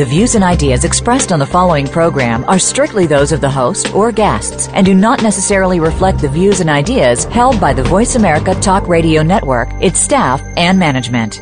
The 0.00 0.06
views 0.06 0.34
and 0.34 0.42
ideas 0.42 0.86
expressed 0.86 1.30
on 1.30 1.40
the 1.40 1.44
following 1.44 1.86
program 1.86 2.42
are 2.48 2.58
strictly 2.58 3.06
those 3.06 3.32
of 3.32 3.42
the 3.42 3.50
host 3.50 3.94
or 3.94 4.10
guests 4.10 4.68
and 4.68 4.86
do 4.86 4.94
not 4.94 5.22
necessarily 5.22 5.78
reflect 5.78 6.22
the 6.22 6.28
views 6.30 6.60
and 6.60 6.70
ideas 6.70 7.24
held 7.24 7.60
by 7.60 7.74
the 7.74 7.82
Voice 7.82 8.14
America 8.14 8.54
Talk 8.62 8.88
Radio 8.88 9.22
Network, 9.22 9.68
its 9.82 10.00
staff, 10.00 10.40
and 10.56 10.78
management. 10.78 11.34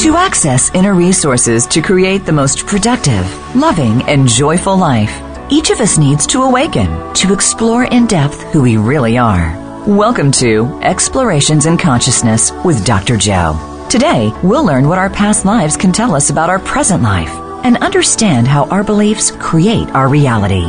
To 0.00 0.16
access 0.16 0.74
inner 0.74 0.94
resources 0.94 1.66
to 1.66 1.82
create 1.82 2.24
the 2.24 2.32
most 2.32 2.66
productive, 2.66 3.54
loving, 3.54 4.00
and 4.04 4.26
joyful 4.26 4.78
life, 4.78 5.29
each 5.50 5.70
of 5.70 5.80
us 5.80 5.98
needs 5.98 6.26
to 6.28 6.42
awaken 6.42 7.12
to 7.12 7.32
explore 7.32 7.84
in 7.84 8.06
depth 8.06 8.40
who 8.52 8.62
we 8.62 8.76
really 8.76 9.18
are. 9.18 9.58
Welcome 9.84 10.30
to 10.32 10.78
Explorations 10.82 11.66
in 11.66 11.76
Consciousness 11.76 12.52
with 12.64 12.84
Dr. 12.86 13.16
Joe. 13.16 13.86
Today, 13.90 14.32
we'll 14.44 14.64
learn 14.64 14.86
what 14.86 14.98
our 14.98 15.10
past 15.10 15.44
lives 15.44 15.76
can 15.76 15.92
tell 15.92 16.14
us 16.14 16.30
about 16.30 16.50
our 16.50 16.60
present 16.60 17.02
life 17.02 17.30
and 17.64 17.78
understand 17.78 18.46
how 18.46 18.66
our 18.66 18.84
beliefs 18.84 19.32
create 19.32 19.88
our 19.90 20.08
reality. 20.08 20.66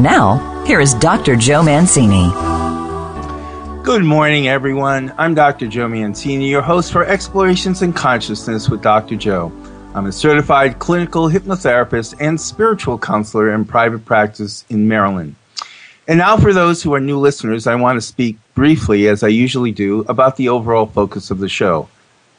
Now, 0.00 0.64
here 0.64 0.80
is 0.80 0.94
Dr. 0.94 1.36
Joe 1.36 1.62
Mancini. 1.62 2.30
Good 3.82 4.04
morning, 4.04 4.48
everyone. 4.48 5.12
I'm 5.18 5.34
Dr. 5.34 5.66
Joe 5.66 5.88
Mancini, 5.88 6.48
your 6.48 6.62
host 6.62 6.90
for 6.90 7.04
Explorations 7.04 7.82
in 7.82 7.92
Consciousness 7.92 8.70
with 8.70 8.80
Dr. 8.80 9.16
Joe. 9.16 9.52
I'm 9.94 10.06
a 10.06 10.12
certified 10.12 10.78
clinical 10.78 11.28
hypnotherapist 11.28 12.14
and 12.18 12.40
spiritual 12.40 12.98
counselor 12.98 13.52
in 13.52 13.66
private 13.66 14.06
practice 14.06 14.64
in 14.70 14.88
Maryland. 14.88 15.34
And 16.08 16.16
now, 16.16 16.38
for 16.38 16.54
those 16.54 16.82
who 16.82 16.94
are 16.94 17.00
new 17.00 17.18
listeners, 17.18 17.66
I 17.66 17.74
want 17.74 17.98
to 17.98 18.00
speak 18.00 18.38
briefly, 18.54 19.06
as 19.06 19.22
I 19.22 19.28
usually 19.28 19.70
do, 19.70 20.00
about 20.08 20.36
the 20.36 20.48
overall 20.48 20.86
focus 20.86 21.30
of 21.30 21.40
the 21.40 21.48
show. 21.48 21.90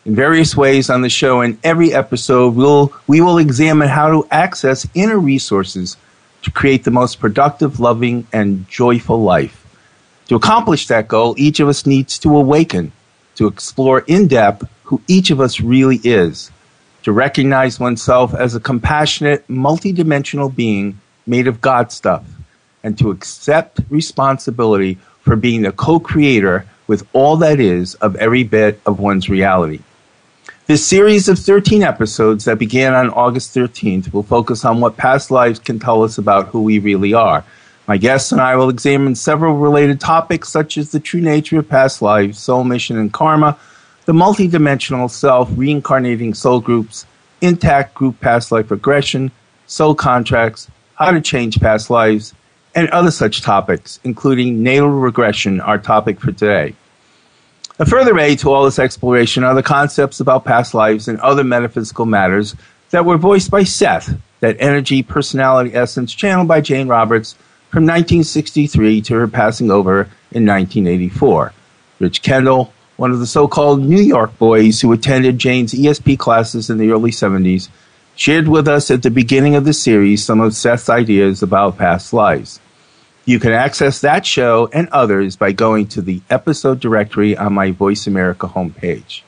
In 0.03 0.15
various 0.15 0.57
ways 0.57 0.89
on 0.89 1.01
the 1.01 1.09
show, 1.09 1.41
in 1.41 1.59
every 1.63 1.93
episode, 1.93 2.55
we'll, 2.55 2.91
we 3.05 3.21
will 3.21 3.37
examine 3.37 3.87
how 3.87 4.09
to 4.09 4.27
access 4.31 4.87
inner 4.95 5.19
resources 5.19 5.95
to 6.41 6.49
create 6.49 6.83
the 6.83 6.91
most 6.91 7.19
productive, 7.19 7.79
loving, 7.79 8.25
and 8.33 8.67
joyful 8.67 9.21
life. 9.21 9.63
To 10.29 10.35
accomplish 10.35 10.87
that 10.87 11.07
goal, 11.07 11.35
each 11.37 11.59
of 11.59 11.67
us 11.67 11.85
needs 11.85 12.17
to 12.19 12.35
awaken, 12.35 12.93
to 13.35 13.45
explore 13.45 13.99
in 14.07 14.27
depth 14.27 14.67
who 14.85 15.01
each 15.07 15.29
of 15.29 15.39
us 15.39 15.61
really 15.61 16.01
is, 16.03 16.49
to 17.03 17.11
recognize 17.11 17.79
oneself 17.79 18.33
as 18.33 18.55
a 18.55 18.59
compassionate, 18.59 19.47
multidimensional 19.47 20.53
being 20.53 20.99
made 21.27 21.47
of 21.47 21.61
God 21.61 21.91
stuff, 21.91 22.25
and 22.83 22.97
to 22.97 23.11
accept 23.11 23.79
responsibility 23.89 24.97
for 25.21 25.35
being 25.35 25.61
the 25.61 25.71
co 25.71 25.99
creator 25.99 26.65
with 26.87 27.07
all 27.13 27.37
that 27.37 27.59
is 27.59 27.95
of 27.95 28.15
every 28.17 28.43
bit 28.43 28.81
of 28.85 28.99
one's 28.99 29.29
reality. 29.29 29.79
This 30.65 30.85
series 30.85 31.27
of 31.27 31.39
13 31.39 31.83
episodes 31.83 32.45
that 32.45 32.57
began 32.57 32.93
on 32.93 33.09
August 33.09 33.53
13th 33.53 34.13
will 34.13 34.23
focus 34.23 34.63
on 34.65 34.79
what 34.79 34.97
past 34.97 35.29
lives 35.29 35.59
can 35.59 35.79
tell 35.79 36.03
us 36.03 36.17
about 36.17 36.47
who 36.47 36.61
we 36.61 36.79
really 36.79 37.13
are 37.13 37.43
my 37.87 37.97
guests 37.97 38.31
and 38.31 38.39
I 38.39 38.55
will 38.55 38.69
examine 38.69 39.15
several 39.15 39.57
related 39.57 39.99
topics 39.99 40.49
such 40.49 40.77
as 40.77 40.91
the 40.91 40.99
true 40.99 41.21
nature 41.21 41.59
of 41.59 41.67
past 41.67 42.01
lives, 42.01 42.39
soul 42.39 42.63
mission 42.63 42.97
and 42.97 43.11
karma, 43.11 43.57
the 44.05 44.13
multidimensional 44.13 45.09
self, 45.09 45.49
reincarnating 45.55 46.33
soul 46.33 46.59
groups, 46.59 47.05
intact 47.41 47.93
group 47.93 48.19
past 48.19 48.51
life 48.51 48.69
regression, 48.71 49.31
soul 49.67 49.95
contracts, 49.95 50.69
how 50.95 51.11
to 51.11 51.21
change 51.21 51.59
past 51.59 51.89
lives, 51.89 52.33
and 52.75 52.89
other 52.89 53.11
such 53.11 53.41
topics, 53.41 53.99
including 54.03 54.63
natal 54.63 54.89
regression, 54.89 55.61
our 55.61 55.77
topic 55.77 56.19
for 56.19 56.31
today. 56.31 56.75
A 57.79 57.85
further 57.85 58.17
aid 58.19 58.39
to 58.39 58.51
all 58.51 58.65
this 58.65 58.79
exploration 58.79 59.43
are 59.43 59.55
the 59.55 59.63
concepts 59.63 60.19
about 60.19 60.45
past 60.45 60.73
lives 60.73 61.07
and 61.07 61.19
other 61.19 61.43
metaphysical 61.43 62.05
matters 62.05 62.55
that 62.91 63.05
were 63.05 63.17
voiced 63.17 63.49
by 63.49 63.63
Seth, 63.63 64.15
that 64.41 64.57
energy, 64.59 65.01
personality, 65.01 65.73
essence 65.73 66.13
channeled 66.13 66.47
by 66.47 66.61
Jane 66.61 66.87
Roberts 66.87 67.33
from 67.69 67.83
1963 67.85 69.01
to 69.01 69.15
her 69.15 69.27
passing 69.27 69.71
over 69.71 70.01
in 70.31 70.45
1984. 70.45 71.53
Rich 71.99 72.21
Kendall, 72.21 72.72
one 72.97 73.11
of 73.11 73.19
the 73.19 73.27
so 73.27 73.47
called 73.47 73.81
New 73.81 74.01
York 74.01 74.37
boys 74.37 74.81
who 74.81 74.91
attended 74.91 75.39
Jane's 75.39 75.73
ESP 75.73 76.17
classes 76.19 76.69
in 76.69 76.77
the 76.77 76.91
early 76.91 77.11
70s, 77.11 77.69
shared 78.15 78.47
with 78.47 78.67
us 78.67 78.91
at 78.91 79.03
the 79.03 79.09
beginning 79.09 79.55
of 79.55 79.65
the 79.65 79.73
series 79.73 80.23
some 80.23 80.39
of 80.39 80.55
Seth's 80.55 80.89
ideas 80.89 81.41
about 81.41 81.77
past 81.77 82.13
lives. 82.13 82.59
You 83.25 83.39
can 83.39 83.53
access 83.53 84.01
that 84.01 84.25
show 84.25 84.69
and 84.73 84.89
others 84.89 85.35
by 85.35 85.53
going 85.53 85.87
to 85.87 86.01
the 86.01 86.21
episode 86.29 86.79
directory 86.79 87.37
on 87.37 87.53
my 87.53 87.71
Voice 87.71 88.05
America 88.05 88.47
homepage. 88.47 89.21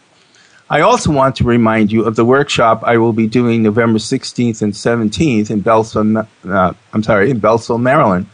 I 0.69 0.81
also 0.81 1.11
want 1.11 1.37
to 1.37 1.43
remind 1.43 1.91
you 1.91 2.05
of 2.05 2.15
the 2.15 2.25
workshop 2.25 2.83
I 2.83 2.97
will 2.97 3.13
be 3.13 3.27
doing 3.27 3.63
November 3.63 3.99
16th 3.99 4.61
and 4.61 4.73
17th 4.73 5.49
in 5.49 5.61
Beltsville, 5.63 6.27
uh, 6.45 6.73
I'm 6.91 7.03
sorry, 7.03 7.29
in 7.29 7.39
Beltsville, 7.39 7.81
Maryland, 7.81 8.27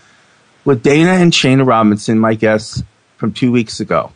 with 0.63 0.81
Dana 0.81 1.11
and 1.11 1.33
Shana 1.33 1.67
Robinson, 1.67 2.19
my 2.19 2.33
guests 2.33 2.83
from 3.17 3.33
two 3.33 3.51
weeks 3.51 3.79
ago. 3.79 4.11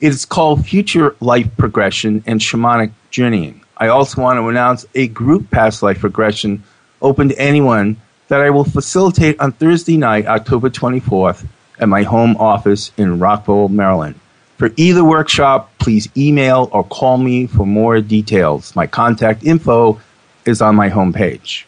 It 0.00 0.08
is 0.08 0.24
called 0.24 0.66
Future 0.66 1.14
Life 1.20 1.48
Progression 1.56 2.24
and 2.26 2.40
Shamanic 2.40 2.92
Journeying. 3.10 3.62
I 3.76 3.88
also 3.88 4.20
want 4.20 4.38
to 4.38 4.48
announce 4.48 4.84
a 4.94 5.06
group 5.06 5.50
past 5.50 5.82
life 5.82 6.02
regression 6.02 6.64
open 7.00 7.28
to 7.28 7.38
anyone 7.38 7.96
that 8.28 8.40
I 8.40 8.50
will 8.50 8.64
facilitate 8.64 9.38
on 9.38 9.52
Thursday 9.52 9.96
night, 9.96 10.26
October 10.26 10.68
24th, 10.68 11.46
at 11.78 11.88
my 11.88 12.02
home 12.02 12.36
office 12.38 12.90
in 12.96 13.20
Rockville, 13.20 13.68
Maryland. 13.68 14.18
For 14.58 14.70
either 14.76 15.04
workshop, 15.04 15.70
please 15.78 16.08
email 16.16 16.68
or 16.72 16.84
call 16.84 17.18
me 17.18 17.46
for 17.46 17.66
more 17.66 18.00
details. 18.00 18.74
My 18.74 18.86
contact 18.86 19.44
info 19.44 20.00
is 20.44 20.60
on 20.60 20.74
my 20.74 20.90
homepage. 20.90 21.64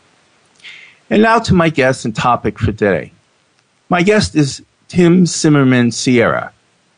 And 1.11 1.23
now 1.23 1.39
to 1.39 1.55
my 1.55 1.69
guest 1.69 2.05
and 2.05 2.15
topic 2.15 2.59
for 2.59 2.73
today. 2.73 3.13
My 3.89 4.03
guest 4.03 4.35
is 4.35 4.63
Tim 4.89 5.25
Simmerman 5.25 5.93
Sierra. 5.93 6.53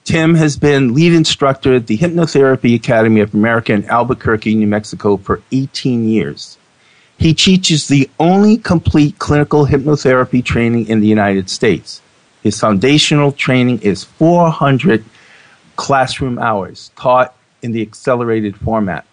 Tim 0.08 0.36
has 0.36 0.56
been 0.56 0.94
lead 0.94 1.12
instructor 1.12 1.74
at 1.74 1.86
the 1.86 1.98
Hypnotherapy 1.98 2.74
Academy 2.74 3.20
of 3.20 3.34
America 3.34 3.74
in 3.74 3.84
Albuquerque, 3.84 4.54
New 4.54 4.66
Mexico 4.66 5.18
for 5.18 5.42
18 5.52 6.08
years. 6.08 6.56
He 7.18 7.34
teaches 7.34 7.88
the 7.88 8.08
only 8.18 8.56
complete 8.56 9.18
clinical 9.18 9.66
hypnotherapy 9.66 10.42
training 10.42 10.88
in 10.88 11.00
the 11.00 11.06
United 11.06 11.50
States. 11.50 12.00
His 12.42 12.58
foundational 12.58 13.32
training 13.32 13.82
is 13.82 14.04
400 14.04 15.04
classroom 15.76 16.38
hours 16.38 16.90
taught 16.96 17.34
in 17.60 17.72
the 17.72 17.82
accelerated 17.82 18.56
format. 18.56 19.04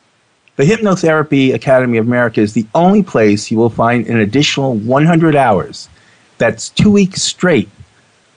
The 0.56 0.64
Hypnotherapy 0.64 1.54
Academy 1.54 1.98
of 1.98 2.08
America 2.08 2.40
is 2.40 2.54
the 2.54 2.68
only 2.74 3.04
place 3.04 3.52
you 3.52 3.58
will 3.58 3.70
find 3.70 4.08
an 4.08 4.22
additional 4.22 4.76
100 4.76 5.36
hours 5.36 5.90
that's 6.38 6.70
two 6.70 6.90
weeks 6.90 7.22
straight 7.22 7.68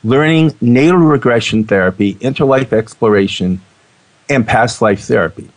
learning 0.04 0.54
natal 0.60 0.98
regression 0.98 1.64
therapy, 1.64 2.14
interlife 2.16 2.72
exploration, 2.72 3.60
and 4.28 4.46
past 4.46 4.80
life 4.80 5.00
therapy. 5.00 5.48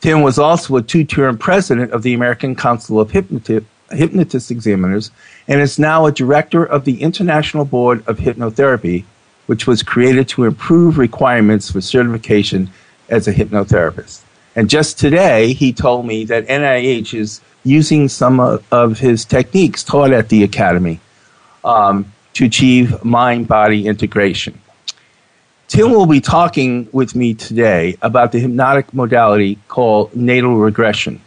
Tim 0.00 0.22
was 0.22 0.38
also 0.38 0.76
a 0.76 0.82
two 0.82 1.04
term 1.04 1.36
president 1.38 1.92
of 1.92 2.02
the 2.02 2.14
American 2.14 2.54
Council 2.54 3.00
of 3.00 3.10
Hypnoti- 3.10 3.64
Hypnotist 3.90 4.50
Examiners 4.50 5.10
and 5.48 5.60
is 5.60 5.78
now 5.78 6.06
a 6.06 6.12
director 6.12 6.64
of 6.64 6.84
the 6.84 7.02
International 7.02 7.64
Board 7.64 8.06
of 8.06 8.18
Hypnotherapy, 8.18 9.04
which 9.46 9.66
was 9.66 9.82
created 9.82 10.28
to 10.28 10.44
improve 10.44 10.98
requirements 10.98 11.70
for 11.70 11.80
certification 11.80 12.70
as 13.08 13.26
a 13.26 13.34
hypnotherapist. 13.34 14.20
And 14.54 14.68
just 14.68 14.98
today, 14.98 15.52
he 15.52 15.72
told 15.72 16.06
me 16.06 16.24
that 16.26 16.46
NIH 16.46 17.14
is 17.14 17.40
using 17.64 18.08
some 18.08 18.40
of 18.70 18.98
his 18.98 19.24
techniques 19.24 19.82
taught 19.82 20.12
at 20.12 20.28
the 20.28 20.42
Academy 20.42 21.00
um, 21.64 22.12
to 22.38 22.44
achieve 22.44 23.04
mind 23.04 23.48
body 23.48 23.88
integration. 23.88 24.56
Tim 25.66 25.90
will 25.90 26.06
be 26.06 26.20
talking 26.20 26.88
with 26.92 27.16
me 27.16 27.34
today 27.34 27.96
about 28.00 28.30
the 28.30 28.38
hypnotic 28.38 28.94
modality 28.94 29.58
called 29.66 30.14
natal 30.14 30.54
regression, 30.54 31.20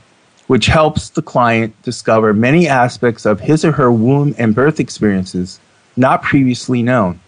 which 0.48 0.68
helps 0.68 1.10
the 1.10 1.22
client 1.22 1.76
discover 1.82 2.34
many 2.34 2.66
aspects 2.66 3.26
of 3.26 3.42
his 3.42 3.66
or 3.66 3.74
her 3.74 3.92
womb 3.92 4.34
and 4.38 4.56
birth 4.56 4.80
experiences 4.80 5.60
not 5.98 6.24
previously 6.24 6.82
known. 6.82 7.20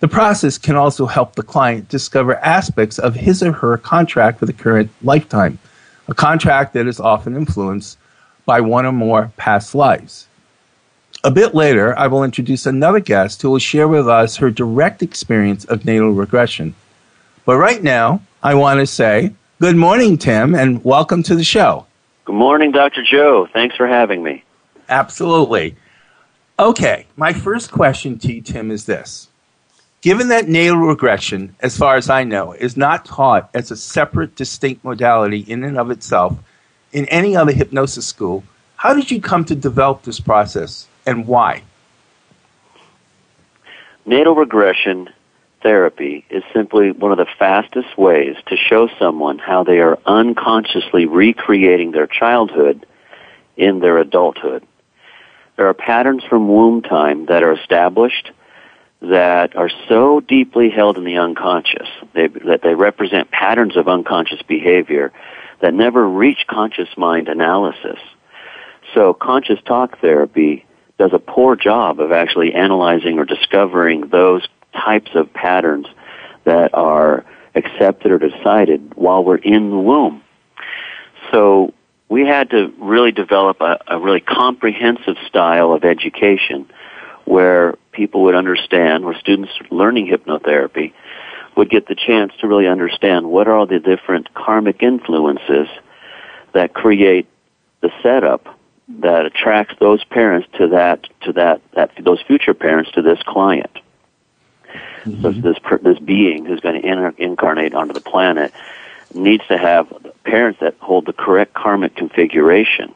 The 0.00 0.08
process 0.08 0.58
can 0.58 0.76
also 0.76 1.06
help 1.06 1.36
the 1.36 1.42
client 1.42 1.88
discover 1.88 2.36
aspects 2.36 2.98
of 2.98 3.14
his 3.14 3.42
or 3.42 3.52
her 3.52 3.78
contract 3.78 4.40
for 4.40 4.44
the 4.44 4.52
current 4.52 4.90
lifetime, 5.00 5.58
a 6.06 6.12
contract 6.12 6.74
that 6.74 6.86
is 6.86 7.00
often 7.00 7.34
influenced 7.34 7.96
by 8.44 8.60
one 8.60 8.84
or 8.84 8.92
more 8.92 9.32
past 9.38 9.74
lives. 9.74 10.28
A 11.24 11.30
bit 11.30 11.54
later, 11.54 11.96
I 11.96 12.08
will 12.08 12.24
introduce 12.24 12.66
another 12.66 12.98
guest 12.98 13.42
who 13.42 13.50
will 13.50 13.60
share 13.60 13.86
with 13.86 14.08
us 14.08 14.38
her 14.38 14.50
direct 14.50 15.04
experience 15.04 15.64
of 15.64 15.84
natal 15.84 16.10
regression. 16.10 16.74
But 17.44 17.58
right 17.58 17.80
now, 17.80 18.22
I 18.42 18.54
want 18.54 18.80
to 18.80 18.88
say 18.88 19.32
good 19.60 19.76
morning, 19.76 20.18
Tim, 20.18 20.52
and 20.52 20.84
welcome 20.84 21.22
to 21.22 21.36
the 21.36 21.44
show. 21.44 21.86
Good 22.24 22.34
morning, 22.34 22.72
Dr. 22.72 23.04
Joe. 23.04 23.46
Thanks 23.52 23.76
for 23.76 23.86
having 23.86 24.24
me. 24.24 24.42
Absolutely. 24.88 25.76
Okay, 26.58 27.06
my 27.14 27.32
first 27.32 27.70
question 27.70 28.18
to 28.18 28.32
you, 28.32 28.40
Tim, 28.42 28.72
is 28.72 28.86
this. 28.86 29.28
Given 30.00 30.26
that 30.30 30.48
natal 30.48 30.78
regression, 30.78 31.54
as 31.60 31.78
far 31.78 31.94
as 31.94 32.10
I 32.10 32.24
know, 32.24 32.50
is 32.50 32.76
not 32.76 33.04
taught 33.04 33.48
as 33.54 33.70
a 33.70 33.76
separate, 33.76 34.34
distinct 34.34 34.82
modality 34.82 35.38
in 35.38 35.62
and 35.62 35.78
of 35.78 35.92
itself 35.92 36.36
in 36.90 37.04
any 37.06 37.36
other 37.36 37.52
hypnosis 37.52 38.08
school, 38.08 38.42
how 38.74 38.92
did 38.92 39.12
you 39.12 39.20
come 39.20 39.44
to 39.44 39.54
develop 39.54 40.02
this 40.02 40.18
process 40.18 40.88
and 41.06 41.26
why? 41.26 41.62
Natal 44.04 44.34
regression 44.34 45.08
therapy 45.62 46.24
is 46.28 46.42
simply 46.52 46.90
one 46.90 47.12
of 47.12 47.18
the 47.18 47.26
fastest 47.38 47.96
ways 47.96 48.36
to 48.46 48.56
show 48.56 48.88
someone 48.98 49.38
how 49.38 49.62
they 49.62 49.78
are 49.78 49.98
unconsciously 50.06 51.06
recreating 51.06 51.92
their 51.92 52.06
childhood 52.06 52.84
in 53.56 53.78
their 53.78 53.98
adulthood. 53.98 54.66
There 55.56 55.68
are 55.68 55.74
patterns 55.74 56.24
from 56.28 56.48
womb 56.48 56.82
time 56.82 57.26
that 57.26 57.42
are 57.42 57.52
established 57.52 58.32
that 59.02 59.56
are 59.56 59.70
so 59.88 60.20
deeply 60.20 60.70
held 60.70 60.96
in 60.96 61.04
the 61.04 61.18
unconscious 61.18 61.88
they, 62.14 62.28
that 62.28 62.60
they 62.62 62.74
represent 62.74 63.30
patterns 63.30 63.76
of 63.76 63.88
unconscious 63.88 64.42
behavior 64.42 65.12
that 65.60 65.74
never 65.74 66.08
reach 66.08 66.46
conscious 66.48 66.88
mind 66.96 67.28
analysis. 67.28 67.98
So 68.94 69.12
conscious 69.12 69.58
talk 69.64 70.00
therapy 70.00 70.64
does 71.02 71.12
a 71.12 71.18
poor 71.18 71.56
job 71.56 71.98
of 71.98 72.12
actually 72.12 72.54
analyzing 72.54 73.18
or 73.18 73.24
discovering 73.24 74.02
those 74.10 74.46
types 74.72 75.10
of 75.16 75.32
patterns 75.32 75.86
that 76.44 76.72
are 76.74 77.24
accepted 77.56 78.12
or 78.12 78.18
decided 78.20 78.94
while 78.94 79.24
we're 79.24 79.34
in 79.34 79.70
the 79.70 79.78
womb. 79.78 80.22
So 81.32 81.74
we 82.08 82.24
had 82.24 82.50
to 82.50 82.72
really 82.78 83.10
develop 83.10 83.60
a, 83.60 83.80
a 83.88 83.98
really 83.98 84.20
comprehensive 84.20 85.16
style 85.26 85.72
of 85.72 85.82
education 85.82 86.70
where 87.24 87.74
people 87.90 88.22
would 88.22 88.36
understand, 88.36 89.04
where 89.04 89.18
students 89.18 89.50
learning 89.72 90.06
hypnotherapy 90.06 90.92
would 91.56 91.68
get 91.68 91.88
the 91.88 91.96
chance 91.96 92.32
to 92.40 92.46
really 92.46 92.68
understand 92.68 93.28
what 93.28 93.48
are 93.48 93.66
the 93.66 93.80
different 93.80 94.32
karmic 94.34 94.84
influences 94.84 95.66
that 96.52 96.72
create 96.72 97.26
the 97.80 97.90
setup 98.04 98.56
that 99.00 99.26
attracts 99.26 99.74
those 99.80 100.04
parents 100.04 100.48
to 100.58 100.68
that 100.68 101.06
to 101.22 101.32
that, 101.32 101.60
that 101.72 101.90
those 102.00 102.20
future 102.22 102.54
parents 102.54 102.90
to 102.92 103.02
this 103.02 103.18
client. 103.22 103.70
Mm-hmm. 105.04 105.22
So 105.22 105.32
this 105.32 105.56
this 105.82 105.98
being 105.98 106.44
who's 106.44 106.60
going 106.60 106.80
to 106.80 106.86
in, 106.86 107.14
incarnate 107.18 107.74
onto 107.74 107.92
the 107.92 108.00
planet 108.00 108.52
needs 109.14 109.46
to 109.48 109.58
have 109.58 109.92
parents 110.24 110.60
that 110.60 110.76
hold 110.80 111.06
the 111.06 111.12
correct 111.12 111.54
karmic 111.54 111.96
configuration 111.96 112.94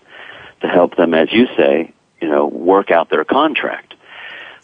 to 0.61 0.69
help 0.69 0.97
them, 0.97 1.15
as 1.15 1.33
you 1.33 1.47
say, 1.57 1.93
you 2.21 2.29
know, 2.29 2.47
work 2.47 2.91
out 2.91 3.11
their 3.11 3.25
contract. 3.25 3.95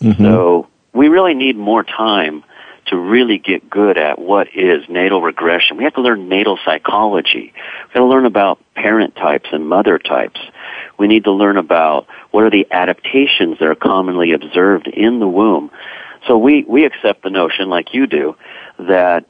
Mm-hmm. 0.01 0.23
So 0.23 0.69
we 0.93 1.09
really 1.09 1.35
need 1.35 1.57
more 1.57 1.85
time 1.85 2.45
to 2.87 2.97
really 2.97 3.39
get 3.39 3.69
good 3.71 3.97
at 3.97 4.19
what 4.19 4.49
is 4.55 4.89
natal 4.89 5.23
regression. 5.23 5.77
We 5.77 5.85
have 5.85 5.95
to 5.95 6.03
learn 6.03 6.29
natal 6.29 6.59
psychology. 6.65 7.53
We 7.55 7.61
have 7.81 7.93
got 7.95 8.01
to 8.01 8.07
learn 8.07 8.27
about 8.27 8.59
parent 8.75 9.15
types 9.15 9.49
and 9.53 9.69
mother 9.69 9.99
types. 9.99 10.41
We 11.03 11.09
need 11.09 11.25
to 11.25 11.33
learn 11.33 11.57
about 11.57 12.07
what 12.31 12.45
are 12.45 12.51
the 12.51 12.69
adaptations 12.71 13.59
that 13.59 13.67
are 13.67 13.75
commonly 13.75 14.31
observed 14.31 14.87
in 14.87 15.19
the 15.19 15.27
womb. 15.27 15.73
So 16.29 16.39
we, 16.39 16.63
we 16.63 16.85
accept 16.85 17.25
the 17.25 17.31
notion, 17.31 17.69
like 17.69 17.93
you 17.93 18.07
do, 18.07 18.37
that 18.79 19.25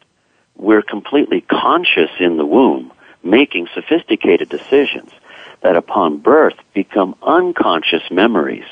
we're 0.54 0.82
completely 0.82 1.40
conscious 1.40 2.10
in 2.20 2.36
the 2.36 2.44
womb, 2.44 2.92
making 3.22 3.68
sophisticated 3.72 4.50
decisions 4.50 5.12
that 5.62 5.74
upon 5.74 6.18
birth 6.18 6.56
become 6.74 7.14
unconscious 7.22 8.02
memories 8.10 8.66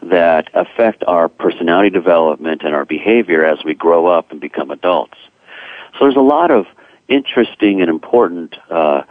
that 0.00 0.50
affect 0.54 1.02
our 1.08 1.28
personality 1.28 1.90
development 1.90 2.62
and 2.62 2.76
our 2.76 2.84
behavior 2.84 3.44
as 3.44 3.58
we 3.64 3.74
grow 3.74 4.06
up 4.06 4.30
and 4.30 4.40
become 4.40 4.70
adults. 4.70 5.18
So 5.94 6.04
there's 6.04 6.14
a 6.14 6.20
lot 6.20 6.52
of 6.52 6.66
interesting 7.08 7.80
and 7.80 7.90
important 7.90 8.54
uh, 8.70 9.02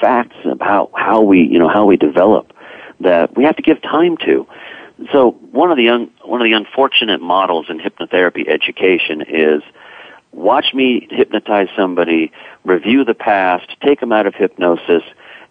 facts 0.00 0.36
about 0.44 0.92
how 0.94 1.22
we, 1.22 1.42
you 1.42 1.58
know, 1.58 1.68
how 1.68 1.84
we 1.84 1.96
develop 1.96 2.52
that 3.00 3.36
we 3.36 3.44
have 3.44 3.56
to 3.56 3.62
give 3.62 3.80
time 3.82 4.16
to. 4.18 4.46
So 5.12 5.30
one 5.30 5.70
of 5.70 5.76
the 5.76 5.88
un, 5.88 6.10
one 6.24 6.40
of 6.40 6.44
the 6.44 6.52
unfortunate 6.52 7.20
models 7.20 7.66
in 7.68 7.78
hypnotherapy 7.78 8.48
education 8.48 9.22
is 9.22 9.62
watch 10.32 10.74
me 10.74 11.06
hypnotize 11.10 11.68
somebody, 11.76 12.32
review 12.64 13.04
the 13.04 13.14
past, 13.14 13.68
take 13.80 14.00
them 14.00 14.12
out 14.12 14.26
of 14.26 14.34
hypnosis, 14.34 15.02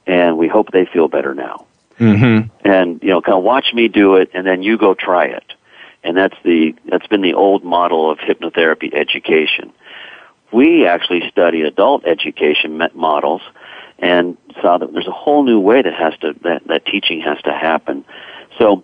and 0.05 0.37
we 0.37 0.47
hope 0.47 0.71
they 0.71 0.85
feel 0.85 1.07
better 1.07 1.33
now. 1.33 1.65
Mm-hmm. 1.99 2.49
And 2.67 3.01
you 3.01 3.09
know, 3.09 3.21
kind 3.21 3.37
of 3.37 3.43
watch 3.43 3.73
me 3.73 3.87
do 3.87 4.15
it, 4.15 4.31
and 4.33 4.45
then 4.45 4.63
you 4.63 4.77
go 4.77 4.93
try 4.93 5.25
it. 5.25 5.53
And 6.03 6.15
that's 6.15 6.35
the 6.43 6.75
that's 6.85 7.07
been 7.07 7.21
the 7.21 7.33
old 7.33 7.63
model 7.63 8.11
of 8.11 8.19
hypnotherapy 8.19 8.93
education. 8.93 9.71
We 10.51 10.85
actually 10.85 11.29
study 11.29 11.61
adult 11.61 12.05
education 12.05 12.81
models 12.93 13.41
and 13.99 14.37
saw 14.61 14.77
that 14.77 14.91
there's 14.93 15.07
a 15.07 15.11
whole 15.11 15.43
new 15.43 15.59
way 15.59 15.81
that 15.81 15.93
has 15.93 16.17
to 16.19 16.33
that, 16.43 16.67
that 16.67 16.85
teaching 16.85 17.21
has 17.21 17.41
to 17.43 17.51
happen. 17.51 18.05
So, 18.57 18.83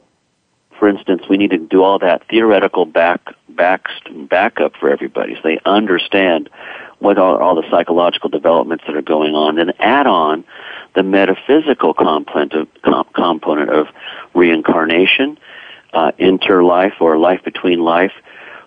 for 0.80 0.88
instance, 0.88 1.24
we 1.30 1.38
need 1.38 1.51
to 1.51 1.57
do 1.57 1.83
all 1.83 2.00
that 2.00 2.27
theoretical 2.30 2.86
back 2.86 3.21
back 3.50 3.88
backup 4.30 4.75
for 4.80 4.89
everybody, 4.89 5.36
so 5.36 5.42
they 5.44 5.60
understand 5.65 6.50
what 7.00 7.18
are 7.18 7.42
all 7.42 7.56
the 7.56 7.69
psychological 7.69 8.30
developments 8.30 8.83
that 8.88 8.95
are 8.95 9.01
going 9.01 9.36
on, 9.36 9.60
and 9.60 9.74
add 9.80 10.07
on 10.07 10.44
the 10.95 11.04
metaphysical 11.04 11.94
component 11.94 12.54
of, 12.54 12.68
component 13.13 13.69
of 13.69 13.88
reincarnation, 14.33 15.38
uh, 15.94 16.12
interlife 16.19 17.01
or 17.01 17.18
life 17.18 17.44
between 17.44 17.80
life. 17.80 18.13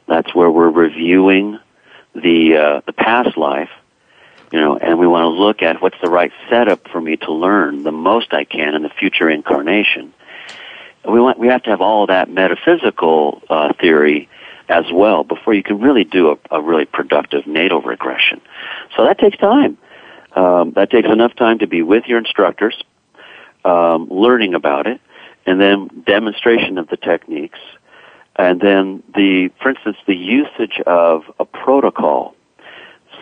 That's 0.06 0.34
where 0.34 0.50
we're 0.50 0.70
reviewing 0.70 1.58
the 2.14 2.56
uh, 2.56 2.80
the 2.86 2.92
past 2.92 3.36
life 3.36 3.70
you 4.56 4.62
know, 4.62 4.78
and 4.78 4.98
we 4.98 5.06
want 5.06 5.24
to 5.24 5.28
look 5.28 5.60
at 5.60 5.82
what's 5.82 6.00
the 6.00 6.08
right 6.08 6.32
setup 6.48 6.88
for 6.88 6.98
me 6.98 7.18
to 7.18 7.30
learn 7.30 7.82
the 7.82 7.92
most 7.92 8.32
I 8.32 8.44
can 8.44 8.74
in 8.74 8.84
the 8.84 8.88
future 8.88 9.28
incarnation. 9.28 10.14
We 11.06 11.20
want 11.20 11.38
we 11.38 11.48
have 11.48 11.62
to 11.64 11.70
have 11.70 11.82
all 11.82 12.06
that 12.06 12.30
metaphysical 12.30 13.42
uh, 13.50 13.74
theory 13.78 14.30
as 14.70 14.86
well 14.90 15.24
before 15.24 15.52
you 15.52 15.62
can 15.62 15.78
really 15.78 16.04
do 16.04 16.30
a, 16.30 16.56
a 16.56 16.62
really 16.62 16.86
productive 16.86 17.46
natal 17.46 17.82
regression. 17.82 18.40
So 18.96 19.04
that 19.04 19.18
takes 19.18 19.36
time. 19.36 19.76
Um, 20.34 20.72
that 20.72 20.90
takes 20.90 21.08
enough 21.08 21.36
time 21.36 21.58
to 21.58 21.66
be 21.66 21.82
with 21.82 22.04
your 22.06 22.18
instructors, 22.18 22.82
um, 23.62 24.08
learning 24.08 24.54
about 24.54 24.86
it, 24.86 25.02
and 25.44 25.60
then 25.60 25.90
demonstration 26.06 26.78
of 26.78 26.88
the 26.88 26.96
techniques, 26.96 27.58
and 28.36 28.58
then 28.58 29.02
the, 29.14 29.50
for 29.60 29.68
instance, 29.68 29.98
the 30.06 30.16
usage 30.16 30.80
of 30.86 31.24
a 31.38 31.44
protocol 31.44 32.35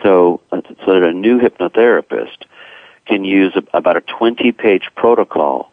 so, 0.05 0.39
uh, 0.51 0.61
so 0.85 0.93
that 0.93 1.03
a 1.03 1.11
new 1.11 1.39
hypnotherapist 1.39 2.43
can 3.07 3.25
use 3.25 3.57
about 3.73 3.97
a 3.97 4.01
20 4.01 4.51
page 4.51 4.89
protocol 4.95 5.71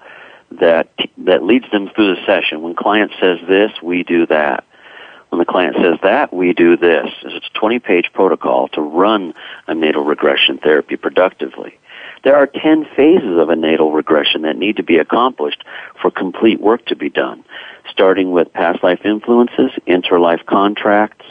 that, 0.50 0.88
that 1.18 1.42
leads 1.42 1.70
them 1.70 1.90
through 1.94 2.14
the 2.14 2.26
session. 2.26 2.62
When 2.62 2.74
client 2.74 3.12
says 3.20 3.38
this, 3.46 3.70
we 3.82 4.02
do 4.04 4.26
that. 4.26 4.64
When 5.28 5.38
the 5.38 5.44
client 5.44 5.76
says 5.76 5.98
that, 6.02 6.32
we 6.32 6.52
do 6.52 6.76
this. 6.76 7.08
It's 7.22 7.46
a 7.46 7.58
20 7.58 7.78
page 7.78 8.10
protocol 8.12 8.68
to 8.68 8.80
run 8.80 9.34
a 9.66 9.74
natal 9.74 10.04
regression 10.04 10.58
therapy 10.58 10.96
productively. 10.96 11.78
There 12.24 12.36
are 12.36 12.46
10 12.46 12.86
phases 12.96 13.38
of 13.38 13.50
a 13.50 13.56
natal 13.56 13.92
regression 13.92 14.42
that 14.42 14.56
need 14.56 14.76
to 14.76 14.82
be 14.82 14.98
accomplished 14.98 15.64
for 16.00 16.10
complete 16.10 16.60
work 16.60 16.86
to 16.86 16.96
be 16.96 17.10
done, 17.10 17.44
starting 17.90 18.30
with 18.30 18.52
past 18.52 18.82
life 18.82 19.00
influences, 19.04 19.72
interlife 19.86 20.44
contracts, 20.46 21.26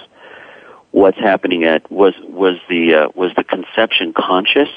what's 0.91 1.17
happening 1.17 1.63
at 1.63 1.89
was 1.91 2.13
was 2.21 2.57
the 2.69 2.93
uh, 2.93 3.07
was 3.15 3.31
the 3.35 3.43
conception 3.43 4.13
conscious? 4.13 4.69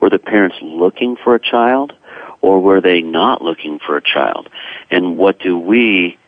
Were 0.00 0.10
the 0.10 0.18
parents 0.18 0.56
looking 0.60 1.16
for 1.16 1.34
a 1.34 1.40
child, 1.40 1.92
or 2.40 2.60
were 2.60 2.80
they 2.80 3.00
not 3.00 3.42
looking 3.42 3.78
for 3.78 3.96
a 3.96 4.02
child? 4.02 4.48
And 4.90 5.16
what 5.16 5.38
do 5.38 5.58
we, 5.58 6.18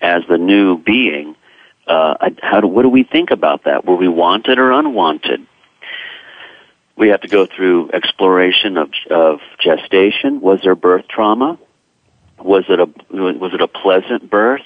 as 0.00 0.22
the 0.28 0.38
new 0.38 0.78
being, 0.78 1.36
uh, 1.86 2.14
how 2.42 2.60
do 2.60 2.66
what 2.68 2.82
do 2.82 2.88
we 2.88 3.02
think 3.02 3.30
about 3.30 3.64
that? 3.64 3.84
Were 3.84 3.96
we 3.96 4.08
wanted 4.08 4.58
or 4.58 4.72
unwanted? 4.72 5.46
We 6.96 7.08
have 7.08 7.20
to 7.22 7.28
go 7.28 7.46
through 7.46 7.90
exploration 7.92 8.76
of 8.78 8.90
of 9.10 9.40
gestation. 9.60 10.40
Was 10.40 10.60
there 10.62 10.74
birth 10.74 11.06
trauma? 11.08 11.58
Was 12.38 12.64
it 12.68 12.80
a 12.80 12.86
was 13.10 13.52
it 13.52 13.60
a 13.60 13.68
pleasant 13.68 14.30
birth? 14.30 14.62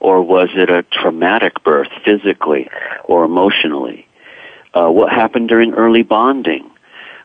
Or 0.00 0.22
was 0.22 0.48
it 0.54 0.70
a 0.70 0.82
traumatic 0.84 1.62
birth 1.64 1.88
physically 2.04 2.68
or 3.04 3.24
emotionally? 3.24 4.06
Uh, 4.74 4.90
what 4.90 5.12
happened 5.12 5.48
during 5.48 5.74
early 5.74 6.02
bonding? 6.02 6.70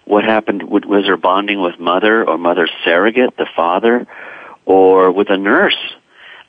What 0.05 0.23
happened? 0.23 0.63
Was 0.63 1.05
there 1.05 1.17
bonding 1.17 1.61
with 1.61 1.79
mother 1.79 2.27
or 2.27 2.37
mother 2.37 2.67
surrogate, 2.83 3.37
the 3.37 3.47
father, 3.55 4.07
or 4.65 5.11
with 5.11 5.29
a 5.29 5.37
nurse? 5.37 5.77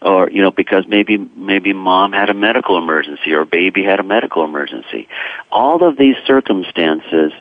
or 0.05 0.31
you 0.31 0.43
know 0.43 0.51
because 0.51 0.87
maybe 0.87 1.17
maybe 1.35 1.73
mom 1.73 2.13
had 2.13 2.29
a 2.29 2.35
medical 2.35 2.77
emergency 2.77 3.33
or 3.33 3.45
baby 3.45 3.83
had 3.83 3.99
a 3.99 4.03
medical 4.03 4.45
emergency 4.45 5.09
all 5.51 5.83
of 5.83 5.97
these 5.97 6.17
circumstances 6.27 7.33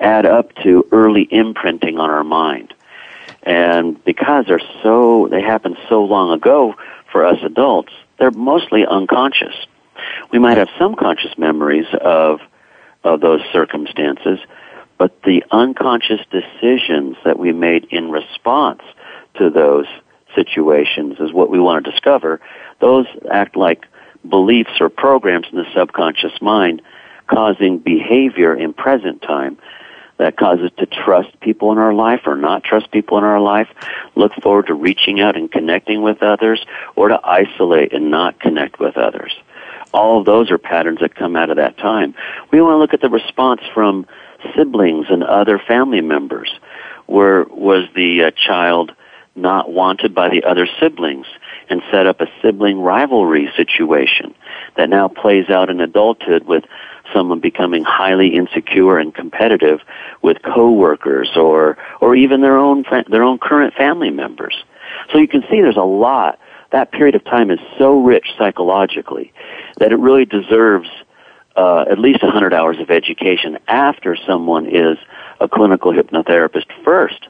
add 0.00 0.24
up 0.24 0.54
to 0.56 0.86
early 0.90 1.28
imprinting 1.30 1.98
on 1.98 2.08
our 2.08 2.24
mind 2.24 2.72
and 3.42 4.02
because 4.04 4.46
they're 4.46 4.60
so 4.82 5.28
they 5.30 5.42
happen 5.42 5.76
so 5.88 6.02
long 6.02 6.32
ago 6.32 6.74
for 7.12 7.24
us 7.24 7.38
adults 7.42 7.92
they're 8.18 8.30
mostly 8.30 8.84
unconscious 8.86 9.54
we 10.32 10.38
might 10.38 10.58
have 10.58 10.68
some 10.78 10.94
conscious 10.94 11.36
memories 11.38 11.86
of 12.00 12.40
of 13.04 13.20
those 13.20 13.40
circumstances 13.52 14.38
but 14.98 15.22
the 15.22 15.44
unconscious 15.52 16.20
decisions 16.30 17.16
that 17.24 17.38
we 17.38 17.52
made 17.52 17.86
in 17.90 18.10
response 18.10 18.82
to 19.36 19.48
those 19.48 19.86
situations 20.34 21.16
is 21.20 21.32
what 21.32 21.50
we 21.50 21.60
want 21.60 21.84
to 21.84 21.90
discover. 21.90 22.40
Those 22.80 23.06
act 23.30 23.56
like 23.56 23.86
beliefs 24.28 24.80
or 24.80 24.88
programs 24.88 25.46
in 25.50 25.58
the 25.58 25.64
subconscious 25.74 26.42
mind 26.42 26.82
causing 27.28 27.78
behavior 27.78 28.54
in 28.54 28.72
present 28.72 29.22
time 29.22 29.56
that 30.18 30.36
causes 30.36 30.70
to 30.78 30.86
trust 30.86 31.40
people 31.40 31.72
in 31.72 31.78
our 31.78 31.94
life 31.94 32.22
or 32.26 32.36
not 32.36 32.64
trust 32.64 32.90
people 32.90 33.18
in 33.18 33.24
our 33.24 33.40
life, 33.40 33.68
look 34.14 34.32
forward 34.42 34.66
to 34.66 34.74
reaching 34.74 35.20
out 35.20 35.36
and 35.36 35.50
connecting 35.50 36.02
with 36.02 36.22
others, 36.22 36.64
or 36.96 37.08
to 37.08 37.20
isolate 37.24 37.92
and 37.92 38.10
not 38.10 38.38
connect 38.40 38.78
with 38.78 38.96
others. 38.96 39.32
All 39.94 40.18
of 40.18 40.26
those 40.26 40.50
are 40.50 40.58
patterns 40.58 41.00
that 41.00 41.14
come 41.14 41.36
out 41.36 41.50
of 41.50 41.56
that 41.56 41.78
time. 41.78 42.14
We 42.50 42.60
want 42.60 42.74
to 42.74 42.78
look 42.78 42.94
at 42.94 43.00
the 43.00 43.08
response 43.08 43.62
from 43.72 44.06
siblings 44.54 45.06
and 45.08 45.22
other 45.22 45.58
family 45.58 46.00
members. 46.00 46.52
Where 47.06 47.44
was 47.44 47.88
the 47.94 48.24
uh, 48.24 48.30
child 48.32 48.92
not 49.34 49.72
wanted 49.72 50.14
by 50.14 50.28
the 50.28 50.44
other 50.44 50.68
siblings 50.80 51.26
and 51.70 51.80
set 51.90 52.06
up 52.06 52.20
a 52.20 52.26
sibling 52.42 52.80
rivalry 52.80 53.50
situation 53.56 54.34
that 54.76 54.90
now 54.90 55.08
plays 55.08 55.48
out 55.48 55.70
in 55.70 55.80
adulthood 55.80 56.44
with 56.44 56.64
someone 57.12 57.40
becoming 57.40 57.84
highly 57.84 58.34
insecure 58.34 58.98
and 58.98 59.14
competitive 59.14 59.80
with 60.22 60.42
coworkers 60.42 61.30
or 61.36 61.76
or 62.00 62.14
even 62.14 62.40
their 62.40 62.58
own 62.58 62.84
their 63.08 63.22
own 63.22 63.38
current 63.38 63.74
family 63.74 64.10
members. 64.10 64.64
So 65.12 65.18
you 65.18 65.28
can 65.28 65.42
see 65.42 65.60
there's 65.60 65.76
a 65.76 65.82
lot. 65.82 66.38
That 66.70 66.92
period 66.92 67.14
of 67.14 67.24
time 67.24 67.50
is 67.50 67.60
so 67.78 67.98
rich 68.00 68.26
psychologically 68.36 69.32
that 69.78 69.92
it 69.92 69.96
really 69.96 70.26
deserves 70.26 70.88
uh, 71.56 71.84
at 71.90 71.98
least 71.98 72.22
100 72.22 72.52
hours 72.52 72.78
of 72.78 72.90
education 72.90 73.58
after 73.68 74.16
someone 74.26 74.66
is 74.66 74.98
a 75.40 75.48
clinical 75.48 75.92
hypnotherapist 75.92 76.66
first 76.84 77.28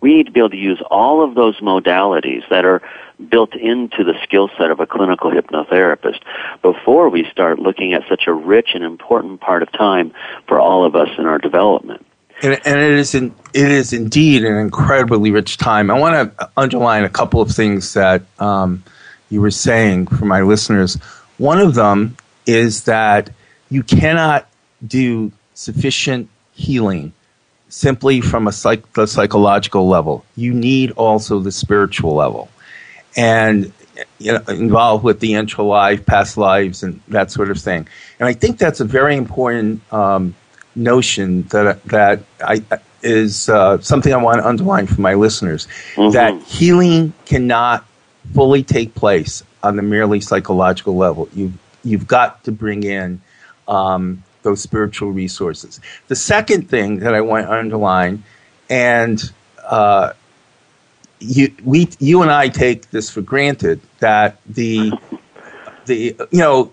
we 0.00 0.14
need 0.14 0.26
to 0.26 0.32
be 0.32 0.40
able 0.40 0.50
to 0.50 0.56
use 0.56 0.82
all 0.90 1.22
of 1.22 1.34
those 1.34 1.60
modalities 1.60 2.42
that 2.48 2.64
are 2.64 2.82
built 3.28 3.54
into 3.54 4.04
the 4.04 4.14
skill 4.22 4.48
set 4.56 4.70
of 4.70 4.80
a 4.80 4.86
clinical 4.86 5.30
hypnotherapist 5.30 6.20
before 6.62 7.08
we 7.08 7.26
start 7.30 7.58
looking 7.58 7.92
at 7.92 8.02
such 8.08 8.26
a 8.26 8.32
rich 8.32 8.70
and 8.74 8.84
important 8.84 9.40
part 9.40 9.62
of 9.62 9.70
time 9.72 10.12
for 10.46 10.60
all 10.60 10.84
of 10.84 10.96
us 10.96 11.08
in 11.18 11.26
our 11.26 11.38
development. 11.38 12.06
And, 12.42 12.58
and 12.64 12.80
it 12.80 12.92
is 12.92 13.14
in, 13.14 13.34
it 13.52 13.70
is 13.70 13.92
indeed 13.92 14.44
an 14.44 14.56
incredibly 14.56 15.30
rich 15.30 15.58
time. 15.58 15.90
I 15.90 15.98
want 15.98 16.38
to 16.38 16.50
underline 16.56 17.04
a 17.04 17.10
couple 17.10 17.40
of 17.40 17.50
things 17.50 17.92
that 17.94 18.22
um, 18.38 18.82
you 19.28 19.40
were 19.40 19.50
saying 19.50 20.06
for 20.06 20.24
my 20.24 20.40
listeners. 20.40 20.94
One 21.36 21.58
of 21.58 21.74
them 21.74 22.16
is 22.46 22.84
that 22.84 23.30
you 23.68 23.82
cannot 23.82 24.48
do 24.86 25.32
sufficient 25.54 26.28
healing 26.52 27.12
simply 27.68 28.20
from 28.20 28.48
a 28.48 28.52
psych- 28.52 28.92
the 28.94 29.06
psychological 29.06 29.88
level. 29.88 30.24
You 30.36 30.52
need 30.52 30.90
also 30.92 31.38
the 31.38 31.52
spiritual 31.52 32.14
level, 32.14 32.48
and 33.16 33.72
you 34.18 34.32
know, 34.32 34.42
involved 34.48 35.04
with 35.04 35.20
the 35.20 35.34
intra 35.34 35.64
life, 35.64 36.06
past 36.06 36.36
lives, 36.36 36.82
and 36.82 37.00
that 37.08 37.30
sort 37.30 37.50
of 37.50 37.58
thing. 37.58 37.86
And 38.18 38.28
I 38.28 38.32
think 38.32 38.58
that's 38.58 38.80
a 38.80 38.84
very 38.84 39.16
important 39.16 39.80
um, 39.92 40.34
notion 40.74 41.42
that 41.44 41.82
that 41.84 42.22
I 42.44 42.62
is 43.02 43.48
uh, 43.48 43.80
something 43.80 44.12
I 44.12 44.16
want 44.18 44.40
to 44.40 44.48
underline 44.48 44.86
for 44.86 45.00
my 45.00 45.14
listeners. 45.14 45.66
Mm-hmm. 45.94 46.12
That 46.12 46.42
healing 46.42 47.12
cannot 47.26 47.84
fully 48.34 48.62
take 48.62 48.94
place 48.94 49.42
on 49.62 49.76
the 49.76 49.82
merely 49.82 50.20
psychological 50.20 50.96
level. 50.96 51.28
You 51.34 51.52
you've 51.84 52.06
got 52.06 52.44
to 52.44 52.52
bring 52.52 52.82
in 52.82 53.20
um, 53.68 54.22
those 54.42 54.60
spiritual 54.62 55.10
resources. 55.10 55.80
The 56.08 56.16
second 56.16 56.68
thing 56.68 57.00
that 57.00 57.14
I 57.14 57.20
want 57.20 57.46
to 57.46 57.52
underline, 57.52 58.24
and 58.68 59.20
uh, 59.64 60.12
you, 61.20 61.54
we, 61.64 61.88
you 61.98 62.22
and 62.22 62.30
I 62.30 62.48
take 62.48 62.90
this 62.90 63.10
for 63.10 63.22
granted 63.22 63.80
that 64.00 64.38
the, 64.46 64.92
the, 65.86 66.16
you 66.30 66.38
know, 66.38 66.72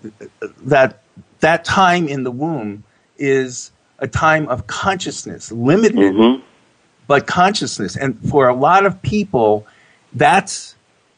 that 0.62 1.02
that 1.40 1.64
time 1.64 2.08
in 2.08 2.24
the 2.24 2.30
womb 2.30 2.82
is 3.16 3.70
a 4.00 4.08
time 4.08 4.48
of 4.48 4.66
consciousness, 4.66 5.52
limited, 5.52 6.14
mm-hmm. 6.14 6.42
but 7.06 7.26
consciousness. 7.26 7.96
And 7.96 8.18
for 8.28 8.48
a 8.48 8.54
lot 8.54 8.86
of 8.86 9.00
people, 9.02 9.66
that's 10.12 10.74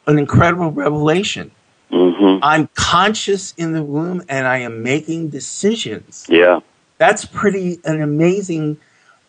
an 0.07 0.19
incredible 0.19 0.71
revelation 0.71 1.51
Mm-hmm. 1.91 2.43
I'm 2.43 2.69
conscious 2.75 3.53
in 3.57 3.73
the 3.73 3.83
womb, 3.83 4.23
and 4.29 4.47
I 4.47 4.59
am 4.59 4.83
making 4.83 5.31
decisions. 5.31 6.27
Yeah. 6.29 6.61
That's 6.99 7.25
pretty 7.25 7.81
an 7.85 8.01
amazing 8.01 8.79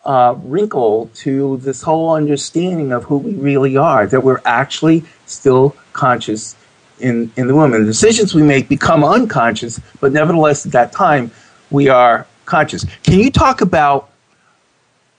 uh, 0.05 0.35
wrinkle 0.43 1.09
to 1.13 1.57
this 1.57 1.81
whole 1.81 2.13
understanding 2.13 2.91
of 2.91 3.03
who 3.05 3.17
we 3.17 3.33
really 3.33 3.77
are, 3.77 4.07
that 4.07 4.23
we're 4.23 4.41
actually 4.45 5.03
still 5.25 5.75
conscious 5.93 6.55
in, 6.99 7.31
in 7.37 7.47
the 7.47 7.53
room. 7.53 7.73
And 7.73 7.83
the 7.83 7.89
decisions 7.89 8.33
we 8.33 8.43
make 8.43 8.67
become 8.67 9.03
unconscious, 9.03 9.79
but 9.99 10.11
nevertheless, 10.11 10.65
at 10.65 10.71
that 10.71 10.91
time, 10.91 11.31
we 11.69 11.89
are 11.89 12.27
conscious. 12.45 12.85
Can 13.03 13.19
you 13.19 13.31
talk 13.31 13.61
about 13.61 14.09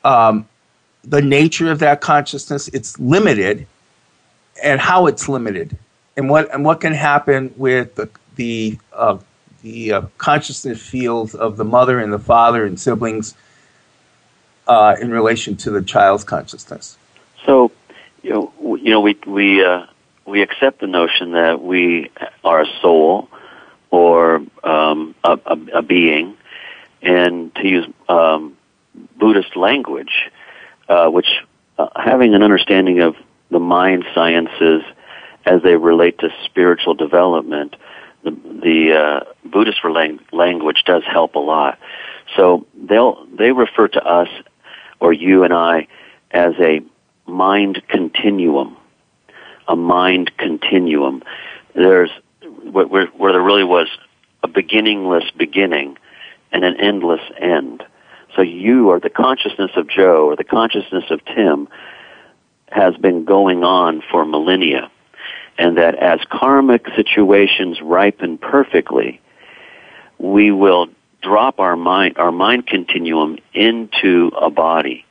um, 0.05 0.47
the 1.05 1.23
nature 1.23 1.71
of 1.71 1.79
that 1.81 2.01
consciousness? 2.01 2.69
It's 2.69 2.99
limited, 2.99 3.67
and 4.63 4.81
how 4.81 5.07
it's 5.07 5.29
limited 5.29 5.77
and 6.17 6.29
what 6.29 6.53
and 6.53 6.65
what 6.65 6.81
can 6.81 6.93
happen 6.93 7.53
with 7.57 7.95
the 7.95 8.09
the 8.37 8.79
uh, 8.93 9.19
the 9.63 9.93
uh, 9.93 10.03
consciousness 10.19 10.81
fields 10.81 11.35
of 11.35 11.57
the 11.57 11.65
mother 11.65 11.99
and 11.99 12.13
the 12.13 12.19
father 12.19 12.65
and 12.65 12.79
siblings 12.79 13.35
uh, 14.67 14.97
in 15.01 15.11
relation 15.11 15.57
to 15.57 15.71
the 15.71 15.83
child's 15.83 16.25
consciousness. 16.25 16.97
So, 17.45 17.73
you 18.23 18.31
know, 18.31 18.77
you 18.77 18.91
know, 18.91 19.01
we 19.01 19.19
we 19.27 19.65
uh, 19.65 19.87
we 20.27 20.43
accept 20.43 20.81
the 20.81 20.87
notion 20.87 21.33
that 21.33 21.63
we 21.63 22.11
are 22.45 22.63
a 22.63 22.67
soul 22.81 23.29
or 23.91 24.43
um, 24.65 25.15
a, 25.25 25.39
a, 25.45 25.59
a, 25.75 25.83
being, 25.83 26.37
and 27.03 27.55
to 27.57 27.69
use 27.69 27.87
um, 28.09 28.57
Buddhist 29.19 29.55
language, 29.57 30.31
uh, 30.89 31.09
which 31.09 31.27
uh, 31.79 31.89
having 31.95 32.35
an 32.35 32.43
understanding 32.43 33.01
of 33.01 33.17
the 33.51 33.59
mind 33.59 34.05
sciences 34.15 34.83
as 35.45 35.63
they 35.63 35.77
relate 35.77 36.19
to 36.21 36.31
spiritual 36.45 36.95
development, 36.95 37.77
the, 38.23 38.31
the 38.31 38.93
uh, 38.93 39.49
Buddhist 39.49 39.81
language 40.33 40.83
does 40.87 41.03
help 41.05 41.35
a 41.35 41.41
lot. 41.41 41.79
So 42.37 42.67
they'll 42.75 43.27
they 43.27 43.53
refer 43.53 43.89
to 43.89 44.03
us 44.03 44.29
or 45.03 45.13
you 45.13 45.43
and 45.43 45.53
I 45.53 45.89
as 46.31 46.55
a 46.61 46.81
mind 47.27 47.83
continuum, 47.89 48.77
a 49.67 49.75
mind 49.75 50.31
continuum. 50.39 51.25
There's 51.75 52.11
where, 52.71 53.07
where 53.07 53.33
there 53.33 53.43
really 53.43 53.65
was 53.65 53.89
a 54.45 54.49
beginningless 54.49 55.25
beginning 55.37 55.99
and 56.53 56.65
an 56.65 56.81
endless 56.81 57.21
end. 57.37 57.83
So 58.37 58.43
you 58.43 58.91
or 58.91 59.01
the 59.01 59.11
consciousness 59.11 59.73
of 59.77 59.89
Joe 59.89 60.27
or 60.27 60.37
the 60.37 60.45
consciousness 60.45 61.05
of 61.11 61.21
Tim 61.25 61.69
has 62.71 62.97
been 62.97 63.25
going 63.25 63.65
on 63.65 64.03
for 64.09 64.25
millennia 64.25 64.89
and 65.59 65.77
that 65.79 65.97
as 65.97 66.21
karmic 66.31 66.87
situations 66.95 67.81
ripen 67.83 68.39
perfectly, 68.39 69.21
we 70.19 70.53
will 70.53 70.89
drop 71.23 71.61
our 71.61 71.77
mind, 71.77 72.19
our 72.19 72.33
mind 72.33 72.67
continuum 72.67 73.39
into 73.55 74.31
a 74.41 74.51
body 74.51 75.05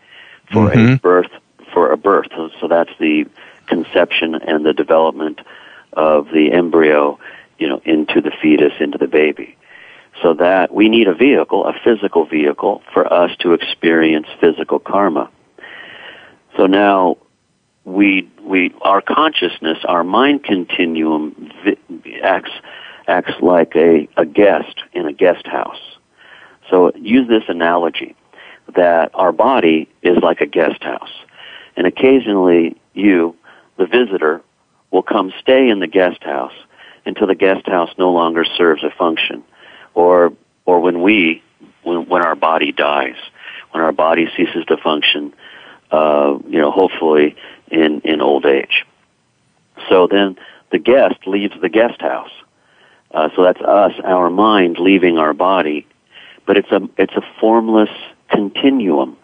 for 0.51 0.69
mm-hmm. 0.69 0.93
a 0.93 0.97
birth, 0.97 1.31
for 1.73 1.91
a 1.91 1.97
birth. 1.97 2.27
So 2.59 2.67
that's 2.67 2.91
the 2.99 3.25
conception 3.67 4.35
and 4.35 4.65
the 4.65 4.73
development 4.73 5.39
of 5.93 6.27
the 6.27 6.51
embryo, 6.51 7.19
you 7.57 7.67
know, 7.67 7.81
into 7.85 8.21
the 8.21 8.31
fetus, 8.41 8.73
into 8.79 8.97
the 8.97 9.07
baby. 9.07 9.57
So 10.21 10.33
that 10.35 10.73
we 10.73 10.89
need 10.89 11.07
a 11.07 11.15
vehicle, 11.15 11.65
a 11.65 11.73
physical 11.83 12.25
vehicle, 12.25 12.83
for 12.93 13.11
us 13.11 13.31
to 13.39 13.53
experience 13.53 14.27
physical 14.39 14.77
karma. 14.77 15.31
So 16.57 16.67
now 16.67 17.17
we 17.85 18.29
we 18.43 18.73
our 18.81 19.01
consciousness, 19.01 19.77
our 19.85 20.03
mind 20.03 20.43
continuum 20.43 21.51
acts 22.21 22.51
acts 23.07 23.33
like 23.41 23.75
a, 23.75 24.07
a 24.17 24.25
guest 24.25 24.75
in 24.93 25.07
a 25.07 25.13
guest 25.13 25.47
house. 25.47 25.90
So 26.71 26.91
use 26.95 27.27
this 27.27 27.43
analogy 27.47 28.15
that 28.75 29.11
our 29.13 29.31
body 29.31 29.87
is 30.01 30.17
like 30.23 30.41
a 30.41 30.47
guest 30.47 30.81
house. 30.81 31.11
And 31.75 31.85
occasionally 31.85 32.77
you, 32.93 33.35
the 33.77 33.85
visitor, 33.85 34.41
will 34.89 35.03
come 35.03 35.31
stay 35.39 35.69
in 35.69 35.79
the 35.79 35.87
guest 35.87 36.23
house 36.23 36.53
until 37.05 37.27
the 37.27 37.35
guest 37.35 37.67
house 37.67 37.89
no 37.97 38.11
longer 38.11 38.43
serves 38.43 38.83
a 38.83 38.89
function, 38.89 39.43
or 39.93 40.33
or 40.65 40.79
when 40.79 41.01
we 41.01 41.43
when, 41.83 42.07
when 42.07 42.23
our 42.23 42.35
body 42.35 42.71
dies, 42.71 43.15
when 43.71 43.83
our 43.83 43.91
body 43.91 44.27
ceases 44.35 44.65
to 44.65 44.77
function, 44.77 45.33
uh, 45.91 46.37
you 46.47 46.59
know, 46.59 46.71
hopefully 46.71 47.35
in 47.69 48.01
in 48.01 48.21
old 48.21 48.45
age. 48.45 48.85
So 49.89 50.07
then 50.07 50.37
the 50.71 50.79
guest 50.79 51.25
leaves 51.25 51.53
the 51.61 51.69
guest 51.69 52.01
house. 52.01 52.31
Uh, 53.11 53.29
so 53.35 53.43
that's 53.43 53.61
us, 53.61 53.93
our 54.03 54.29
mind 54.29 54.77
leaving 54.77 55.17
our 55.17 55.33
body, 55.33 55.85
but 56.45 56.57
it's 56.57 56.71
a 56.71 56.81
it's 56.97 57.13
a 57.13 57.21
formless 57.39 57.89
continuum. 58.29 59.17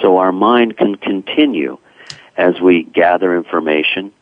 So 0.00 0.18
our 0.18 0.32
mind 0.32 0.76
can 0.76 0.96
continue 0.96 1.78
as 2.36 2.60
we 2.60 2.82
gather 2.82 3.36
information. 3.36 4.12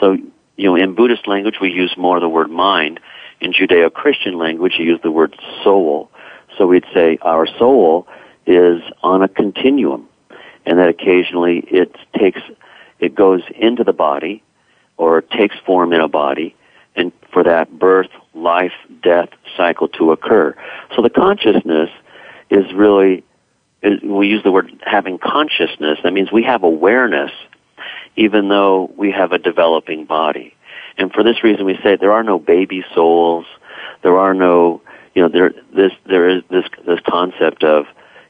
So 0.00 0.16
you 0.56 0.64
know, 0.68 0.76
in 0.76 0.94
Buddhist 0.94 1.26
language, 1.26 1.56
we 1.60 1.70
use 1.70 1.94
more 1.96 2.20
the 2.20 2.28
word 2.28 2.50
mind. 2.50 3.00
In 3.40 3.52
Judeo-Christian 3.52 4.38
language, 4.38 4.74
you 4.78 4.84
use 4.84 5.00
the 5.02 5.10
word 5.10 5.34
soul. 5.62 6.10
So 6.56 6.66
we'd 6.66 6.86
say 6.94 7.18
our 7.22 7.46
soul 7.46 8.06
is 8.46 8.80
on 9.02 9.22
a 9.22 9.28
continuum, 9.28 10.08
and 10.64 10.78
that 10.78 10.88
occasionally 10.88 11.58
it 11.66 11.96
takes, 12.16 12.40
it 13.00 13.14
goes 13.14 13.42
into 13.58 13.82
the 13.82 13.92
body, 13.92 14.42
or 14.96 15.22
takes 15.22 15.56
form 15.66 15.92
in 15.92 16.00
a 16.00 16.08
body, 16.08 16.54
and 16.94 17.10
for 17.32 17.42
that 17.42 17.76
birth, 17.76 18.10
life, 18.34 18.72
death 19.04 19.28
cycle 19.56 19.88
to 19.88 20.12
occur. 20.12 20.56
So 20.96 21.02
the 21.02 21.10
consciousness 21.10 21.90
is 22.50 22.64
really, 22.74 23.24
is, 23.82 24.00
we 24.02 24.28
use 24.28 24.42
the 24.42 24.50
word 24.50 24.72
having 24.84 25.18
consciousness. 25.18 25.98
That 26.02 26.12
means 26.12 26.32
we 26.32 26.44
have 26.44 26.62
awareness, 26.64 27.30
even 28.16 28.48
though 28.48 28.90
we 28.96 29.12
have 29.12 29.32
a 29.32 29.38
developing 29.38 30.06
body. 30.06 30.54
And 30.96 31.12
for 31.12 31.22
this 31.22 31.42
reason, 31.42 31.64
we 31.64 31.78
say 31.82 31.96
there 31.96 32.12
are 32.12 32.22
no 32.22 32.38
baby 32.38 32.84
souls. 32.94 33.46
There 34.02 34.18
are 34.18 34.34
no, 34.34 34.80
you 35.14 35.22
know, 35.22 35.28
there 35.28 35.52
this 35.74 35.92
there 36.06 36.28
is 36.28 36.42
this 36.50 36.64
this 36.86 37.00
concept 37.08 37.64
of, 37.64 37.86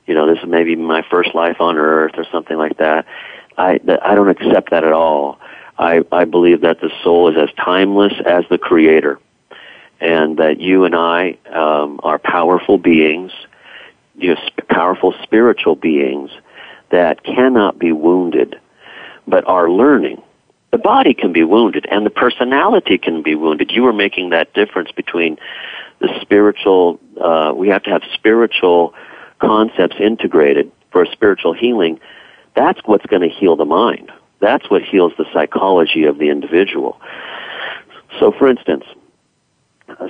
you 0.07 0.15
know, 0.15 0.27
this 0.27 0.43
is 0.43 0.49
maybe 0.49 0.77
my 0.77 1.03
first 1.11 1.35
life 1.35 1.61
on 1.61 1.77
earth 1.77 2.13
or 2.17 2.25
something 2.33 2.57
like 2.57 2.79
that. 2.79 3.07
I 3.59 3.81
I 4.03 4.15
don't 4.15 4.31
accept 4.31 4.71
that 4.71 4.85
at 4.85 4.93
all. 4.93 5.39
I, 5.79 6.03
I 6.13 6.25
believe 6.25 6.61
that 6.61 6.81
the 6.81 6.91
soul 7.03 7.29
is 7.29 7.37
as 7.37 7.55
timeless 7.57 8.13
as 8.25 8.45
the 8.49 8.59
creator 8.59 9.19
and 10.01 10.37
that 10.39 10.61
you 10.61 10.85
and 10.85 10.95
I 10.95 11.39
um, 11.51 12.01
are 12.03 12.19
powerful 12.19 12.79
beings, 12.79 13.33
you 14.17 14.37
sp- 14.47 14.69
powerful 14.69 15.15
spiritual 15.23 15.77
beings 15.77 16.31
that 16.91 17.25
cannot 17.25 17.79
be 17.79 17.93
wounded, 17.93 18.61
but 19.27 19.47
are 19.47 19.71
learning. 19.71 20.23
The 20.71 20.79
body 20.79 21.15
can 21.15 21.33
be 21.33 21.45
wounded 21.45 21.87
and 21.91 22.05
the 22.05 22.11
personality 22.11 22.99
can 22.99 23.23
be 23.23 23.35
wounded. 23.35 23.71
You 23.71 23.83
were 23.83 23.93
making 23.93 24.31
that 24.31 24.53
difference 24.55 24.91
between 24.93 25.39
the 26.01 26.09
spiritual, 26.21 26.99
uh, 27.21 27.53
we 27.55 27.69
have 27.69 27.83
to 27.85 27.91
have 27.91 28.03
spiritual 28.13 28.95
concepts 29.39 29.97
integrated 30.01 30.71
for 30.91 31.07
spiritual 31.07 31.53
healing. 31.53 32.01
That's 32.55 32.81
what's 32.85 33.07
going 33.07 33.23
to 33.23 33.29
heal 33.29 33.57
the 33.57 33.65
mind. 33.65 34.11
That's 34.41 34.69
what 34.69 34.83
heals 34.83 35.13
the 35.17 35.27
psychology 35.33 36.05
of 36.05 36.19
the 36.19 36.29
individual. 36.29 37.01
So, 38.19 38.33
for 38.33 38.49
instance, 38.49 38.85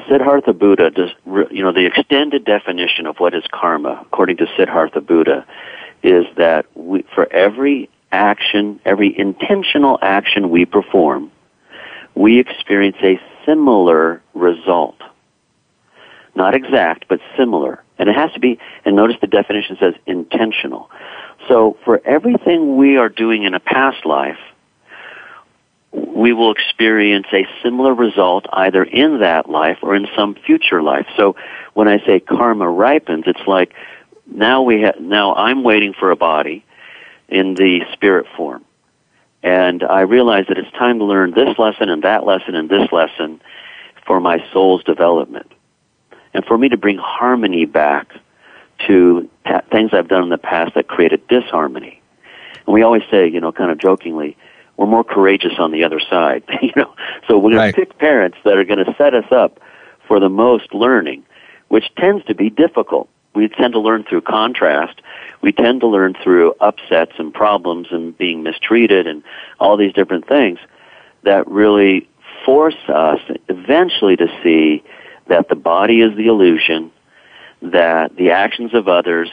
Siddhartha 0.09 0.53
Buddha 0.53 0.91
does, 0.91 1.11
you 1.51 1.63
know, 1.63 1.73
the 1.73 1.87
extended 1.87 2.45
definition 2.45 3.07
of 3.07 3.17
what 3.19 3.35
is 3.35 3.45
karma, 3.53 4.01
according 4.03 4.39
to 4.39 4.47
Siddhartha 4.57 5.01
Buddha, 5.01 5.47
is 6.03 6.25
that 6.37 6.67
we, 6.75 7.05
for 7.15 7.31
every 7.33 7.89
action, 8.13 8.81
every 8.85 9.19
intentional 9.19 9.99
action 10.03 10.51
we 10.51 10.65
perform, 10.65 11.31
we 12.15 12.39
experience 12.39 12.97
a 13.03 13.21
similar 13.45 14.23
result. 14.35 15.01
Not 16.35 16.55
exact, 16.55 17.07
but 17.09 17.21
similar. 17.37 17.83
And 17.99 18.09
it 18.09 18.17
has 18.17 18.33
to 18.33 18.41
be, 18.41 18.59
and 18.85 18.97
notice 18.97 19.17
the 19.21 19.27
definition 19.27 19.77
says 19.79 19.95
intentional. 20.07 20.91
So 21.49 21.77
for 21.85 22.01
everything 22.05 22.77
we 22.77 22.97
are 22.97 23.09
doing 23.09 23.45
in 23.45 23.55
a 23.55 23.61
past 23.61 24.05
life, 24.05 24.39
we 25.95 26.33
will 26.33 26.51
experience 26.51 27.27
a 27.33 27.47
similar 27.63 27.95
result 27.95 28.47
either 28.53 28.83
in 28.83 29.21
that 29.21 29.49
life 29.49 29.79
or 29.83 29.95
in 29.95 30.09
some 30.17 30.35
future 30.35 30.83
life. 30.83 31.07
So 31.17 31.37
when 31.75 31.87
I 31.87 32.05
say 32.05 32.19
karma 32.19 32.69
ripens, 32.69 33.25
it's 33.27 33.47
like 33.47 33.73
now 34.27 34.63
we 34.63 34.83
ha- 34.83 34.99
now 34.99 35.35
I'm 35.35 35.63
waiting 35.63 35.93
for 35.93 36.11
a 36.11 36.17
body 36.17 36.65
in 37.29 37.55
the 37.55 37.83
spirit 37.93 38.27
form. 38.37 38.65
And 39.43 39.83
I 39.85 40.01
realize 40.01 40.47
that 40.49 40.59
it's 40.59 40.71
time 40.73 40.99
to 40.99 41.05
learn 41.05 41.33
this 41.33 41.59
lesson 41.59 41.89
and 41.91 42.03
that 42.03 42.25
lesson 42.25 42.55
and 42.55 42.69
this 42.69 42.91
lesson 42.91 43.41
for 44.07 44.19
my 44.19 44.45
soul's 44.53 44.83
development. 44.85 45.53
And 46.33 46.45
for 46.45 46.59
me 46.59 46.71
to 46.71 46.77
bring 46.77 46.99
harmony 46.99 47.67
back 47.67 48.13
to 48.87 49.29
pa- 49.45 49.61
things 49.71 49.91
I've 49.93 50.09
done 50.09 50.25
in 50.25 50.29
the 50.31 50.39
past 50.39 50.75
that 50.75 50.89
created 50.89 51.29
disharmony. 51.29 52.01
And 52.67 52.75
we 52.75 52.83
always 52.83 53.03
say, 53.11 53.29
you 53.29 53.41
know, 53.41 53.53
kind 53.53 53.71
of 53.71 53.79
jokingly, 53.79 54.37
we're 54.77 54.87
more 54.87 55.05
courageous 55.05 55.53
on 55.59 55.71
the 55.71 55.85
other 55.85 56.01
side, 56.01 56.43
you 56.63 56.73
know. 56.77 56.95
So 57.29 57.39
we're 57.39 57.51
going 57.51 57.57
right. 57.57 57.75
to 57.75 57.81
pick 57.81 57.99
parents 57.99 58.39
that 58.45 58.57
are 58.57 58.65
going 58.65 58.85
to 58.85 58.95
set 58.99 59.15
us 59.15 59.31
up 59.31 59.61
for 60.07 60.21
the 60.21 60.29
most 60.29 60.75
learning, 60.75 61.25
which 61.69 61.85
tends 61.97 62.25
to 62.27 62.35
be 62.35 62.51
difficult. 62.51 63.09
We 63.35 63.49
tend 63.49 63.73
to 63.73 63.81
learn 63.81 64.05
through 64.05 64.23
contrast. 64.23 65.01
We 65.41 65.53
tend 65.53 65.81
to 65.81 65.89
learn 65.89 66.15
through 66.23 66.55
upsets 66.61 67.13
and 67.19 67.35
problems 67.35 67.89
and 67.91 68.17
being 68.17 68.43
mistreated 68.43 69.07
and 69.07 69.23
all 69.59 69.77
these 69.77 69.93
different 69.93 70.29
things 70.29 70.59
that 71.25 71.49
really 71.49 72.09
force 72.45 72.77
us 72.89 73.21
eventually 73.49 74.17
to 74.17 74.27
see 74.43 74.85
that 75.27 75.49
the 75.49 75.55
body 75.55 76.01
is 76.01 76.17
the 76.17 76.27
illusion 76.27 76.93
that 77.63 78.15
the 78.17 78.31
actions 78.31 78.75
of 78.75 78.89
others 78.89 79.31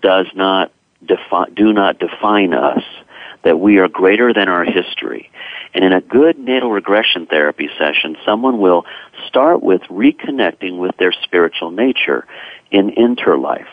does 0.00 0.26
not 0.34 0.72
defi- 1.04 1.52
do 1.54 1.72
not 1.72 1.98
define 1.98 2.52
us, 2.52 2.82
that 3.46 3.60
we 3.60 3.78
are 3.78 3.86
greater 3.86 4.34
than 4.34 4.48
our 4.48 4.64
history. 4.64 5.30
And 5.72 5.84
in 5.84 5.92
a 5.92 6.00
good 6.00 6.36
natal 6.36 6.72
regression 6.72 7.26
therapy 7.26 7.70
session, 7.78 8.16
someone 8.24 8.58
will 8.58 8.84
start 9.28 9.62
with 9.62 9.82
reconnecting 9.82 10.78
with 10.78 10.96
their 10.96 11.12
spiritual 11.12 11.70
nature 11.70 12.26
in 12.72 12.90
interlife. 12.90 13.68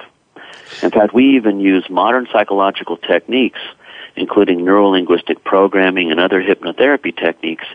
In 0.84 0.92
fact, 0.92 1.16
we 1.16 1.38
even 1.38 1.60
use 1.60 1.90
modern 1.90 2.28
psychological 2.32 2.98
techniques, 2.98 3.60
including 4.16 4.60
neurolinguistic 4.60 5.44
programming 5.44 6.12
and 6.12 6.20
other 6.20 6.40
hypnotherapy 6.40 7.16
techniques, 7.18 7.66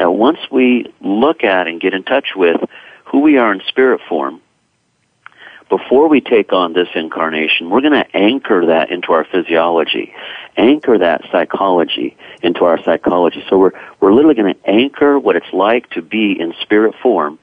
that 0.00 0.10
once 0.10 0.40
we 0.50 0.92
look 1.02 1.44
at 1.44 1.68
and 1.68 1.80
get 1.80 1.94
in 1.94 2.02
touch 2.02 2.30
with 2.34 2.60
who 3.04 3.20
we 3.20 3.38
are 3.38 3.52
in 3.52 3.62
spirit 3.68 4.00
form, 4.08 4.40
before 5.76 6.08
we 6.08 6.20
take 6.20 6.52
on 6.52 6.72
this 6.72 6.86
incarnation, 6.94 7.68
we're 7.68 7.80
going 7.80 7.92
to 7.94 8.16
anchor 8.16 8.66
that 8.66 8.92
into 8.92 9.12
our 9.12 9.24
physiology, 9.24 10.14
anchor 10.56 10.98
that 10.98 11.22
psychology 11.32 12.16
into 12.42 12.64
our 12.64 12.80
psychology. 12.84 13.44
So 13.48 13.58
we're, 13.58 13.72
we're 13.98 14.12
literally 14.12 14.36
going 14.36 14.54
to 14.54 14.70
anchor 14.70 15.18
what 15.18 15.34
it's 15.34 15.52
like 15.52 15.90
to 15.90 16.02
be 16.02 16.38
in 16.38 16.54
spirit 16.60 16.94
form 17.02 17.40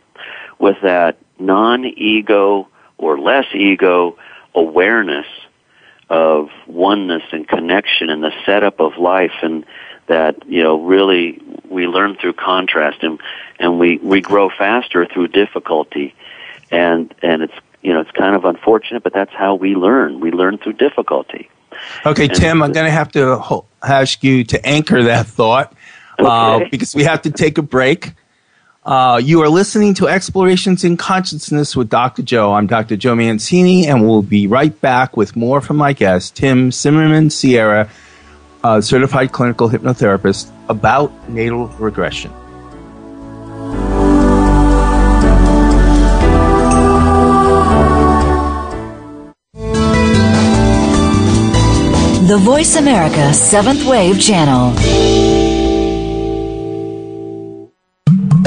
with 0.60 0.78
that 0.82 1.17
non-ego 1.39 2.70
or 2.98 3.20
less 3.20 3.48
ego 3.54 4.17
awareness 4.56 5.28
of 6.10 6.50
oneness 6.67 7.24
and 7.34 7.46
connection 7.46 8.10
and 8.10 8.24
the 8.24 8.32
setup 8.46 8.80
of 8.80 8.98
life 8.98 9.34
and 9.41 9.65
that, 10.08 10.48
you 10.48 10.63
know, 10.63 10.82
really 10.82 11.41
we 11.70 11.86
learn 11.86 12.15
through 12.15 12.34
contrast 12.34 13.04
and, 13.04 13.20
and 13.60 13.78
we, 13.78 13.98
we 13.98 14.22
grow 14.22 14.50
faster 14.50 15.06
through 15.06 15.28
difficulty 15.28 16.15
and, 16.72 17.13
and 17.22 17.41
it's 17.41 17.54
you 17.82 17.94
know, 17.94 18.02
it's 18.02 18.12
kind 18.12 18.36
of 18.36 18.46
unfortunate, 18.46 19.04
but 19.04 19.13
that's 19.13 19.34
how 19.34 19.56
we 19.56 19.76
learn. 19.76 20.20
We 20.20 20.32
learn 20.32 20.58
through 20.58 20.74
difficulty. 20.74 21.50
Okay, 22.06 22.26
and 22.26 22.36
Tim, 22.36 22.62
I'm 22.62 22.72
going 22.72 22.86
to 22.86 22.91
have 22.91 23.12
to 23.13 23.63
ask 23.82 24.24
you 24.24 24.44
to 24.46 24.65
anchor 24.65 25.04
that 25.04 25.26
thought 25.28 25.74
uh, 26.20 26.56
okay. 26.56 26.65
uh, 26.65 26.70
because 26.70 26.94
we 26.94 27.04
have 27.04 27.24
to 27.24 27.32
take 27.32 27.58
a 27.58 27.62
break. 27.62 28.13
Uh, 28.84 29.22
you 29.24 29.41
are 29.41 29.50
listening 29.50 29.94
to 29.94 30.08
Explorations 30.08 30.84
in 30.84 30.98
Consciousness 30.98 31.76
with 31.76 31.89
Dr. 31.89 32.24
Joe. 32.24 32.54
I'm 32.54 32.67
Dr. 32.67 32.98
Joe 32.98 33.15
Mancini, 33.15 33.88
and 33.88 34.08
we'll 34.08 34.24
be 34.24 34.48
right 34.48 34.80
back 34.82 35.15
with 35.15 35.36
more 35.36 35.62
from 35.62 35.78
my 35.78 35.94
guest, 35.94 36.36
Tim 36.36 36.72
Simmerman 36.72 37.32
Sierra, 37.32 37.89
certified 38.82 39.32
clinical 39.32 39.70
hypnotherapist, 39.70 40.52
about 40.67 41.30
natal 41.30 41.67
regression. 41.80 42.32
The 52.32 52.38
Voice 52.38 52.78
America 52.78 53.34
Seventh 53.34 53.86
Wave 53.86 54.17
Channel. 54.17 54.70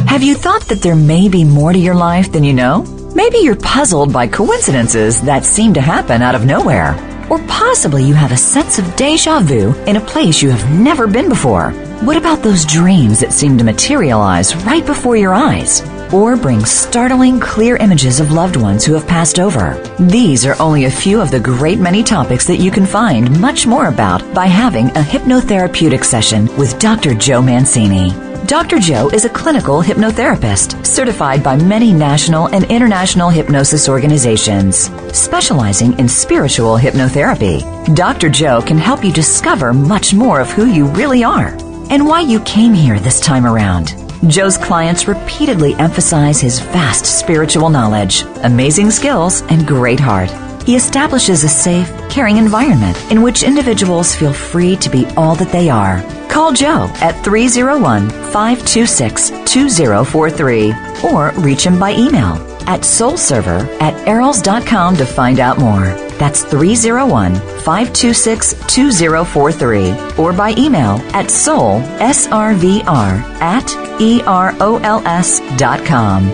Have 0.08 0.22
you 0.22 0.34
thought 0.34 0.62
that 0.68 0.80
there 0.80 0.96
may 0.96 1.28
be 1.28 1.44
more 1.44 1.70
to 1.70 1.78
your 1.78 1.94
life 1.94 2.32
than 2.32 2.44
you 2.44 2.54
know? 2.54 2.84
Maybe 3.14 3.40
you're 3.40 3.56
puzzled 3.56 4.10
by 4.10 4.26
coincidences 4.26 5.20
that 5.20 5.44
seem 5.44 5.74
to 5.74 5.82
happen 5.82 6.22
out 6.22 6.34
of 6.34 6.46
nowhere. 6.46 6.96
Or 7.28 7.38
possibly 7.40 8.02
you 8.04 8.14
have 8.14 8.32
a 8.32 8.38
sense 8.38 8.78
of 8.78 8.96
deja 8.96 9.40
vu 9.40 9.74
in 9.84 9.96
a 9.96 10.06
place 10.12 10.40
you 10.40 10.48
have 10.48 10.70
never 10.70 11.06
been 11.06 11.28
before. 11.28 11.72
What 12.00 12.16
about 12.16 12.42
those 12.42 12.64
dreams 12.64 13.20
that 13.20 13.34
seem 13.34 13.58
to 13.58 13.64
materialize 13.64 14.56
right 14.64 14.86
before 14.86 15.18
your 15.18 15.34
eyes? 15.34 15.82
Or 16.14 16.36
bring 16.36 16.64
startling, 16.64 17.40
clear 17.40 17.76
images 17.76 18.20
of 18.20 18.30
loved 18.30 18.54
ones 18.54 18.84
who 18.84 18.94
have 18.94 19.06
passed 19.08 19.40
over. 19.40 19.82
These 19.98 20.46
are 20.46 20.60
only 20.62 20.84
a 20.84 20.90
few 20.90 21.20
of 21.20 21.32
the 21.32 21.40
great 21.40 21.80
many 21.80 22.04
topics 22.04 22.46
that 22.46 22.60
you 22.60 22.70
can 22.70 22.86
find 22.86 23.40
much 23.40 23.66
more 23.66 23.88
about 23.88 24.22
by 24.32 24.46
having 24.46 24.86
a 24.90 25.02
hypnotherapeutic 25.02 26.04
session 26.04 26.46
with 26.56 26.78
Dr. 26.78 27.14
Joe 27.14 27.42
Mancini. 27.42 28.12
Dr. 28.46 28.78
Joe 28.78 29.08
is 29.08 29.24
a 29.24 29.30
clinical 29.30 29.82
hypnotherapist 29.82 30.86
certified 30.86 31.42
by 31.42 31.56
many 31.56 31.92
national 31.92 32.46
and 32.48 32.64
international 32.70 33.30
hypnosis 33.30 33.88
organizations, 33.88 34.90
specializing 35.16 35.98
in 35.98 36.06
spiritual 36.08 36.76
hypnotherapy. 36.76 37.64
Dr. 37.96 38.28
Joe 38.28 38.60
can 38.60 38.78
help 38.78 39.02
you 39.02 39.12
discover 39.12 39.72
much 39.72 40.14
more 40.14 40.40
of 40.40 40.50
who 40.50 40.66
you 40.66 40.86
really 40.88 41.24
are 41.24 41.56
and 41.90 42.06
why 42.06 42.20
you 42.20 42.38
came 42.40 42.72
here 42.72 43.00
this 43.00 43.18
time 43.18 43.46
around. 43.46 44.03
Joe's 44.28 44.56
clients 44.56 45.06
repeatedly 45.06 45.74
emphasize 45.74 46.40
his 46.40 46.58
vast 46.58 47.04
spiritual 47.04 47.68
knowledge, 47.68 48.22
amazing 48.42 48.90
skills, 48.90 49.42
and 49.42 49.66
great 49.66 50.00
heart. 50.00 50.30
He 50.62 50.76
establishes 50.76 51.44
a 51.44 51.48
safe, 51.48 51.88
caring 52.08 52.38
environment 52.38 52.96
in 53.10 53.20
which 53.20 53.42
individuals 53.42 54.14
feel 54.14 54.32
free 54.32 54.76
to 54.76 54.88
be 54.88 55.04
all 55.16 55.34
that 55.34 55.52
they 55.52 55.68
are. 55.68 56.02
Call 56.28 56.52
Joe 56.52 56.90
at 57.02 57.22
301 57.22 58.08
526 58.08 59.30
2043 59.44 60.72
or 61.04 61.32
reach 61.36 61.66
him 61.66 61.78
by 61.78 61.92
email 61.92 62.53
at 62.66 62.80
soulserver 62.80 63.66
at 63.80 63.94
erols.com 64.06 64.96
to 64.96 65.06
find 65.06 65.40
out 65.40 65.58
more. 65.58 65.86
That's 66.18 66.42
301 66.44 67.34
526 67.34 68.54
2043 68.66 70.16
or 70.18 70.32
by 70.32 70.54
email 70.56 70.98
at 71.14 71.30
soul, 71.30 71.78
S-R-V-R, 72.00 73.14
at 73.40 74.00
E-R-O-L-S 74.00 75.40
dot 75.58 75.84
com. 75.84 76.30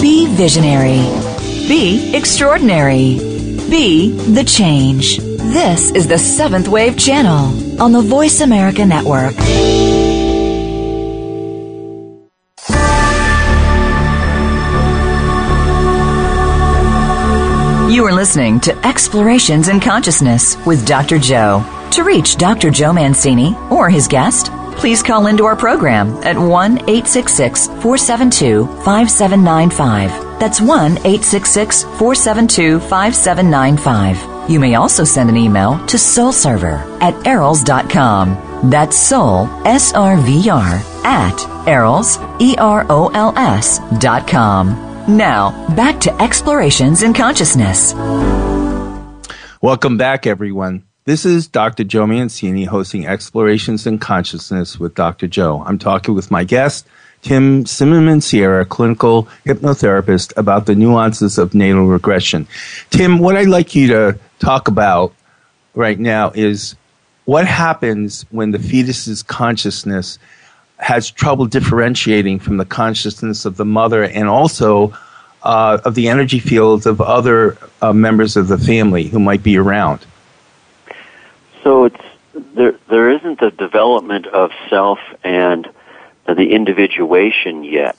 Be 0.00 0.26
visionary. 0.34 1.00
Be 1.68 2.14
extraordinary. 2.14 3.18
Be 3.70 4.12
the 4.32 4.44
change. 4.44 5.18
This 5.18 5.90
is 5.92 6.06
the 6.06 6.18
Seventh 6.18 6.68
Wave 6.68 6.96
Channel 6.98 7.80
on 7.80 7.92
the 7.92 8.02
Voice 8.02 8.40
America 8.40 8.84
Network. 8.84 9.34
You 18.06 18.12
are 18.12 18.14
listening 18.14 18.60
to 18.60 18.86
Explorations 18.86 19.66
in 19.66 19.80
Consciousness 19.80 20.56
with 20.64 20.86
Dr. 20.86 21.18
Joe. 21.18 21.64
To 21.90 22.04
reach 22.04 22.36
Dr. 22.36 22.70
Joe 22.70 22.92
Mancini 22.92 23.56
or 23.68 23.90
his 23.90 24.06
guest, 24.06 24.46
please 24.76 25.02
call 25.02 25.26
into 25.26 25.44
our 25.44 25.56
program 25.56 26.10
at 26.22 26.38
1 26.38 26.78
866 26.88 27.66
472 27.66 28.68
5795. 28.84 30.38
That's 30.38 30.60
1 30.60 30.98
866 30.98 31.82
472 31.82 32.78
5795. 32.78 34.48
You 34.48 34.60
may 34.60 34.76
also 34.76 35.02
send 35.02 35.28
an 35.28 35.36
email 35.36 35.72
to 35.86 35.96
soulserver 35.96 36.78
at 37.02 37.14
erols.com. 37.24 38.70
That's 38.70 38.96
soul, 38.96 39.48
S 39.66 39.92
R 39.94 40.16
V 40.18 40.48
R, 40.48 40.80
at 41.02 41.36
erols, 41.66 42.40
E 42.40 42.54
R 42.56 42.86
O 42.88 43.08
L 43.08 43.36
S 43.36 43.80
dot 43.98 44.28
com. 44.28 44.85
Now, 45.08 45.52
back 45.76 46.00
to 46.00 46.12
Explorations 46.20 47.04
in 47.04 47.14
Consciousness. 47.14 47.94
Welcome 49.62 49.96
back, 49.96 50.26
everyone. 50.26 50.82
This 51.04 51.24
is 51.24 51.46
Dr. 51.46 51.84
Joe 51.84 52.08
Mancini 52.08 52.64
hosting 52.64 53.06
Explorations 53.06 53.86
in 53.86 54.00
Consciousness 54.00 54.80
with 54.80 54.96
Dr. 54.96 55.28
Joe. 55.28 55.62
I'm 55.64 55.78
talking 55.78 56.16
with 56.16 56.32
my 56.32 56.42
guest, 56.42 56.88
Tim 57.22 57.62
Simmerman 57.62 58.20
Sierra, 58.20 58.64
clinical 58.64 59.28
hypnotherapist, 59.44 60.36
about 60.36 60.66
the 60.66 60.74
nuances 60.74 61.38
of 61.38 61.54
natal 61.54 61.86
regression. 61.86 62.48
Tim, 62.90 63.20
what 63.20 63.36
I'd 63.36 63.46
like 63.46 63.76
you 63.76 63.86
to 63.86 64.18
talk 64.40 64.66
about 64.66 65.14
right 65.76 66.00
now 66.00 66.32
is 66.34 66.74
what 67.26 67.46
happens 67.46 68.26
when 68.32 68.50
the 68.50 68.58
fetus's 68.58 69.22
consciousness 69.22 70.18
has 70.78 71.10
trouble 71.10 71.46
differentiating 71.46 72.38
from 72.38 72.58
the 72.58 72.64
consciousness 72.64 73.44
of 73.44 73.56
the 73.56 73.64
mother 73.64 74.04
and 74.04 74.28
also 74.28 74.94
uh, 75.42 75.78
of 75.84 75.94
the 75.94 76.08
energy 76.08 76.38
fields 76.38 76.86
of 76.86 77.00
other 77.00 77.56
uh, 77.80 77.92
members 77.92 78.36
of 78.36 78.48
the 78.48 78.58
family 78.58 79.04
who 79.04 79.18
might 79.18 79.42
be 79.42 79.56
around. 79.56 80.04
So 81.62 81.84
it's 81.84 82.02
there. 82.54 82.78
There 82.88 83.10
isn't 83.10 83.40
the 83.40 83.50
development 83.50 84.26
of 84.26 84.50
self 84.68 84.98
and 85.24 85.68
the 86.26 86.52
individuation 86.52 87.64
yet. 87.64 87.98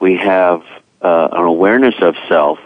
We 0.00 0.16
have 0.16 0.62
uh, 1.02 1.28
an 1.32 1.44
awareness 1.44 1.94
of 2.00 2.14
self, 2.28 2.58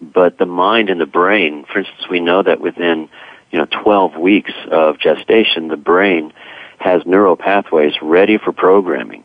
but 0.00 0.38
the 0.38 0.46
mind 0.46 0.90
and 0.90 1.00
the 1.00 1.06
brain. 1.06 1.64
For 1.64 1.78
instance, 1.78 2.08
we 2.08 2.20
know 2.20 2.42
that 2.42 2.60
within 2.60 3.08
you 3.50 3.58
know 3.58 3.66
12 3.66 4.16
weeks 4.16 4.52
of 4.70 4.98
gestation, 4.98 5.68
the 5.68 5.76
brain 5.76 6.32
has 6.78 7.02
neural 7.06 7.36
pathways 7.36 7.94
ready 8.02 8.38
for 8.38 8.52
programming. 8.52 9.24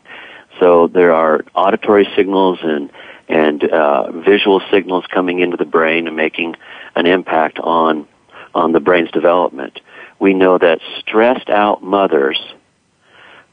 So 0.60 0.86
there 0.86 1.12
are 1.12 1.44
auditory 1.54 2.08
signals 2.16 2.58
and 2.62 2.90
and 3.28 3.64
uh, 3.64 4.12
visual 4.12 4.60
signals 4.70 5.04
coming 5.06 5.38
into 5.38 5.56
the 5.56 5.64
brain 5.64 6.06
and 6.06 6.16
making 6.16 6.56
an 6.94 7.06
impact 7.06 7.58
on 7.58 8.06
on 8.54 8.72
the 8.72 8.80
brain's 8.80 9.10
development. 9.10 9.80
We 10.18 10.34
know 10.34 10.58
that 10.58 10.80
stressed 11.00 11.48
out 11.48 11.82
mothers 11.82 12.40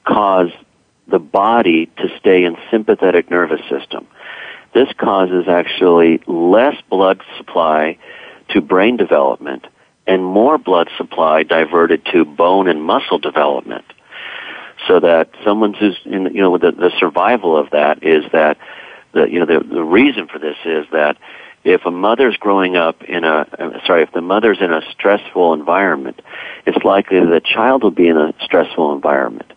cause 0.06 0.52
the 1.08 1.20
body 1.20 1.88
to 1.98 2.10
stay 2.20 2.44
in 2.44 2.58
sympathetic 2.70 3.32
nervous 3.32 3.62
system. 3.70 4.08
This 4.74 4.90
causes 4.98 5.48
actually 5.48 6.22
less 6.28 6.76
blood 6.90 7.22
supply 7.38 7.98
to 8.50 8.62
brain 8.62 8.98
development 8.98 9.66
and 10.10 10.26
more 10.26 10.58
blood 10.58 10.90
supply 10.98 11.44
diverted 11.44 12.04
to 12.12 12.26
bone 12.26 12.68
and 12.68 12.84
muscle 12.84 13.20
development 13.20 13.86
so 14.88 15.00
that 15.00 15.30
someone 15.46 15.76
who's 15.76 16.00
in, 16.04 16.34
you 16.34 16.42
know, 16.42 16.58
the, 16.58 16.72
the 16.72 16.92
survival 17.00 17.56
of 17.56 17.70
that 17.70 18.04
is 18.04 18.26
that 18.32 18.58
the, 19.14 19.26
you 19.26 19.40
know, 19.40 19.46
the, 19.46 19.64
the 19.64 19.84
reason 19.84 20.28
for 20.28 20.40
this 20.40 20.58
is 20.66 20.88
that 20.92 21.16
if 21.64 21.86
a 21.86 21.92
mother's 21.92 22.36
growing 22.38 22.76
up 22.76 23.04
in 23.04 23.24
a, 23.24 23.46
uh, 23.60 23.86
sorry, 23.86 24.02
if 24.02 24.12
the 24.12 24.22
mother's 24.22 24.58
in 24.62 24.74
a 24.74 24.82
stressful 24.92 25.54
environment, 25.54 26.20
it's 26.66 26.84
likely 26.84 27.20
that 27.20 27.30
the 27.30 27.42
child 27.42 27.84
will 27.84 27.92
be 27.92 28.08
in 28.08 28.18
a 28.18 28.34
stressful 28.42 28.94
environment 28.94 29.52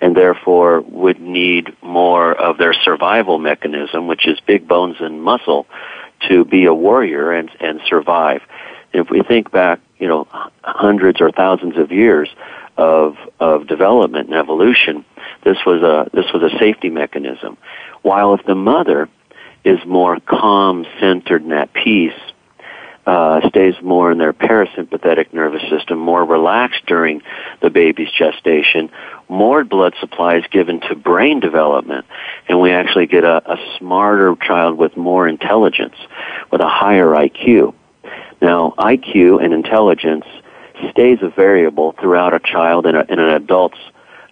and 0.00 0.16
therefore 0.16 0.80
would 0.80 1.20
need 1.20 1.76
more 1.80 2.32
of 2.32 2.58
their 2.58 2.72
survival 2.72 3.38
mechanism, 3.38 4.08
which 4.08 4.26
is 4.26 4.40
big 4.40 4.66
bones 4.66 4.96
and 4.98 5.22
muscle, 5.22 5.64
to 6.28 6.44
be 6.44 6.64
a 6.64 6.74
warrior 6.74 7.30
and, 7.30 7.50
and 7.60 7.80
survive. 7.86 8.42
If 8.92 9.10
we 9.10 9.22
think 9.22 9.50
back, 9.50 9.80
you 10.02 10.08
know, 10.08 10.26
hundreds 10.64 11.20
or 11.20 11.30
thousands 11.30 11.78
of 11.78 11.92
years, 11.92 12.28
of 12.76 13.16
of 13.38 13.68
development 13.68 14.28
and 14.28 14.36
evolution, 14.36 15.04
this 15.44 15.58
was 15.64 15.80
a 15.82 16.10
this 16.12 16.26
was 16.34 16.42
a 16.42 16.58
safety 16.58 16.90
mechanism. 16.90 17.56
While 18.02 18.34
if 18.34 18.44
the 18.44 18.56
mother 18.56 19.08
is 19.62 19.78
more 19.86 20.18
calm, 20.18 20.84
centered, 20.98 21.42
and 21.42 21.52
at 21.52 21.72
peace, 21.72 22.18
uh, 23.06 23.48
stays 23.48 23.74
more 23.80 24.10
in 24.10 24.18
their 24.18 24.32
parasympathetic 24.32 25.32
nervous 25.32 25.62
system, 25.70 26.00
more 26.00 26.24
relaxed 26.24 26.84
during 26.86 27.22
the 27.60 27.70
baby's 27.70 28.10
gestation, 28.10 28.90
more 29.28 29.62
blood 29.62 29.94
supply 30.00 30.38
is 30.38 30.44
given 30.50 30.80
to 30.80 30.96
brain 30.96 31.38
development, 31.38 32.06
and 32.48 32.60
we 32.60 32.72
actually 32.72 33.06
get 33.06 33.22
a, 33.22 33.52
a 33.52 33.78
smarter 33.78 34.34
child 34.34 34.78
with 34.78 34.96
more 34.96 35.28
intelligence, 35.28 35.94
with 36.50 36.60
a 36.60 36.68
higher 36.68 37.06
IQ. 37.06 37.74
Now, 38.42 38.74
IQ 38.76 39.42
and 39.42 39.54
intelligence 39.54 40.24
stays 40.90 41.20
a 41.22 41.28
variable 41.28 41.92
throughout 41.92 42.34
a 42.34 42.40
child 42.40 42.86
and, 42.86 42.96
a, 42.96 43.08
and 43.08 43.20
an 43.20 43.28
adult's 43.28 43.78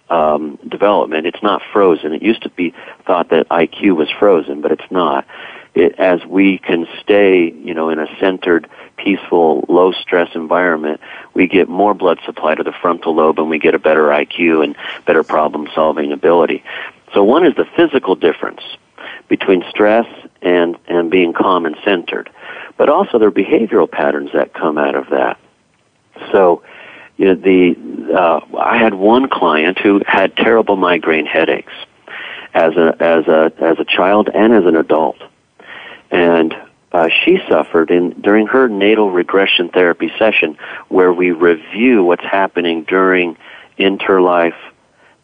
um, 0.09 0.59
development. 0.67 1.25
It's 1.25 1.41
not 1.41 1.61
frozen. 1.71 2.11
It 2.13 2.21
used 2.21 2.43
to 2.43 2.49
be 2.49 2.73
thought 3.07 3.29
that 3.29 3.47
IQ 3.47 3.95
was 3.95 4.09
frozen, 4.11 4.59
but 4.59 4.73
it's 4.73 4.91
not. 4.91 5.25
It, 5.73 5.97
as 5.97 6.25
we 6.25 6.57
can 6.57 6.85
stay, 7.01 7.53
you 7.53 7.73
know, 7.73 7.87
in 7.87 7.99
a 7.99 8.07
centered, 8.19 8.69
peaceful, 8.97 9.63
low 9.69 9.93
stress 9.93 10.35
environment, 10.35 10.99
we 11.33 11.47
get 11.47 11.69
more 11.69 11.93
blood 11.93 12.19
supply 12.25 12.55
to 12.55 12.63
the 12.63 12.73
frontal 12.73 13.15
lobe 13.15 13.39
and 13.39 13.49
we 13.49 13.59
get 13.59 13.73
a 13.73 13.79
better 13.79 14.09
IQ 14.09 14.65
and 14.65 14.75
better 15.05 15.23
problem 15.23 15.69
solving 15.73 16.11
ability. 16.11 16.65
So 17.13 17.23
one 17.23 17.45
is 17.45 17.55
the 17.55 17.65
physical 17.77 18.15
difference 18.15 18.61
between 19.27 19.63
stress 19.69 20.05
and, 20.41 20.77
and 20.87 21.11
being 21.11 21.33
calm 21.33 21.65
and 21.65 21.75
centered. 21.83 22.29
But 22.77 22.89
also 22.89 23.19
there 23.19 23.27
are 23.27 23.31
behavioral 23.31 23.89
patterns 23.89 24.31
that 24.33 24.53
come 24.53 24.77
out 24.77 24.95
of 24.95 25.09
that. 25.09 25.37
So, 26.31 26.63
you 27.17 27.25
know, 27.25 27.35
the 27.35 27.75
uh, 28.17 28.57
I 28.57 28.77
had 28.77 28.93
one 28.95 29.29
client 29.29 29.79
who 29.79 30.01
had 30.05 30.35
terrible 30.35 30.75
migraine 30.75 31.25
headaches 31.25 31.73
as 32.53 32.73
a 32.75 32.95
as 32.99 33.27
a 33.27 33.51
as 33.59 33.79
a 33.79 33.85
child 33.85 34.29
and 34.33 34.53
as 34.53 34.65
an 34.65 34.75
adult, 34.75 35.17
and 36.09 36.55
uh, 36.91 37.09
she 37.23 37.39
suffered 37.47 37.89
in 37.89 38.19
during 38.21 38.47
her 38.47 38.67
natal 38.67 39.11
regression 39.11 39.69
therapy 39.69 40.11
session, 40.17 40.57
where 40.89 41.13
we 41.13 41.31
review 41.31 42.03
what's 42.03 42.23
happening 42.23 42.83
during 42.83 43.37
interlife, 43.79 44.57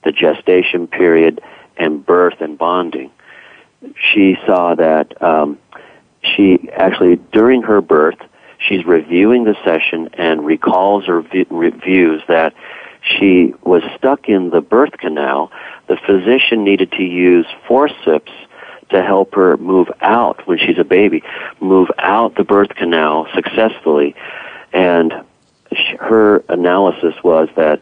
the 0.03 0.11
gestation 0.11 0.87
period, 0.87 1.41
and 1.77 2.05
birth 2.05 2.39
and 2.39 2.57
bonding. 2.57 3.11
She 3.95 4.37
saw 4.45 4.75
that 4.75 5.21
um, 5.21 5.57
she 6.21 6.69
actually, 6.75 7.17
during 7.31 7.61
her 7.63 7.81
birth, 7.81 8.17
she's 8.59 8.85
reviewing 8.85 9.43
the 9.43 9.55
session 9.63 10.09
and 10.13 10.45
recalls 10.45 11.07
or 11.07 11.21
reviews 11.49 12.21
that 12.27 12.53
she 13.01 13.53
was 13.63 13.83
stuck 13.97 14.27
in 14.27 14.49
the 14.49 14.61
birth 14.61 14.93
canal. 14.97 15.51
The 15.87 15.97
physician 15.97 16.63
needed 16.63 16.91
to 16.93 17.03
use 17.03 17.45
forceps 17.67 18.31
to 18.89 19.03
help 19.03 19.35
her 19.35 19.57
move 19.57 19.89
out 20.01 20.47
when 20.47 20.57
she's 20.57 20.77
a 20.77 20.83
baby, 20.83 21.23
move 21.59 21.89
out 21.99 22.35
the 22.35 22.43
birth 22.43 22.69
canal 22.69 23.27
successfully. 23.33 24.15
And 24.73 25.13
her 25.99 26.43
analysis 26.49 27.13
was 27.23 27.49
that 27.55 27.81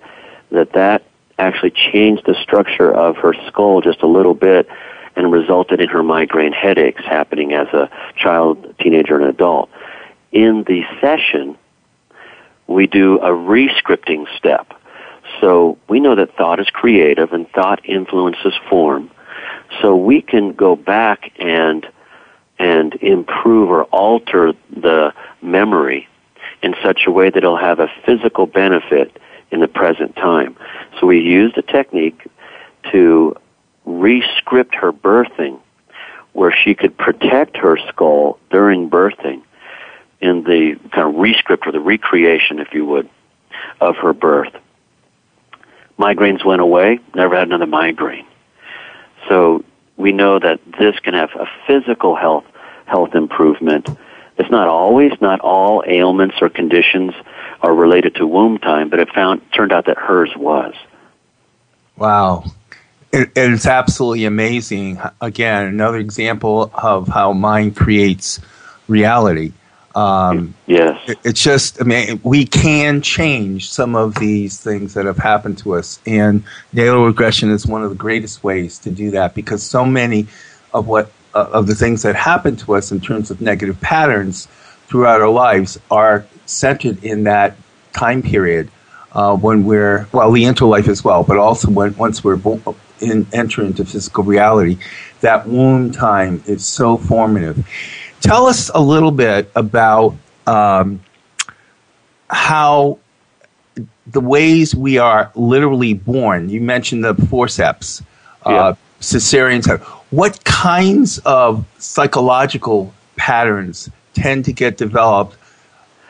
that 0.52 0.74
that 0.74 1.04
actually 1.38 1.72
changed 1.72 2.24
the 2.26 2.36
structure 2.42 2.92
of 2.92 3.18
her 3.18 3.34
skull 3.48 3.82
just 3.82 4.02
a 4.02 4.08
little 4.08 4.34
bit 4.34 4.68
and 5.16 5.32
resulted 5.32 5.82
in 5.82 5.90
her 5.90 6.04
migraine 6.04 6.54
headaches 6.54 7.04
happening 7.06 7.54
as 7.54 7.68
a 7.70 7.90
child, 8.16 8.76
teenager, 8.80 9.18
and 9.18 9.26
adult. 9.26 9.70
In 10.32 10.64
the 10.64 10.84
session, 11.00 11.58
we 12.68 12.88
do 12.88 13.20
a 13.20 13.30
rescripting 13.30 14.26
step. 14.38 14.74
So 15.42 15.78
we 15.88 16.00
know 16.00 16.16
that 16.16 16.36
thought 16.36 16.60
is 16.60 16.68
creative 16.70 17.34
and 17.34 17.50
thought 17.52 17.84
influences 17.86 18.54
form. 18.70 19.12
So 19.82 19.96
we 19.96 20.22
can 20.22 20.54
go 20.54 20.76
back 20.76 21.32
and 21.40 21.86
and 22.58 22.96
improve 22.96 23.70
or 23.70 23.84
alter 23.86 24.54
the 24.70 25.14
memory 25.42 26.08
in 26.64 26.74
such 26.82 27.02
a 27.06 27.12
way 27.12 27.30
that 27.30 27.38
it'll 27.38 27.58
have 27.58 27.80
a 27.80 27.92
physical 28.06 28.46
benefit 28.46 29.22
in 29.52 29.60
the 29.60 29.68
present 29.68 30.16
time. 30.16 30.56
So 31.00 31.06
we 31.08 31.20
used 31.20 31.58
a 31.58 31.62
technique 31.62 32.28
to 32.92 33.36
rescript 33.86 34.76
her 34.76 34.92
birthing 34.92 35.60
where 36.34 36.52
she 36.52 36.76
could 36.76 36.98
protect 36.98 37.58
her 37.58 37.78
skull 37.90 38.40
during 38.52 38.90
birthing 38.90 39.42
in 40.20 40.44
the 40.44 40.76
kind 40.92 41.08
of 41.08 41.16
rescript 41.16 41.66
or 41.66 41.72
the 41.72 41.80
recreation, 41.80 42.60
if 42.60 42.74
you 42.74 42.86
would, 42.86 43.10
of 43.80 43.96
her 43.98 44.14
birth. 44.14 44.54
Migraines 45.98 46.44
went 46.44 46.62
away, 46.62 47.00
never 47.14 47.36
had 47.36 47.48
another 47.48 47.66
migraine. 47.66 48.26
So 49.30 49.64
we 49.98 50.12
know 50.12 50.40
that 50.40 50.60
this 50.80 51.00
can 51.00 51.14
have 51.14 51.30
a 51.36 51.48
physical 51.68 52.16
health 52.16 52.46
health 52.86 53.16
improvement. 53.16 53.90
It's 54.38 54.52
not 54.52 54.68
always, 54.68 55.14
not 55.22 55.40
all 55.40 55.84
ailments 55.88 56.36
or 56.42 56.50
conditions 56.50 57.14
are 57.62 57.74
related 57.74 58.16
to 58.16 58.28
womb 58.28 58.58
time, 58.58 58.90
but 58.90 59.00
it 59.00 59.10
found 59.10 59.42
turned 59.54 59.72
out 59.72 59.86
that 59.86 59.98
hers 59.98 60.32
was. 60.36 60.76
Wow. 61.98 62.44
It, 63.16 63.32
it's 63.34 63.66
absolutely 63.66 64.26
amazing. 64.26 65.00
Again, 65.22 65.68
another 65.68 66.00
example 66.00 66.70
of 66.74 67.08
how 67.08 67.32
mind 67.32 67.78
creates 67.78 68.42
reality. 68.90 69.54
Um, 69.96 70.54
yes. 70.68 71.00
It, 71.08 71.20
it's 71.24 71.42
just, 71.42 71.82
I 71.82 71.86
mean, 71.86 72.20
we 72.24 72.46
can 72.46 73.02
change 73.02 73.72
some 73.72 73.96
of 73.96 74.16
these 74.16 74.60
things 74.60 74.96
that 74.96 75.06
have 75.06 75.18
happened 75.18 75.58
to 75.60 75.76
us. 75.76 76.02
And 76.06 76.44
natal 76.74 77.06
regression 77.06 77.52
is 77.52 77.66
one 77.66 77.84
of 77.84 77.90
the 77.90 77.96
greatest 77.96 78.44
ways 78.44 78.80
to 78.80 78.92
do 78.92 79.12
that 79.12 79.34
because 79.34 79.64
so 79.64 79.86
many 79.86 80.28
of 80.74 80.90
what 80.90 81.10
uh, 81.34 81.50
of 81.54 81.68
the 81.68 81.76
things 81.76 82.02
that 82.02 82.18
happen 82.18 82.58
to 82.58 82.76
us 82.76 82.92
in 82.92 83.00
terms 83.00 83.32
of 83.32 83.40
negative 83.40 83.80
patterns 83.80 84.50
throughout 84.88 85.22
our 85.22 85.30
lives 85.30 85.80
are 85.90 86.26
centered 86.48 87.02
in 87.02 87.24
that 87.24 87.56
time 87.94 88.22
period 88.22 88.70
uh, 89.14 89.38
when 89.38 89.64
we're 89.64 90.06
well, 90.12 90.30
the 90.34 90.44
interlife 90.44 90.90
as 90.90 91.02
well, 91.02 91.24
but 91.24 91.38
also 91.38 91.70
when 91.72 91.96
once 91.96 92.22
we're 92.22 92.36
bo- 92.36 92.76
in, 93.02 93.28
enter 93.34 93.64
into 93.64 93.86
physical 93.86 94.24
reality, 94.24 94.78
that 95.22 95.48
womb 95.48 95.92
time 95.92 96.44
is 96.46 96.66
so 96.66 96.98
formative. 96.98 97.68
Tell 98.22 98.48
us 98.48 98.70
a 98.74 98.82
little 98.82 99.12
bit 99.12 99.52
about 99.56 100.16
um, 100.48 101.02
how 102.30 103.00
the 104.08 104.22
ways 104.22 104.76
we 104.76 104.98
are 104.98 105.32
literally 105.36 105.94
born. 105.94 106.50
You 106.50 106.62
mentioned 106.62 107.04
the 107.04 107.16
forceps, 107.16 108.02
uh, 108.46 108.50
yeah. 108.50 108.56
uh, 108.56 108.76
cesarean. 109.02 109.80
What 110.12 110.44
kinds 110.44 111.20
of 111.20 111.66
psychological 111.78 112.94
patterns 113.16 113.90
tend 114.14 114.46
to 114.46 114.54
get 114.54 114.78
developed 114.78 115.38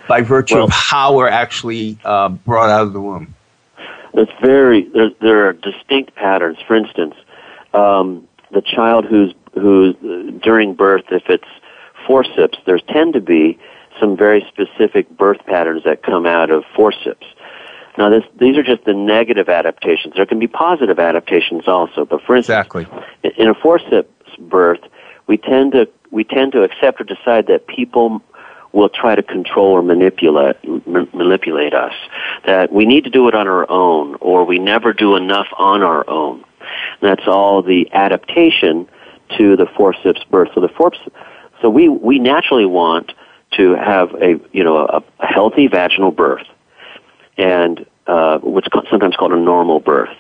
by 0.08 0.22
virtue 0.22 0.56
well, 0.56 0.66
of 0.66 0.72
how 0.72 1.16
we're 1.16 1.28
actually 1.28 1.98
uh, 2.06 2.30
brought 2.30 2.70
out 2.70 2.84
of 2.84 2.94
the 2.94 3.02
womb? 3.02 3.35
It's 4.18 4.32
very 4.42 4.88
there. 4.90 5.10
There 5.22 5.48
are 5.48 5.54
distinct 5.54 6.16
patterns. 6.16 6.58
For 6.68 6.76
instance, 6.76 7.16
um, 7.74 8.28
the 8.52 8.62
child 8.62 9.06
who's 9.06 9.34
who's 9.54 9.96
during 10.42 10.74
birth, 10.74 11.06
if 11.12 11.24
it's 11.30 11.48
forceps, 12.08 12.58
there 12.66 12.80
tend 12.80 13.14
to 13.14 13.22
be 13.22 13.58
some 14.00 14.18
very 14.18 14.46
specific 14.48 15.10
birth 15.18 15.40
patterns 15.46 15.84
that 15.86 16.04
come 16.04 16.26
out 16.26 16.50
of 16.52 16.64
forceps. 16.76 17.26
Now, 17.98 18.10
this, 18.10 18.24
these 18.38 18.58
are 18.58 18.64
just 18.64 18.84
the 18.84 18.94
negative 18.94 19.48
adaptations. 19.48 20.16
There 20.16 20.26
can 20.26 20.40
be 20.40 20.48
positive 20.48 21.00
adaptations 21.00 21.68
also. 21.68 22.04
But 22.06 22.22
for 22.24 22.36
instance, 22.36 22.68
exactly. 22.68 22.88
in 23.38 23.48
a 23.48 23.54
forceps 23.54 24.10
birth, 24.38 24.82
we 25.28 25.38
tend 25.38 25.72
to 25.74 25.88
we 26.12 26.24
tend 26.24 26.52
to 26.54 26.64
accept 26.64 27.02
or 27.02 27.04
decide 27.04 27.48
that 27.48 27.68
people 27.68 28.22
will 28.76 28.90
try 28.90 29.16
to 29.16 29.24
control 29.24 29.72
or 29.72 29.82
manipulate 29.82 30.58
manipulate 31.14 31.74
us. 31.74 31.94
That 32.46 32.72
we 32.72 32.86
need 32.86 33.06
to 33.06 33.10
do 33.10 33.28
it 33.30 33.34
on 33.34 33.48
our 33.48 33.70
own, 33.72 34.18
or 34.20 34.44
we 34.44 34.60
never 34.60 34.92
do 34.92 35.16
enough 35.16 35.48
on 35.58 35.82
our 35.82 36.08
own. 36.10 36.44
And 37.02 37.10
that's 37.10 37.28
all 37.28 37.64
the 37.64 37.90
adaptation 37.94 38.88
to 39.38 39.56
the 39.56 39.66
forceps 39.66 40.24
birth. 40.30 40.50
So 40.54 40.62
the 40.62 40.68
forceps, 40.68 41.08
so 41.62 41.70
we 41.70 41.88
we 41.88 42.20
naturally 42.20 42.66
want 42.66 43.14
to 43.54 43.76
have 43.76 44.14
a 44.16 44.40
you 44.52 44.64
know 44.64 44.78
a, 44.78 45.04
a 45.20 45.26
healthy 45.26 45.68
vaginal 45.68 46.12
birth, 46.12 46.46
and 47.38 47.86
uh, 48.08 48.40
what's 48.40 48.68
sometimes 48.90 49.16
called 49.16 49.32
a 49.32 49.40
normal 49.40 49.80
birth. 49.80 50.16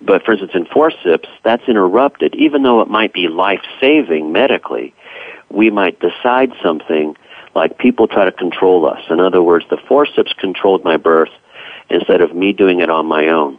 But 0.00 0.24
for 0.24 0.32
instance, 0.32 0.52
in 0.54 0.66
forceps, 0.66 1.28
that's 1.44 1.62
interrupted, 1.68 2.34
even 2.34 2.62
though 2.62 2.80
it 2.80 2.88
might 2.88 3.12
be 3.12 3.28
life 3.28 3.62
saving 3.80 4.32
medically. 4.32 4.94
We 5.50 5.70
might 5.70 6.00
decide 6.00 6.52
something 6.62 7.16
like 7.54 7.78
people 7.78 8.08
try 8.08 8.24
to 8.24 8.32
control 8.32 8.86
us. 8.86 9.00
In 9.10 9.20
other 9.20 9.42
words, 9.42 9.64
the 9.70 9.76
forceps 9.88 10.32
controlled 10.38 10.84
my 10.84 10.96
birth 10.96 11.30
instead 11.90 12.20
of 12.20 12.34
me 12.34 12.52
doing 12.52 12.80
it 12.80 12.90
on 12.90 13.06
my 13.06 13.28
own. 13.28 13.58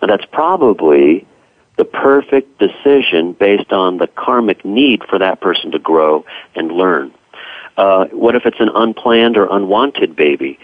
Now 0.00 0.08
that's 0.08 0.26
probably 0.26 1.26
the 1.76 1.84
perfect 1.84 2.58
decision 2.58 3.32
based 3.32 3.72
on 3.72 3.98
the 3.98 4.06
karmic 4.06 4.64
need 4.64 5.02
for 5.08 5.18
that 5.18 5.40
person 5.40 5.70
to 5.70 5.78
grow 5.78 6.24
and 6.54 6.70
learn. 6.72 7.12
Uh, 7.76 8.06
what 8.06 8.34
if 8.34 8.44
it's 8.44 8.60
an 8.60 8.68
unplanned 8.74 9.36
or 9.38 9.46
unwanted 9.50 10.14
baby? 10.14 10.58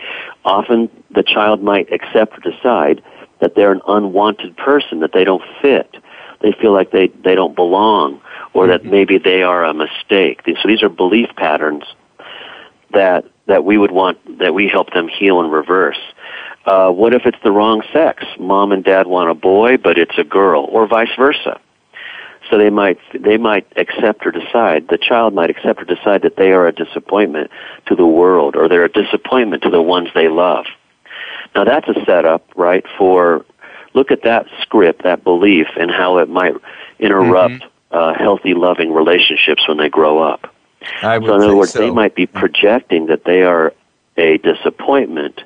Often 0.44 0.90
the 1.14 1.22
child 1.22 1.62
might 1.62 1.90
accept 1.92 2.36
or 2.36 2.50
decide 2.50 3.02
that 3.40 3.54
they're 3.54 3.72
an 3.72 3.80
unwanted 3.88 4.56
person, 4.56 5.00
that 5.00 5.12
they 5.12 5.24
don't 5.24 5.42
fit. 5.62 5.96
They 6.42 6.52
feel 6.52 6.72
like 6.72 6.90
they, 6.90 7.08
they 7.24 7.34
don't 7.34 7.56
belong, 7.56 8.20
or 8.52 8.66
that 8.66 8.82
mm-hmm. 8.82 8.90
maybe 8.90 9.18
they 9.18 9.42
are 9.42 9.64
a 9.64 9.72
mistake. 9.72 10.42
So 10.44 10.68
these 10.68 10.82
are 10.82 10.90
belief 10.90 11.28
patterns 11.36 11.84
that 12.92 13.24
that 13.46 13.64
we 13.64 13.78
would 13.78 13.92
want 13.92 14.38
that 14.38 14.54
we 14.54 14.68
help 14.68 14.92
them 14.92 15.08
heal 15.08 15.40
and 15.40 15.52
reverse. 15.52 15.98
Uh, 16.64 16.90
what 16.90 17.14
if 17.14 17.26
it's 17.26 17.38
the 17.44 17.52
wrong 17.52 17.82
sex? 17.92 18.24
Mom 18.40 18.72
and 18.72 18.82
dad 18.82 19.06
want 19.06 19.30
a 19.30 19.34
boy, 19.34 19.76
but 19.76 19.98
it's 19.98 20.18
a 20.18 20.24
girl, 20.24 20.64
or 20.70 20.86
vice 20.88 21.14
versa. 21.16 21.60
So 22.50 22.58
they 22.58 22.70
might 22.70 22.98
they 23.12 23.36
might 23.36 23.66
accept 23.76 24.26
or 24.26 24.30
decide 24.30 24.88
the 24.88 24.98
child 24.98 25.34
might 25.34 25.50
accept 25.50 25.80
or 25.80 25.84
decide 25.84 26.22
that 26.22 26.36
they 26.36 26.52
are 26.52 26.66
a 26.66 26.72
disappointment 26.72 27.50
to 27.86 27.94
the 27.94 28.06
world, 28.06 28.56
or 28.56 28.68
they're 28.68 28.84
a 28.84 28.92
disappointment 28.92 29.62
to 29.62 29.70
the 29.70 29.82
ones 29.82 30.08
they 30.14 30.28
love. 30.28 30.66
Now 31.54 31.64
that's 31.64 31.88
a 31.88 32.04
setup, 32.04 32.46
right? 32.56 32.84
For 32.98 33.44
look 33.94 34.10
at 34.10 34.22
that 34.22 34.46
script, 34.60 35.02
that 35.02 35.24
belief, 35.24 35.68
and 35.78 35.90
how 35.90 36.18
it 36.18 36.28
might 36.28 36.54
interrupt 36.98 37.54
mm-hmm. 37.54 37.96
uh, 37.96 38.14
healthy, 38.14 38.54
loving 38.54 38.92
relationships 38.92 39.66
when 39.66 39.78
they 39.78 39.88
grow 39.88 40.22
up. 40.22 40.52
I 41.02 41.18
would 41.18 41.28
so 41.28 41.34
in 41.34 41.42
other 41.42 41.56
words, 41.56 41.72
so. 41.72 41.80
they 41.80 41.90
might 41.90 42.14
be 42.14 42.26
projecting 42.26 43.06
that 43.06 43.24
they 43.24 43.42
are 43.42 43.72
a 44.16 44.38
disappointment 44.38 45.42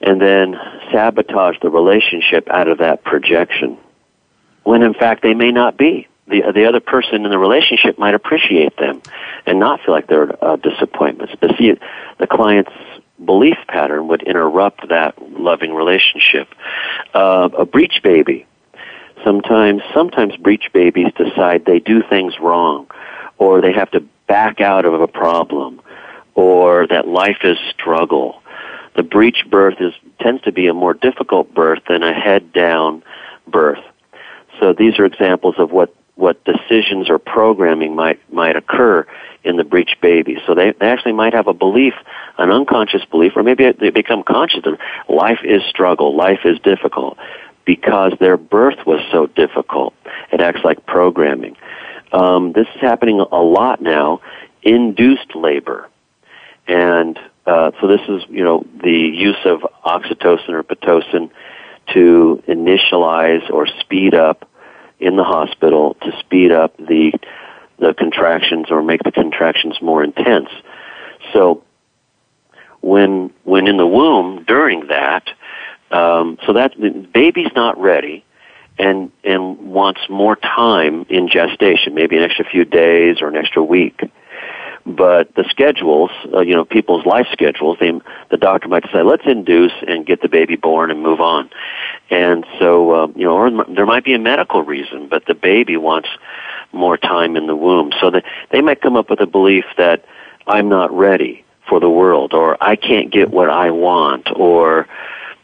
and 0.00 0.20
then 0.20 0.56
sabotage 0.92 1.56
the 1.60 1.70
relationship 1.70 2.48
out 2.48 2.68
of 2.68 2.78
that 2.78 3.04
projection. 3.04 3.76
When 4.64 4.82
in 4.82 4.94
fact 4.94 5.22
they 5.22 5.34
may 5.34 5.50
not 5.50 5.76
be. 5.76 6.06
The, 6.28 6.52
the 6.54 6.66
other 6.66 6.80
person 6.80 7.24
in 7.24 7.30
the 7.30 7.38
relationship 7.38 7.98
might 7.98 8.14
appreciate 8.14 8.76
them 8.76 9.00
and 9.46 9.58
not 9.58 9.80
feel 9.80 9.94
like 9.94 10.08
they're 10.08 10.44
uh, 10.44 10.56
disappointments. 10.56 11.34
But 11.40 11.56
see, 11.56 11.72
the 12.18 12.26
client's 12.26 12.72
belief 13.24 13.56
pattern 13.66 14.08
would 14.08 14.22
interrupt 14.22 14.88
that 14.90 15.14
loving 15.40 15.72
relationship. 15.72 16.48
Uh, 17.14 17.48
a 17.56 17.64
breech 17.64 18.00
baby. 18.02 18.46
Sometimes, 19.24 19.82
sometimes 19.94 20.36
breech 20.36 20.70
babies 20.72 21.12
decide 21.16 21.64
they 21.64 21.80
do 21.80 22.02
things 22.02 22.38
wrong 22.38 22.88
or 23.38 23.60
they 23.60 23.72
have 23.72 23.90
to 23.92 24.00
back 24.26 24.60
out 24.60 24.84
of 24.84 25.00
a 25.00 25.06
problem, 25.08 25.80
or 26.34 26.86
that 26.88 27.08
life 27.08 27.38
is 27.44 27.56
struggle. 27.70 28.42
the 28.98 29.02
breech 29.04 29.44
birth 29.48 29.76
is 29.80 29.94
tends 30.20 30.42
to 30.42 30.52
be 30.52 30.66
a 30.66 30.74
more 30.74 30.92
difficult 30.92 31.54
birth 31.54 31.78
than 31.88 32.02
a 32.02 32.12
head 32.12 32.52
down 32.52 33.02
birth. 33.46 33.82
So 34.58 34.72
these 34.72 34.98
are 34.98 35.04
examples 35.04 35.54
of 35.58 35.70
what 35.70 35.94
what 36.16 36.44
decisions 36.44 37.08
or 37.08 37.18
programming 37.20 37.94
might 37.94 38.20
might 38.32 38.56
occur 38.56 39.06
in 39.44 39.56
the 39.56 39.62
breech 39.62 39.96
baby. 40.02 40.36
So 40.46 40.54
they, 40.54 40.72
they 40.72 40.86
actually 40.86 41.12
might 41.12 41.32
have 41.32 41.46
a 41.46 41.54
belief, 41.54 41.94
an 42.38 42.50
unconscious 42.50 43.04
belief, 43.04 43.32
or 43.36 43.44
maybe 43.44 43.70
they 43.70 43.90
become 43.90 44.24
conscious 44.24 44.64
that 44.64 44.78
life 45.08 45.38
is 45.44 45.62
struggle, 45.68 46.16
life 46.16 46.40
is 46.44 46.58
difficult, 46.58 47.16
because 47.64 48.12
their 48.18 48.36
birth 48.36 48.84
was 48.84 49.00
so 49.12 49.26
difficult. 49.28 49.94
It 50.32 50.40
acts 50.40 50.64
like 50.64 50.84
programming. 50.86 51.56
Um, 52.12 52.52
this 52.52 52.66
is 52.74 52.80
happening 52.80 53.20
a 53.20 53.42
lot 53.42 53.80
now. 53.80 54.20
Induced 54.62 55.34
labor, 55.34 55.88
and 56.66 57.18
uh, 57.46 57.70
so 57.80 57.86
this 57.86 58.00
is 58.08 58.22
you 58.28 58.44
know 58.44 58.66
the 58.82 58.90
use 58.90 59.38
of 59.44 59.60
oxytocin 59.84 60.50
or 60.50 60.62
pitocin 60.62 61.30
to 61.94 62.42
initialize 62.48 63.48
or 63.50 63.66
speed 63.66 64.14
up 64.14 64.48
in 65.00 65.16
the 65.16 65.24
hospital 65.24 65.96
to 66.02 66.18
speed 66.20 66.52
up 66.52 66.76
the 66.76 67.12
the 67.78 67.94
contractions 67.94 68.66
or 68.70 68.82
make 68.82 69.02
the 69.04 69.12
contractions 69.12 69.80
more 69.80 70.02
intense. 70.02 70.48
So 71.32 71.62
when 72.80 73.32
when 73.44 73.66
in 73.66 73.76
the 73.76 73.86
womb 73.86 74.44
during 74.44 74.88
that, 74.88 75.28
um, 75.90 76.38
so 76.46 76.54
that 76.54 76.72
the 76.78 76.90
baby's 76.90 77.52
not 77.54 77.80
ready 77.80 78.24
and 78.78 79.10
and 79.24 79.58
wants 79.58 80.00
more 80.08 80.36
time 80.36 81.04
in 81.08 81.28
gestation, 81.28 81.94
maybe 81.94 82.16
an 82.16 82.22
extra 82.22 82.44
few 82.44 82.64
days 82.64 83.20
or 83.20 83.28
an 83.28 83.36
extra 83.36 83.62
week. 83.62 84.00
But 84.86 85.34
the 85.34 85.44
schedules, 85.50 86.10
uh, 86.32 86.40
you 86.40 86.54
know, 86.54 86.64
people's 86.64 87.04
life 87.04 87.26
schedules, 87.30 87.76
they, 87.78 87.92
the 88.30 88.38
doctor 88.38 88.68
might 88.68 88.84
say, 88.90 89.02
let's 89.02 89.26
induce 89.26 89.72
and 89.86 90.06
get 90.06 90.22
the 90.22 90.28
baby 90.28 90.56
born 90.56 90.90
and 90.90 91.02
move 91.02 91.20
on. 91.20 91.50
And 92.08 92.46
so, 92.58 92.92
uh, 92.92 93.06
you 93.14 93.24
know, 93.24 93.36
or 93.36 93.64
there 93.66 93.84
might 93.84 94.04
be 94.04 94.14
a 94.14 94.18
medical 94.18 94.62
reason, 94.62 95.08
but 95.08 95.26
the 95.26 95.34
baby 95.34 95.76
wants 95.76 96.08
more 96.72 96.96
time 96.96 97.36
in 97.36 97.46
the 97.48 97.56
womb. 97.56 97.92
So 98.00 98.10
that 98.10 98.24
they 98.50 98.62
might 98.62 98.80
come 98.80 98.96
up 98.96 99.10
with 99.10 99.20
a 99.20 99.26
belief 99.26 99.64
that 99.76 100.06
I'm 100.46 100.70
not 100.70 100.90
ready 100.90 101.44
for 101.68 101.80
the 101.80 101.90
world, 101.90 102.32
or 102.32 102.56
I 102.62 102.76
can't 102.76 103.12
get 103.12 103.30
what 103.30 103.50
I 103.50 103.70
want, 103.70 104.28
or 104.34 104.88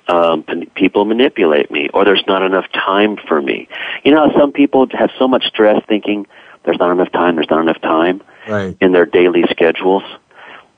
um, 0.08 0.44
people 0.74 1.04
manipulate 1.04 1.70
me, 1.70 1.88
or 1.94 2.04
there's 2.04 2.24
not 2.26 2.42
enough 2.42 2.70
time 2.72 3.16
for 3.28 3.40
me. 3.40 3.68
You 4.04 4.12
know, 4.12 4.30
some 4.38 4.52
people 4.52 4.86
have 4.92 5.10
so 5.18 5.26
much 5.26 5.46
stress 5.46 5.82
thinking 5.88 6.26
there's 6.64 6.78
not 6.78 6.90
enough 6.90 7.12
time, 7.12 7.36
there's 7.36 7.50
not 7.50 7.60
enough 7.60 7.80
time 7.80 8.22
right. 8.48 8.76
in 8.80 8.92
their 8.92 9.06
daily 9.06 9.44
schedules. 9.50 10.02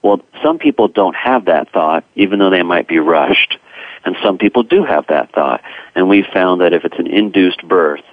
Well, 0.03 0.21
some 0.43 0.59
people 0.59 0.89
don't 0.89 1.17
have 1.17 1.47
that 1.47 1.73
thought, 1.73 2.05
even 2.15 2.39
though 2.39 2.51
they 2.51 2.63
might 2.63 2.87
be 2.87 2.99
rushed. 2.99 3.59
And 4.05 4.17
some 4.23 4.39
people 4.39 4.63
do 4.63 4.85
have 4.85 5.07
that 5.09 5.33
thought. 5.33 5.63
And 5.97 6.09
we 6.09 6.23
found 6.23 6.61
that 6.61 6.73
if 6.73 6.85
it's 6.85 6.99
an 6.99 7.09
induced 7.09 7.67
birth, 7.67 8.05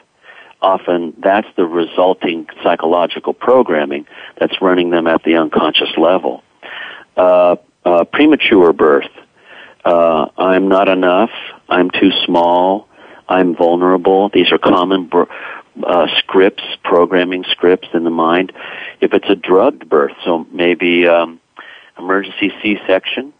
often 0.61 1.13
that's 1.19 1.47
the 1.55 1.65
resulting 1.65 2.47
psychological 2.63 3.33
programming 3.33 4.07
that's 4.39 4.59
running 4.61 4.89
them 4.89 5.05
at 5.05 5.23
the 5.23 5.35
unconscious 5.35 5.95
level. 5.97 6.43
Uh, 7.15 7.57
uh, 7.85 8.05
premature 8.05 8.73
birth. 8.73 9.09
Uh, 9.83 10.27
I'm 10.37 10.67
not 10.67 10.87
enough. 10.87 11.31
I'm 11.69 11.89
too 11.89 12.11
small. 12.25 12.87
I'm 13.27 13.55
vulnerable. 13.55 14.29
These 14.29 14.51
are 14.51 14.57
common 14.57 15.09
uh, 15.83 16.07
scripts, 16.17 16.63
programming 16.83 17.43
scripts 17.49 17.89
in 17.93 18.03
the 18.03 18.09
mind. 18.09 18.53
If 19.01 19.13
it's 19.13 19.29
a 19.29 19.35
drugged 19.35 19.89
birth, 19.89 20.13
so 20.23 20.45
maybe 20.51 21.07
um, 21.07 21.39
emergency 21.97 22.51
C-section, 22.61 23.33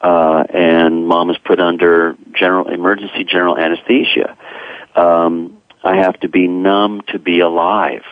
uh, 0.00 0.44
and 0.52 1.06
mom 1.06 1.30
is 1.30 1.38
put 1.38 1.60
under 1.60 2.16
general 2.32 2.68
emergency 2.68 3.24
general 3.24 3.58
anesthesia. 3.58 4.36
Um, 4.94 5.60
I 5.84 5.96
have 5.96 6.18
to 6.20 6.28
be 6.28 6.46
numb 6.46 7.02
to 7.08 7.18
be 7.18 7.40
alive 7.40 8.02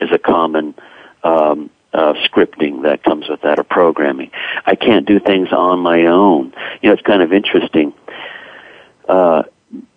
is 0.00 0.10
a 0.12 0.18
common 0.18 0.74
um, 1.22 1.70
uh, 1.92 2.14
scripting 2.24 2.82
that 2.82 3.02
comes 3.02 3.28
with 3.28 3.42
that 3.42 3.58
or 3.58 3.64
programming. 3.64 4.30
I 4.64 4.74
can't 4.74 5.06
do 5.06 5.20
things 5.20 5.48
on 5.52 5.80
my 5.80 6.06
own. 6.06 6.52
You 6.80 6.88
know, 6.88 6.92
it's 6.94 7.02
kind 7.02 7.22
of 7.22 7.32
interesting. 7.32 7.92
Uh, 9.08 9.42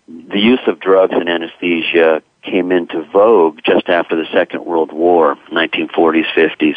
the 0.08 0.38
use 0.38 0.60
of 0.66 0.80
drugs 0.80 1.14
and 1.14 1.28
anesthesia 1.28 2.22
came 2.42 2.70
into 2.70 3.02
vogue 3.04 3.60
just 3.64 3.88
after 3.88 4.16
the 4.16 4.26
Second 4.32 4.64
World 4.64 4.92
War, 4.92 5.36
1940s, 5.50 6.26
50s, 6.34 6.76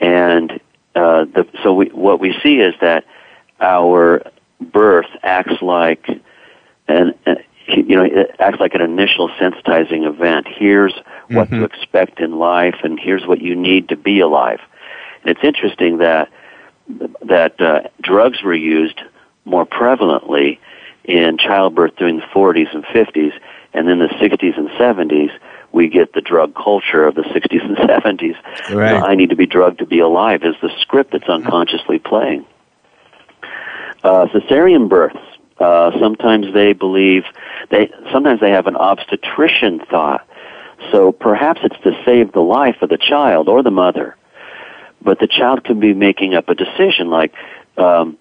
and 0.00 0.52
uh, 0.94 1.24
the, 1.24 1.46
so 1.62 1.72
we, 1.72 1.86
what 1.86 2.20
we 2.20 2.36
see 2.42 2.58
is 2.58 2.74
that 2.80 3.04
our 3.60 4.22
birth 4.60 5.06
acts 5.22 5.62
like 5.62 6.06
an, 6.86 7.14
you 7.68 7.96
know, 7.96 8.04
it 8.04 8.34
acts 8.38 8.60
like 8.60 8.74
an 8.74 8.80
initial 8.80 9.28
sensitizing 9.30 10.06
event. 10.06 10.46
Here's 10.48 10.94
what 11.28 11.48
mm-hmm. 11.48 11.60
to 11.60 11.64
expect 11.64 12.20
in 12.20 12.38
life, 12.38 12.76
and 12.82 12.98
here's 12.98 13.26
what 13.26 13.40
you 13.40 13.54
need 13.54 13.88
to 13.90 13.96
be 13.96 14.20
alive. 14.20 14.60
And 15.22 15.36
it's 15.36 15.44
interesting 15.44 15.98
that 15.98 16.30
that 17.22 17.60
uh, 17.60 17.82
drugs 18.00 18.42
were 18.42 18.54
used 18.54 19.00
more 19.44 19.66
prevalently 19.66 20.58
in 21.04 21.38
childbirth 21.38 21.96
during 21.96 22.16
the 22.16 22.26
40s 22.34 22.74
and 22.74 22.84
50s, 22.84 23.32
and 23.74 23.88
in 23.88 23.98
the 23.98 24.08
60s 24.08 24.56
and 24.56 24.68
70s, 24.70 25.30
we 25.72 25.88
get 25.88 26.12
the 26.12 26.20
drug 26.20 26.54
culture 26.54 27.04
of 27.04 27.14
the 27.14 27.22
60s 27.22 27.64
and 27.64 27.76
70s. 27.76 28.36
Right. 28.74 28.94
You 28.94 29.00
know, 29.00 29.06
I 29.06 29.14
need 29.14 29.30
to 29.30 29.36
be 29.36 29.46
drugged 29.46 29.78
to 29.78 29.86
be 29.86 29.98
alive 30.00 30.42
is 30.44 30.54
the 30.62 30.70
script 30.80 31.12
that's 31.12 31.28
unconsciously 31.28 31.98
playing. 31.98 32.46
Uh, 34.02 34.26
cesarean 34.26 34.88
births. 34.88 35.18
Uh, 35.58 35.90
sometimes 35.98 36.52
they 36.54 36.72
believe 36.72 37.24
they 37.70 37.90
sometimes 38.12 38.40
they 38.40 38.50
have 38.50 38.66
an 38.66 38.76
obstetrician 38.76 39.80
thought. 39.90 40.26
So 40.92 41.12
perhaps 41.12 41.60
it's 41.64 41.80
to 41.82 42.02
save 42.04 42.32
the 42.32 42.40
life 42.40 42.76
of 42.82 42.88
the 42.88 42.98
child 42.98 43.48
or 43.48 43.62
the 43.62 43.70
mother, 43.70 44.16
but 45.02 45.18
the 45.18 45.26
child 45.26 45.64
can 45.64 45.80
be 45.80 45.92
making 45.92 46.34
up 46.34 46.48
a 46.48 46.54
decision 46.54 47.10
like, 47.10 47.34
um, 47.76 48.16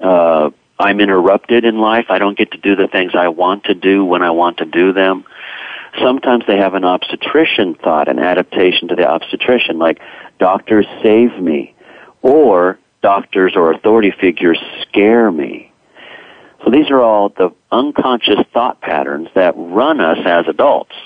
uh, 0.00 0.50
I'm 0.78 1.00
interrupted 1.00 1.64
in 1.64 1.78
life. 1.78 2.06
I 2.10 2.18
don't 2.18 2.36
get 2.36 2.52
to 2.52 2.58
do 2.58 2.76
the 2.76 2.86
things 2.86 3.12
I 3.14 3.28
want 3.28 3.64
to 3.64 3.74
do 3.74 4.04
when 4.04 4.22
I 4.22 4.30
want 4.30 4.58
to 4.58 4.66
do 4.66 4.92
them. 4.92 5.24
Sometimes 5.98 6.44
they 6.46 6.58
have 6.58 6.74
an 6.74 6.84
obstetrician 6.84 7.74
thought, 7.74 8.08
an 8.08 8.18
adaptation 8.18 8.88
to 8.88 8.94
the 8.94 9.08
obstetrician, 9.08 9.78
like, 9.78 10.00
doctors 10.38 10.86
save 11.02 11.38
me, 11.40 11.74
or 12.20 12.78
doctors 13.00 13.54
or 13.56 13.72
authority 13.72 14.10
figures 14.10 14.58
scare 14.82 15.32
me. 15.32 15.72
So 16.66 16.72
these 16.72 16.90
are 16.90 17.00
all 17.00 17.28
the 17.28 17.50
unconscious 17.70 18.40
thought 18.52 18.80
patterns 18.80 19.28
that 19.36 19.54
run 19.56 20.00
us 20.00 20.18
as 20.26 20.48
adults 20.48 20.96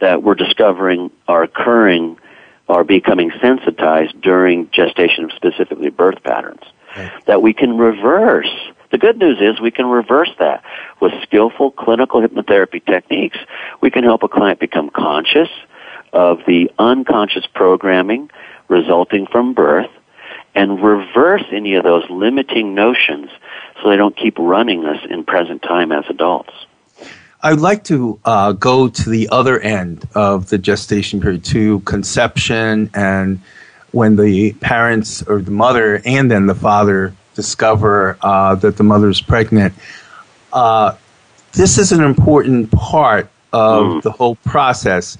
that 0.00 0.24
we're 0.24 0.34
discovering 0.34 1.12
are 1.28 1.44
occurring 1.44 2.18
are 2.68 2.82
becoming 2.82 3.30
sensitized 3.40 4.20
during 4.20 4.68
gestation, 4.72 5.30
specifically 5.36 5.90
birth 5.90 6.20
patterns, 6.24 6.62
okay. 6.92 7.08
that 7.26 7.40
we 7.40 7.52
can 7.52 7.78
reverse. 7.78 8.50
The 8.90 8.98
good 8.98 9.16
news 9.16 9.38
is 9.40 9.60
we 9.60 9.70
can 9.70 9.86
reverse 9.86 10.30
that. 10.40 10.64
With 11.00 11.12
skillful 11.22 11.70
clinical 11.70 12.20
hypnotherapy 12.20 12.84
techniques, 12.84 13.38
we 13.80 13.90
can 13.90 14.02
help 14.02 14.24
a 14.24 14.28
client 14.28 14.58
become 14.58 14.90
conscious 14.90 15.48
of 16.12 16.40
the 16.48 16.68
unconscious 16.80 17.46
programming 17.54 18.28
resulting 18.68 19.26
from 19.26 19.54
birth 19.54 19.90
and 20.60 20.82
reverse 20.82 21.44
any 21.52 21.74
of 21.74 21.84
those 21.84 22.04
limiting 22.10 22.74
notions 22.74 23.30
so 23.80 23.88
they 23.88 23.96
don't 23.96 24.14
keep 24.14 24.38
running 24.38 24.84
us 24.84 24.98
in 25.08 25.24
present 25.24 25.62
time 25.62 25.90
as 25.90 26.04
adults. 26.10 26.52
I'd 27.42 27.60
like 27.60 27.84
to 27.84 28.20
uh, 28.26 28.52
go 28.52 28.88
to 28.88 29.08
the 29.08 29.30
other 29.30 29.58
end 29.58 30.06
of 30.14 30.50
the 30.50 30.58
gestation 30.58 31.18
period 31.18 31.44
to 31.46 31.80
conception 31.80 32.90
and 32.92 33.40
when 33.92 34.16
the 34.16 34.52
parents 34.52 35.22
or 35.22 35.40
the 35.40 35.50
mother 35.50 36.02
and 36.04 36.30
then 36.30 36.44
the 36.44 36.54
father 36.54 37.14
discover 37.34 38.18
uh, 38.20 38.54
that 38.56 38.76
the 38.76 38.84
mother 38.84 39.08
is 39.08 39.22
pregnant. 39.22 39.72
Uh, 40.52 40.94
this 41.52 41.78
is 41.78 41.90
an 41.90 42.04
important 42.04 42.70
part 42.70 43.30
of 43.54 43.86
mm. 43.86 44.02
the 44.02 44.10
whole 44.10 44.36
process. 44.44 45.16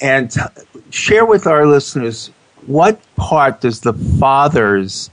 And 0.00 0.30
t- 0.30 0.40
share 0.88 1.26
with 1.26 1.46
our 1.46 1.66
listeners 1.66 2.30
what 2.70 3.00
part 3.16 3.60
does 3.60 3.80
the 3.80 3.92
father's 3.92 5.10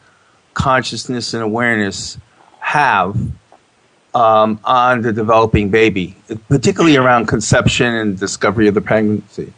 consciousness 0.53 1.33
and 1.33 1.41
awareness 1.41 2.17
have 2.59 3.17
um, 4.13 4.59
on 4.63 5.01
the 5.01 5.11
developing 5.11 5.69
baby, 5.69 6.15
particularly 6.49 6.97
around 6.97 7.27
conception 7.27 7.95
and 7.95 8.19
discovery 8.19 8.67
of 8.67 8.75
the 8.75 8.81
pregnancy? 8.81 9.53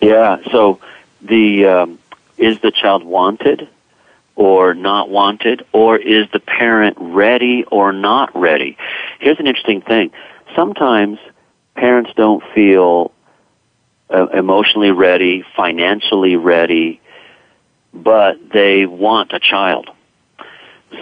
Yeah. 0.00 0.38
So 0.52 0.78
the 1.22 1.64
um, 1.64 1.98
is 2.36 2.60
the 2.60 2.70
child 2.70 3.02
wanted 3.02 3.66
or 4.36 4.74
not 4.74 5.08
wanted, 5.08 5.64
or 5.72 5.96
is 5.96 6.30
the 6.32 6.40
parent 6.40 6.96
ready 7.00 7.64
or 7.72 7.92
not 7.92 8.30
ready? 8.38 8.76
Here's 9.20 9.40
an 9.40 9.46
interesting 9.46 9.80
thing. 9.80 10.12
Sometimes 10.54 11.18
parents 11.74 12.10
don't 12.14 12.44
feel 12.54 13.10
uh, 14.10 14.26
emotionally 14.28 14.90
ready, 14.90 15.44
financially 15.56 16.36
ready, 16.36 17.00
but 18.02 18.36
they 18.52 18.86
want 18.86 19.32
a 19.32 19.40
child. 19.40 19.90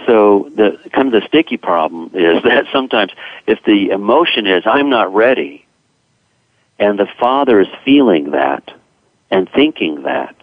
so 0.05 0.49
the 0.55 0.77
kind 0.91 1.13
of 1.13 1.21
the 1.21 1.27
sticky 1.27 1.57
problem 1.57 2.11
is 2.13 2.43
that 2.43 2.65
sometimes 2.71 3.11
if 3.45 3.59
the 3.63 3.89
emotion 3.89 4.47
is 4.47 4.63
I'm 4.65 4.89
not 4.89 5.13
ready, 5.13 5.65
and 6.79 6.99
the 6.99 7.07
father 7.19 7.59
is 7.59 7.67
feeling 7.83 8.31
that 8.31 8.71
and 9.31 9.49
thinking 9.53 10.03
that, 10.03 10.35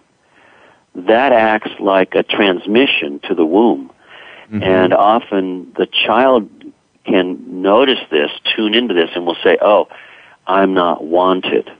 that 0.94 1.32
acts 1.32 1.70
like 1.80 2.14
a 2.14 2.22
transmission 2.22 3.20
to 3.20 3.34
the 3.34 3.44
womb. 3.44 3.90
Mm-hmm. 4.46 4.62
And 4.62 4.92
often 4.92 5.72
the 5.76 5.86
child 5.86 6.48
can 7.04 7.62
notice 7.62 8.00
this, 8.10 8.30
tune 8.54 8.74
into 8.74 8.94
this, 8.94 9.10
and 9.14 9.26
will 9.26 9.36
say, 9.42 9.58
"Oh, 9.60 9.88
I'm 10.46 10.74
not 10.74 11.04
wanted." 11.04 11.70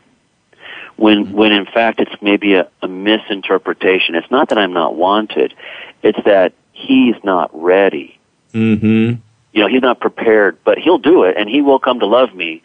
When 0.97 1.27
mm-hmm. 1.27 1.35
when 1.35 1.53
in 1.53 1.67
fact 1.67 2.01
it's 2.01 2.15
maybe 2.23 2.55
a, 2.55 2.69
a 2.83 2.89
misinterpretation. 2.89 4.15
It's 4.15 4.31
not 4.31 4.49
that 4.51 4.59
I'm 4.59 4.73
not 4.73 4.95
wanted; 4.95 5.55
it's 6.03 6.19
that 6.25 6.53
he's 6.73 7.17
not 7.25 7.51
ready. 7.53 8.19
Mm-hmm. 8.53 9.21
You 9.53 9.61
know, 9.61 9.69
he's 9.69 9.83
not 9.83 10.01
prepared, 10.01 10.59
but 10.65 10.79
he'll 10.79 10.99
do 10.99 11.25
it, 11.25 11.37
and 11.37 11.49
he 11.49 11.63
will 11.63 11.79
come 11.79 12.01
to 12.01 12.07
love 12.07 12.35
me 12.35 12.63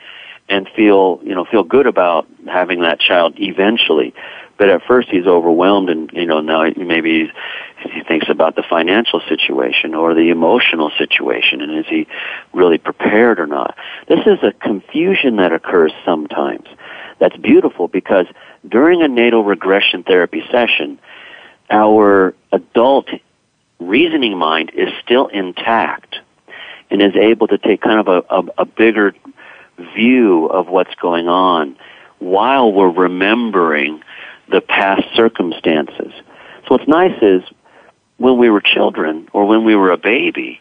and 0.49 0.67
feel 0.75 1.19
you 1.23 1.35
know 1.35 1.45
feel 1.45 1.63
good 1.63 1.87
about 1.87 2.27
having 2.47 2.81
that 2.81 2.99
child 2.99 3.35
eventually. 3.39 4.13
But 4.57 4.69
at 4.69 4.83
first 4.83 5.07
he's 5.07 5.25
overwhelmed, 5.25 5.89
and 5.89 6.11
you 6.11 6.25
know 6.25 6.41
now 6.41 6.69
maybe 6.75 7.31
he 7.79 8.03
thinks 8.03 8.27
about 8.29 8.55
the 8.55 8.63
financial 8.63 9.21
situation 9.29 9.95
or 9.95 10.13
the 10.13 10.29
emotional 10.31 10.91
situation, 10.97 11.61
and 11.61 11.77
is 11.77 11.85
he 11.87 12.07
really 12.51 12.77
prepared 12.77 13.39
or 13.39 13.47
not? 13.47 13.77
This 14.07 14.19
is 14.25 14.39
a 14.43 14.51
confusion 14.51 15.37
that 15.37 15.53
occurs 15.53 15.93
sometimes. 16.03 16.67
That's 17.19 17.35
beautiful 17.37 17.87
because 17.87 18.25
during 18.67 19.01
a 19.01 19.07
natal 19.07 19.43
regression 19.43 20.03
therapy 20.03 20.43
session, 20.51 20.99
our 21.69 22.33
adult 22.51 23.09
reasoning 23.79 24.37
mind 24.37 24.71
is 24.73 24.89
still 25.03 25.27
intact 25.27 26.15
and 26.89 27.01
is 27.01 27.15
able 27.15 27.47
to 27.47 27.57
take 27.57 27.81
kind 27.81 27.99
of 27.99 28.07
a, 28.07 28.23
a, 28.33 28.61
a 28.63 28.65
bigger 28.65 29.13
view 29.95 30.45
of 30.47 30.67
what's 30.67 30.93
going 30.95 31.27
on 31.27 31.77
while 32.19 32.71
we're 32.71 32.89
remembering 32.89 34.01
the 34.49 34.61
past 34.61 35.03
circumstances. 35.15 36.11
So 36.63 36.75
what's 36.75 36.87
nice 36.87 37.17
is 37.21 37.43
when 38.17 38.37
we 38.37 38.49
were 38.49 38.61
children 38.61 39.27
or 39.31 39.45
when 39.45 39.63
we 39.63 39.75
were 39.75 39.91
a 39.91 39.97
baby, 39.97 40.59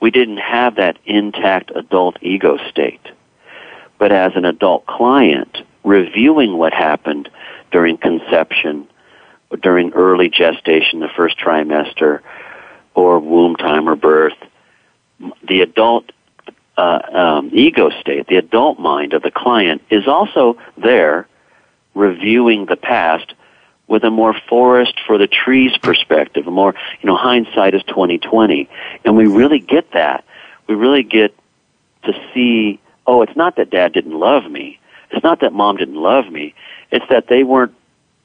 we 0.00 0.10
didn't 0.10 0.38
have 0.38 0.76
that 0.76 0.98
intact 1.04 1.70
adult 1.74 2.16
ego 2.22 2.58
state. 2.68 3.00
But 3.98 4.12
as 4.12 4.32
an 4.34 4.44
adult 4.44 4.86
client, 4.86 5.58
reviewing 5.84 6.56
what 6.56 6.72
happened 6.72 7.28
during 7.70 7.96
conception, 7.96 8.86
or 9.50 9.56
during 9.56 9.92
early 9.92 10.28
gestation, 10.28 11.00
the 11.00 11.08
first 11.08 11.38
trimester, 11.38 12.20
or 12.94 13.18
womb 13.18 13.56
time 13.56 13.88
or 13.88 13.96
birth, 13.96 14.36
the 15.46 15.60
adult 15.60 16.10
uh, 16.76 17.00
um, 17.12 17.50
ego 17.52 17.90
state, 18.00 18.26
the 18.26 18.36
adult 18.36 18.78
mind 18.78 19.12
of 19.12 19.22
the 19.22 19.30
client, 19.30 19.82
is 19.90 20.06
also 20.08 20.56
there 20.76 21.26
reviewing 21.94 22.66
the 22.66 22.76
past 22.76 23.34
with 23.86 24.04
a 24.04 24.10
more 24.10 24.34
forest 24.48 24.94
for 25.06 25.18
the 25.18 25.26
trees 25.26 25.76
perspective, 25.78 26.46
a 26.46 26.50
more, 26.50 26.74
you 27.00 27.08
know, 27.08 27.16
hindsight 27.16 27.74
is 27.74 27.82
2020. 27.84 28.68
And 29.04 29.16
we 29.16 29.26
really 29.26 29.58
get 29.58 29.92
that. 29.92 30.24
We 30.68 30.76
really 30.76 31.02
get 31.02 31.34
to 32.04 32.12
see, 32.32 32.80
oh, 33.06 33.22
it's 33.22 33.36
not 33.36 33.56
that 33.56 33.70
dad 33.70 33.92
didn't 33.92 34.18
love 34.18 34.48
me. 34.48 34.78
It's 35.10 35.22
not 35.22 35.40
that 35.40 35.52
mom 35.52 35.76
didn't 35.76 35.96
love 35.96 36.30
me. 36.30 36.54
It's 36.90 37.04
that 37.10 37.28
they 37.28 37.42
weren't 37.42 37.74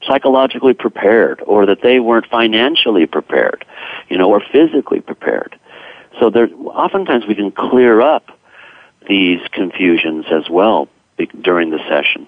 psychologically 0.06 0.74
prepared 0.74 1.42
or 1.46 1.66
that 1.66 1.82
they 1.82 2.00
weren't 2.00 2.26
financially 2.26 3.06
prepared, 3.06 3.64
you 4.08 4.18
know, 4.18 4.30
or 4.30 4.40
physically 4.40 5.00
prepared. 5.00 5.58
So 6.20 6.30
there, 6.30 6.48
oftentimes 6.64 7.26
we 7.26 7.34
can 7.34 7.50
clear 7.50 8.00
up 8.00 8.38
these 9.08 9.40
confusions 9.52 10.26
as 10.30 10.48
well 10.48 10.88
during 11.40 11.70
the 11.70 11.78
session. 11.88 12.26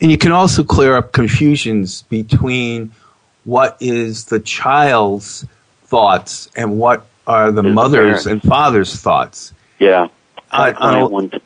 And 0.00 0.10
you 0.10 0.18
can 0.18 0.32
also 0.32 0.62
clear 0.62 0.96
up 0.96 1.12
confusions 1.12 2.02
between 2.02 2.92
what 3.44 3.76
is 3.80 4.26
the 4.26 4.40
child's 4.40 5.46
thoughts 5.84 6.50
and 6.56 6.78
what 6.78 7.06
are 7.26 7.50
the 7.50 7.62
mother's 7.62 8.24
the 8.24 8.30
and 8.30 8.42
father's 8.42 8.94
thoughts. 8.96 9.52
Yeah. 9.78 10.08
I, 10.50 10.70
I 10.72 11.02
one 11.04 11.30
t- 11.30 11.40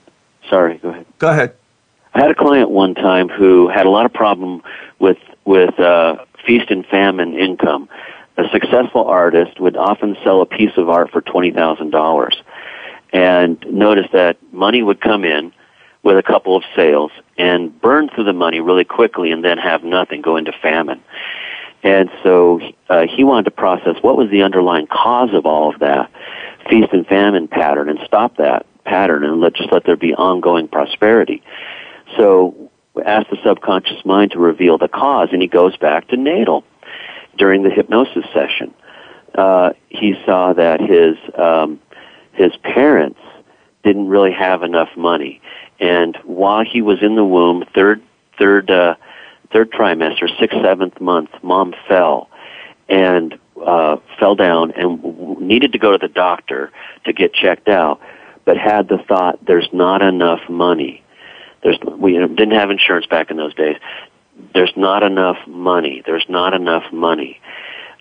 sorry, 0.48 0.78
go 0.78 0.90
ahead. 0.90 1.06
Go 1.18 1.30
ahead. 1.30 1.54
Had 2.20 2.30
a 2.30 2.34
client 2.34 2.68
one 2.68 2.94
time 2.94 3.30
who 3.30 3.68
had 3.68 3.86
a 3.86 3.88
lot 3.88 4.04
of 4.04 4.12
problem 4.12 4.62
with 4.98 5.16
with 5.46 5.80
uh, 5.80 6.16
feast 6.44 6.70
and 6.70 6.84
famine 6.84 7.32
income. 7.32 7.88
A 8.36 8.42
successful 8.52 9.06
artist 9.06 9.58
would 9.58 9.74
often 9.74 10.18
sell 10.22 10.42
a 10.42 10.44
piece 10.44 10.76
of 10.76 10.90
art 10.90 11.10
for 11.10 11.22
twenty 11.22 11.50
thousand 11.50 11.92
dollars 11.92 12.36
and 13.14 13.58
noticed 13.70 14.12
that 14.12 14.36
money 14.52 14.82
would 14.82 15.00
come 15.00 15.24
in 15.24 15.50
with 16.02 16.18
a 16.18 16.22
couple 16.22 16.54
of 16.54 16.62
sales 16.76 17.10
and 17.38 17.80
burn 17.80 18.10
through 18.10 18.24
the 18.24 18.34
money 18.34 18.60
really 18.60 18.84
quickly 18.84 19.32
and 19.32 19.42
then 19.42 19.56
have 19.56 19.82
nothing 19.82 20.20
go 20.20 20.36
into 20.36 20.52
famine. 20.60 21.00
And 21.82 22.10
so 22.22 22.60
uh, 22.90 23.06
he 23.06 23.24
wanted 23.24 23.46
to 23.46 23.50
process 23.50 23.96
what 24.02 24.18
was 24.18 24.28
the 24.30 24.42
underlying 24.42 24.88
cause 24.88 25.32
of 25.32 25.46
all 25.46 25.72
of 25.72 25.80
that 25.80 26.10
feast 26.68 26.92
and 26.92 27.06
famine 27.06 27.48
pattern 27.48 27.88
and 27.88 27.98
stop 28.04 28.36
that 28.36 28.66
pattern 28.84 29.24
and 29.24 29.40
let 29.40 29.54
just 29.54 29.72
let 29.72 29.84
there 29.84 29.96
be 29.96 30.14
ongoing 30.14 30.68
prosperity. 30.68 31.42
So 32.16 32.70
asked 33.04 33.30
the 33.30 33.38
subconscious 33.44 34.04
mind 34.04 34.32
to 34.32 34.38
reveal 34.38 34.78
the 34.78 34.88
cause, 34.88 35.28
and 35.32 35.40
he 35.40 35.48
goes 35.48 35.76
back 35.76 36.08
to 36.08 36.16
natal 36.16 36.64
during 37.36 37.62
the 37.62 37.70
hypnosis 37.70 38.24
session. 38.34 38.74
Uh, 39.34 39.70
he 39.88 40.14
saw 40.26 40.52
that 40.52 40.80
his 40.80 41.16
um, 41.38 41.80
his 42.32 42.56
parents 42.62 43.20
didn't 43.82 44.08
really 44.08 44.32
have 44.32 44.62
enough 44.62 44.88
money. 44.96 45.40
And 45.78 46.16
while 46.24 46.64
he 46.64 46.82
was 46.82 46.98
in 47.02 47.16
the 47.16 47.24
womb, 47.24 47.64
third, 47.74 48.02
third, 48.38 48.70
uh, 48.70 48.96
third 49.52 49.70
trimester, 49.70 50.28
sixth, 50.38 50.58
seventh 50.62 51.00
month, 51.00 51.30
mom 51.42 51.74
fell 51.88 52.28
and 52.88 53.38
uh, 53.64 53.96
fell 54.18 54.34
down 54.34 54.72
and 54.72 55.38
needed 55.40 55.72
to 55.72 55.78
go 55.78 55.92
to 55.92 55.98
the 55.98 56.12
doctor 56.12 56.72
to 57.04 57.12
get 57.12 57.32
checked 57.32 57.68
out, 57.68 58.00
but 58.44 58.56
had 58.56 58.88
the 58.88 58.98
thought, 58.98 59.44
"There's 59.44 59.68
not 59.72 60.02
enough 60.02 60.40
money." 60.48 61.02
There's 61.62 61.78
we 61.80 62.12
didn't 62.12 62.52
have 62.52 62.70
insurance 62.70 63.06
back 63.06 63.30
in 63.30 63.36
those 63.36 63.54
days. 63.54 63.76
There's 64.54 64.72
not 64.76 65.02
enough 65.02 65.36
money. 65.46 66.02
There's 66.04 66.24
not 66.28 66.54
enough 66.54 66.90
money. 66.92 67.40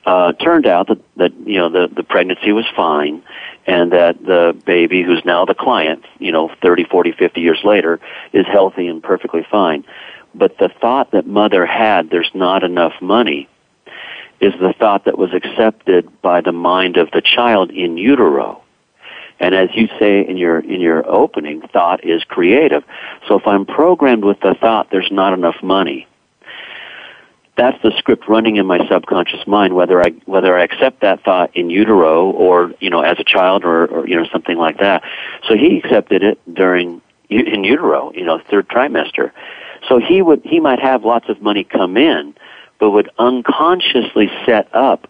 Uh, 0.05 0.31
turned 0.33 0.65
out 0.65 0.87
that, 0.87 0.99
that 1.17 1.33
you 1.45 1.57
know 1.57 1.69
the 1.69 1.93
the 1.93 2.03
pregnancy 2.03 2.51
was 2.51 2.65
fine, 2.75 3.21
and 3.67 3.91
that 3.91 4.23
the 4.23 4.59
baby, 4.65 5.03
who's 5.03 5.23
now 5.25 5.45
the 5.45 5.53
client, 5.53 6.05
you 6.19 6.31
know, 6.31 6.49
30, 6.61 6.85
40, 6.85 7.11
50 7.11 7.41
years 7.41 7.59
later, 7.63 7.99
is 8.33 8.45
healthy 8.47 8.87
and 8.87 9.03
perfectly 9.03 9.45
fine. 9.51 9.85
But 10.33 10.57
the 10.57 10.69
thought 10.69 11.11
that 11.11 11.27
mother 11.27 11.65
had, 11.65 12.09
there's 12.09 12.31
not 12.33 12.63
enough 12.63 12.93
money, 13.01 13.49
is 14.39 14.53
the 14.53 14.73
thought 14.79 15.05
that 15.05 15.17
was 15.17 15.33
accepted 15.33 16.21
by 16.21 16.41
the 16.41 16.51
mind 16.51 16.97
of 16.97 17.11
the 17.11 17.21
child 17.21 17.71
in 17.71 17.97
utero. 17.97 18.63
And 19.39 19.55
as 19.55 19.69
you 19.73 19.87
say 19.99 20.25
in 20.27 20.37
your 20.37 20.59
in 20.59 20.81
your 20.81 21.09
opening, 21.09 21.61
thought 21.61 22.03
is 22.03 22.23
creative. 22.23 22.83
So 23.27 23.39
if 23.39 23.47
I'm 23.47 23.65
programmed 23.65 24.25
with 24.25 24.39
the 24.41 24.55
thought 24.59 24.89
there's 24.91 25.11
not 25.11 25.33
enough 25.33 25.63
money, 25.63 26.07
that's 27.55 27.81
the 27.81 27.91
script 27.97 28.27
running 28.27 28.57
in 28.57 28.65
my 28.65 28.85
subconscious 28.87 29.45
mind, 29.47 29.75
whether 29.75 30.01
I 30.01 30.09
whether 30.25 30.57
I 30.57 30.63
accept 30.63 31.01
that 31.01 31.23
thought 31.23 31.55
in 31.55 31.69
utero 31.69 32.29
or 32.31 32.73
you 32.79 32.89
know 32.89 33.01
as 33.01 33.19
a 33.19 33.23
child 33.23 33.63
or, 33.63 33.85
or 33.85 34.07
you 34.07 34.15
know 34.15 34.25
something 34.31 34.57
like 34.57 34.79
that. 34.79 35.03
So 35.47 35.55
he 35.55 35.77
accepted 35.77 36.23
it 36.23 36.39
during 36.53 37.01
in 37.29 37.63
utero, 37.63 38.11
you 38.13 38.25
know, 38.25 38.41
third 38.49 38.67
trimester. 38.67 39.31
So 39.87 39.99
he 39.99 40.21
would 40.21 40.41
he 40.43 40.59
might 40.59 40.79
have 40.79 41.05
lots 41.05 41.29
of 41.29 41.41
money 41.41 41.63
come 41.63 41.97
in, 41.97 42.35
but 42.79 42.91
would 42.91 43.09
unconsciously 43.19 44.31
set 44.45 44.73
up 44.73 45.09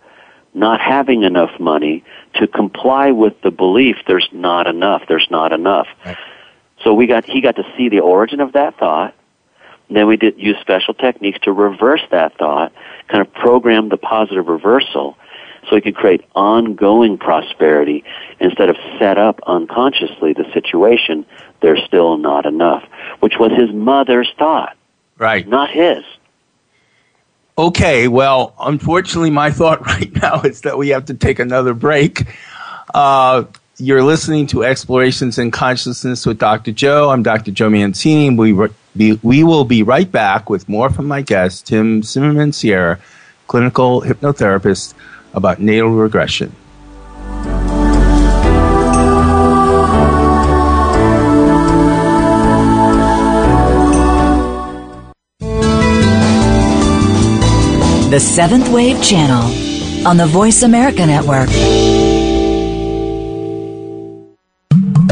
not 0.53 0.81
having 0.81 1.23
enough 1.23 1.59
money 1.59 2.03
to 2.35 2.47
comply 2.47 3.11
with 3.11 3.41
the 3.41 3.51
belief 3.51 3.97
there's 4.07 4.29
not 4.31 4.67
enough, 4.67 5.03
there's 5.07 5.27
not 5.29 5.51
enough. 5.51 5.87
Right. 6.05 6.17
So 6.83 6.93
we 6.93 7.07
got 7.07 7.25
he 7.25 7.41
got 7.41 7.55
to 7.57 7.63
see 7.77 7.89
the 7.89 7.99
origin 7.99 8.39
of 8.39 8.53
that 8.53 8.77
thought 8.77 9.13
then 9.89 10.07
we 10.07 10.17
did 10.17 10.37
use 10.37 10.55
special 10.61 10.93
techniques 10.93 11.39
to 11.41 11.51
reverse 11.51 12.01
that 12.11 12.37
thought, 12.37 12.71
kind 13.07 13.21
of 13.21 13.33
program 13.33 13.89
the 13.89 13.97
positive 13.97 14.47
reversal 14.47 15.17
so 15.67 15.75
he 15.75 15.81
could 15.81 15.95
create 15.95 16.23
ongoing 16.35 17.17
prosperity 17.17 18.03
instead 18.39 18.69
of 18.69 18.77
set 18.97 19.17
up 19.17 19.39
unconsciously 19.45 20.33
the 20.33 20.45
situation, 20.53 21.25
there's 21.61 21.83
still 21.85 22.17
not 22.17 22.45
enough, 22.45 22.83
which 23.19 23.33
was 23.39 23.51
his 23.51 23.71
mother's 23.73 24.31
thought. 24.37 24.77
Right. 25.17 25.47
Not 25.47 25.69
his. 25.69 26.03
Okay, 27.59 28.07
well, 28.07 28.55
unfortunately, 28.57 29.31
my 29.31 29.51
thought 29.51 29.81
right 29.85 30.09
now 30.21 30.41
is 30.43 30.61
that 30.61 30.77
we 30.77 30.89
have 30.89 31.03
to 31.07 31.13
take 31.13 31.39
another 31.39 31.73
break. 31.73 32.23
Uh, 32.93 33.43
you're 33.75 34.01
listening 34.01 34.47
to 34.47 34.63
Explorations 34.63 35.37
in 35.37 35.51
Consciousness 35.51 36.25
with 36.25 36.39
Dr. 36.39 36.71
Joe. 36.71 37.09
I'm 37.09 37.21
Dr. 37.21 37.51
Joe 37.51 37.69
Mancini. 37.69 38.29
We, 38.33 38.53
re- 38.53 39.19
we 39.21 39.43
will 39.43 39.65
be 39.65 39.83
right 39.83 40.09
back 40.09 40.49
with 40.49 40.69
more 40.69 40.89
from 40.89 41.09
my 41.09 41.21
guest, 41.21 41.67
Tim 41.67 42.01
Simmerman 42.01 42.53
Sierra, 42.53 42.97
clinical 43.47 44.03
hypnotherapist, 44.03 44.93
about 45.33 45.59
natal 45.59 45.89
regression. 45.89 46.55
The 58.09 58.19
Seventh 58.19 58.69
Wave 58.69 59.03
Channel 59.03 60.07
on 60.07 60.17
the 60.17 60.25
Voice 60.25 60.63
America 60.63 61.05
Network. 61.05 61.47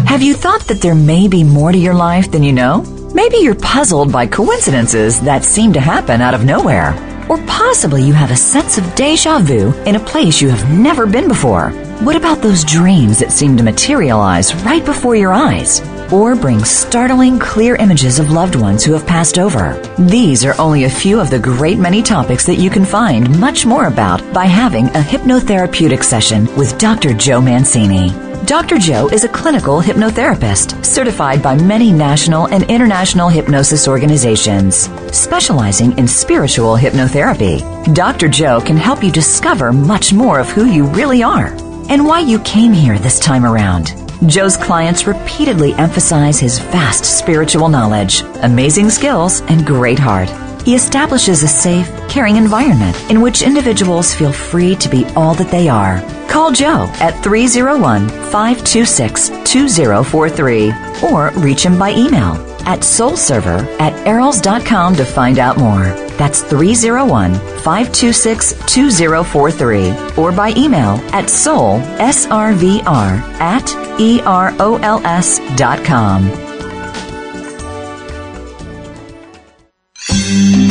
Have 0.07 0.23
you 0.23 0.33
thought 0.33 0.61
that 0.61 0.81
there 0.81 0.95
may 0.95 1.27
be 1.27 1.43
more 1.43 1.71
to 1.71 1.77
your 1.77 1.93
life 1.93 2.31
than 2.31 2.41
you 2.41 2.51
know? 2.51 2.81
Maybe 3.13 3.37
you're 3.37 3.53
puzzled 3.53 4.11
by 4.11 4.25
coincidences 4.25 5.21
that 5.21 5.45
seem 5.45 5.73
to 5.73 5.79
happen 5.79 6.21
out 6.21 6.33
of 6.33 6.43
nowhere. 6.43 6.95
Or 7.29 7.37
possibly 7.45 8.01
you 8.01 8.13
have 8.13 8.31
a 8.31 8.35
sense 8.35 8.79
of 8.79 8.95
deja 8.95 9.37
vu 9.41 9.71
in 9.83 9.95
a 9.95 9.99
place 9.99 10.41
you 10.41 10.49
have 10.49 10.71
never 10.71 11.05
been 11.05 11.27
before. 11.27 11.69
What 11.99 12.15
about 12.15 12.41
those 12.41 12.63
dreams 12.63 13.19
that 13.19 13.31
seem 13.31 13.57
to 13.57 13.63
materialize 13.63 14.55
right 14.65 14.83
before 14.83 15.15
your 15.15 15.33
eyes? 15.33 15.81
Or 16.11 16.37
bring 16.37 16.63
startling, 16.63 17.37
clear 17.37 17.75
images 17.75 18.17
of 18.17 18.31
loved 18.31 18.55
ones 18.55 18.85
who 18.85 18.93
have 18.93 19.05
passed 19.05 19.37
over? 19.37 19.73
These 19.99 20.45
are 20.45 20.55
only 20.57 20.85
a 20.85 20.89
few 20.89 21.19
of 21.19 21.29
the 21.29 21.39
great 21.39 21.79
many 21.79 22.01
topics 22.01 22.45
that 22.45 22.55
you 22.55 22.69
can 22.69 22.85
find 22.85 23.37
much 23.41 23.65
more 23.65 23.87
about 23.87 24.21
by 24.33 24.45
having 24.45 24.85
a 24.87 25.01
hypnotherapeutic 25.01 26.03
session 26.03 26.45
with 26.55 26.77
Dr. 26.77 27.13
Joe 27.13 27.41
Mancini. 27.41 28.11
Dr. 28.45 28.77
Joe 28.77 29.09
is 29.09 29.25
a 29.25 29.27
clinical 29.27 29.81
hypnotherapist 29.81 30.85
certified 30.85 31.43
by 31.43 31.55
many 31.55 31.91
national 31.91 32.47
and 32.47 32.63
international 32.69 33.27
hypnosis 33.27 33.89
organizations, 33.89 34.89
specializing 35.11 35.97
in 35.97 36.07
spiritual 36.07 36.77
hypnotherapy. 36.77 37.59
Dr. 37.93 38.29
Joe 38.29 38.61
can 38.61 38.77
help 38.77 39.03
you 39.03 39.11
discover 39.11 39.73
much 39.73 40.13
more 40.13 40.39
of 40.39 40.47
who 40.47 40.63
you 40.63 40.85
really 40.85 41.21
are 41.21 41.47
and 41.89 42.05
why 42.05 42.21
you 42.21 42.39
came 42.39 42.71
here 42.71 42.97
this 42.97 43.19
time 43.19 43.43
around. 43.43 44.06
Joe's 44.25 44.57
clients 44.57 45.05
repeatedly 45.05 45.73
emphasize 45.73 46.39
his 46.39 46.57
vast 46.57 47.05
spiritual 47.05 47.69
knowledge, 47.69 48.21
amazing 48.41 48.89
skills, 48.89 49.41
and 49.41 49.65
great 49.65 49.99
heart. 49.99 50.29
He 50.63 50.75
establishes 50.75 51.43
a 51.43 51.47
safe, 51.47 51.87
caring 52.09 52.35
environment 52.35 52.97
in 53.11 53.21
which 53.21 53.43
individuals 53.43 54.15
feel 54.15 54.31
free 54.31 54.75
to 54.77 54.89
be 54.89 55.05
all 55.15 55.35
that 55.35 55.51
they 55.51 55.69
are. 55.69 56.01
Call 56.27 56.51
Joe 56.51 56.89
at 56.99 57.23
301 57.23 58.09
526 58.09 59.29
2043 59.45 60.73
or 61.11 61.29
reach 61.35 61.63
him 61.63 61.77
by 61.77 61.91
email 61.91 62.35
at 62.67 62.81
soulserver 62.81 63.65
at 63.79 63.93
erols.com 64.05 64.95
to 64.95 65.05
find 65.05 65.39
out 65.39 65.57
more. 65.57 65.85
That's 66.17 66.41
301 66.43 67.33
526 67.63 68.53
2043 68.67 69.93
or 70.17 70.31
by 70.31 70.53
email 70.55 70.99
at 71.13 71.29
soul, 71.29 71.77
S-R-V-R, 71.99 73.13
at 73.39 73.99
E-R-O-L-S 73.99 75.39
dot 75.57 75.83
com. 75.83 76.46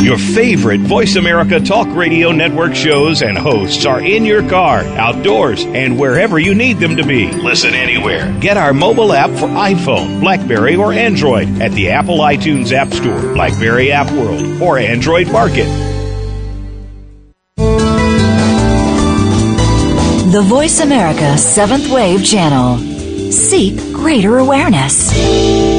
Your 0.03 0.19
favorite 0.19 0.83
Voice 0.83 1.17
America 1.17 1.59
Talk 1.59 1.89
Radio 1.97 2.31
Network 2.31 2.75
shows 2.75 3.23
and 3.23 3.37
hosts 3.37 3.87
are 3.87 4.01
in 4.01 4.25
your 4.25 4.49
car, 4.49 4.81
outdoors, 4.81 5.65
and 5.65 5.99
wherever 5.99 6.39
you 6.39 6.55
need 6.55 6.79
them 6.79 6.97
to 6.97 7.05
be. 7.05 7.33
Listen 7.33 7.75
anywhere. 7.75 8.33
Get 8.39 8.57
our 8.57 8.73
mobile 8.73 9.13
app 9.13 9.31
for 9.31 9.49
iPhone, 9.49 10.21
Blackberry, 10.21 10.77
or 10.77 10.93
Android 10.93 11.61
at 11.61 11.73
the 11.73 11.91
Apple 11.91 12.19
iTunes 12.19 12.73
App 12.73 12.93
Store, 12.93 13.21
Blackberry 13.35 13.91
App 13.91 14.11
World, 14.13 14.63
or 14.63 14.79
Android 14.79 15.33
Market. 15.33 15.67
The 20.31 20.43
Voice 20.45 20.81
America 20.81 21.39
Seventh 21.39 21.91
Wave 21.91 22.25
Channel. 22.25 22.79
Seek 23.33 23.77
greater 23.93 24.39
awareness. 24.39 25.76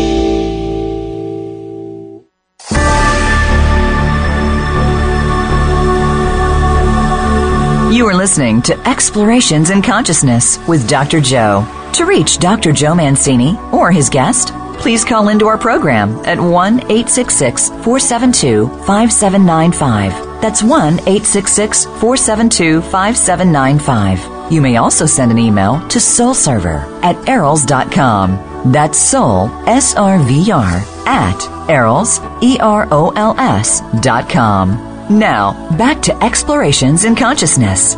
You 7.90 8.06
are 8.08 8.14
listening 8.14 8.62
to 8.64 8.78
Explorations 8.88 9.70
in 9.70 9.82
Consciousness 9.82 10.60
with 10.68 10.88
Dr. 10.90 11.22
Joe. 11.22 11.66
To 11.94 12.06
reach 12.06 12.38
Dr. 12.38 12.72
Joe 12.72 12.94
Mancini 12.94 13.58
or 13.72 13.92
his 13.92 14.10
guest, 14.10 14.50
please 14.78 15.04
call 15.06 15.30
into 15.30 15.48
our 15.48 15.58
program 15.58 16.18
at 16.26 16.40
1 16.40 16.80
866 16.82 17.70
472 17.70 18.68
5795. 18.86 20.42
That's 20.42 20.62
1 20.62 20.94
866 21.00 21.86
472 21.86 22.82
5795. 22.82 24.52
You 24.52 24.62
may 24.62 24.76
also 24.78 25.06
send 25.06 25.32
an 25.32 25.40
email 25.40 25.80
to 25.88 25.98
soulserver 25.98 26.84
at 27.04 27.16
erols.com. 27.26 28.72
That's 28.72 29.00
soul, 29.00 29.48
S 29.68 29.96
R 29.96 30.20
V 30.20 30.52
R, 30.52 30.84
at 31.08 31.40
erols, 31.70 32.44
E 32.44 32.60
R 32.60 32.88
O 32.92 33.12
L 33.16 33.36
S 33.40 33.82
dot 34.02 34.30
com. 34.30 34.97
Now, 35.10 35.54
back 35.78 36.02
to 36.02 36.24
Explorations 36.24 37.06
in 37.06 37.16
Consciousness. 37.16 37.96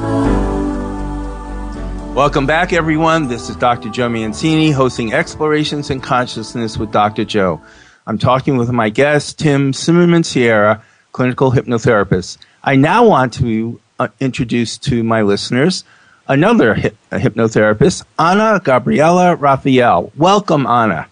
Welcome 2.15 2.45
back, 2.45 2.71
everyone. 2.71 3.27
This 3.27 3.49
is 3.49 3.55
Dr. 3.55 3.89
Joe 3.89 4.09
Mancini 4.09 4.69
hosting 4.69 5.11
Explorations 5.11 5.89
in 5.89 6.01
Consciousness 6.01 6.77
with 6.77 6.91
Dr. 6.91 7.25
Joe. 7.25 7.61
I'm 8.05 8.19
talking 8.19 8.57
with 8.57 8.69
my 8.71 8.89
guest, 8.89 9.39
Tim 9.39 9.71
Simmerman 9.71 10.23
Sierra, 10.23 10.83
clinical 11.11 11.51
hypnotherapist. 11.51 12.37
I 12.63 12.75
now 12.75 13.07
want 13.07 13.33
to 13.33 13.79
uh, 13.97 14.09
introduce 14.19 14.77
to 14.77 15.01
my 15.03 15.23
listeners 15.23 15.83
another 16.27 16.75
hip- 16.75 16.97
hypnotherapist, 17.11 18.05
Anna 18.19 18.61
Gabriela 18.63 19.35
Raphael. 19.35 20.11
Welcome, 20.15 20.67
Anna. 20.67 21.07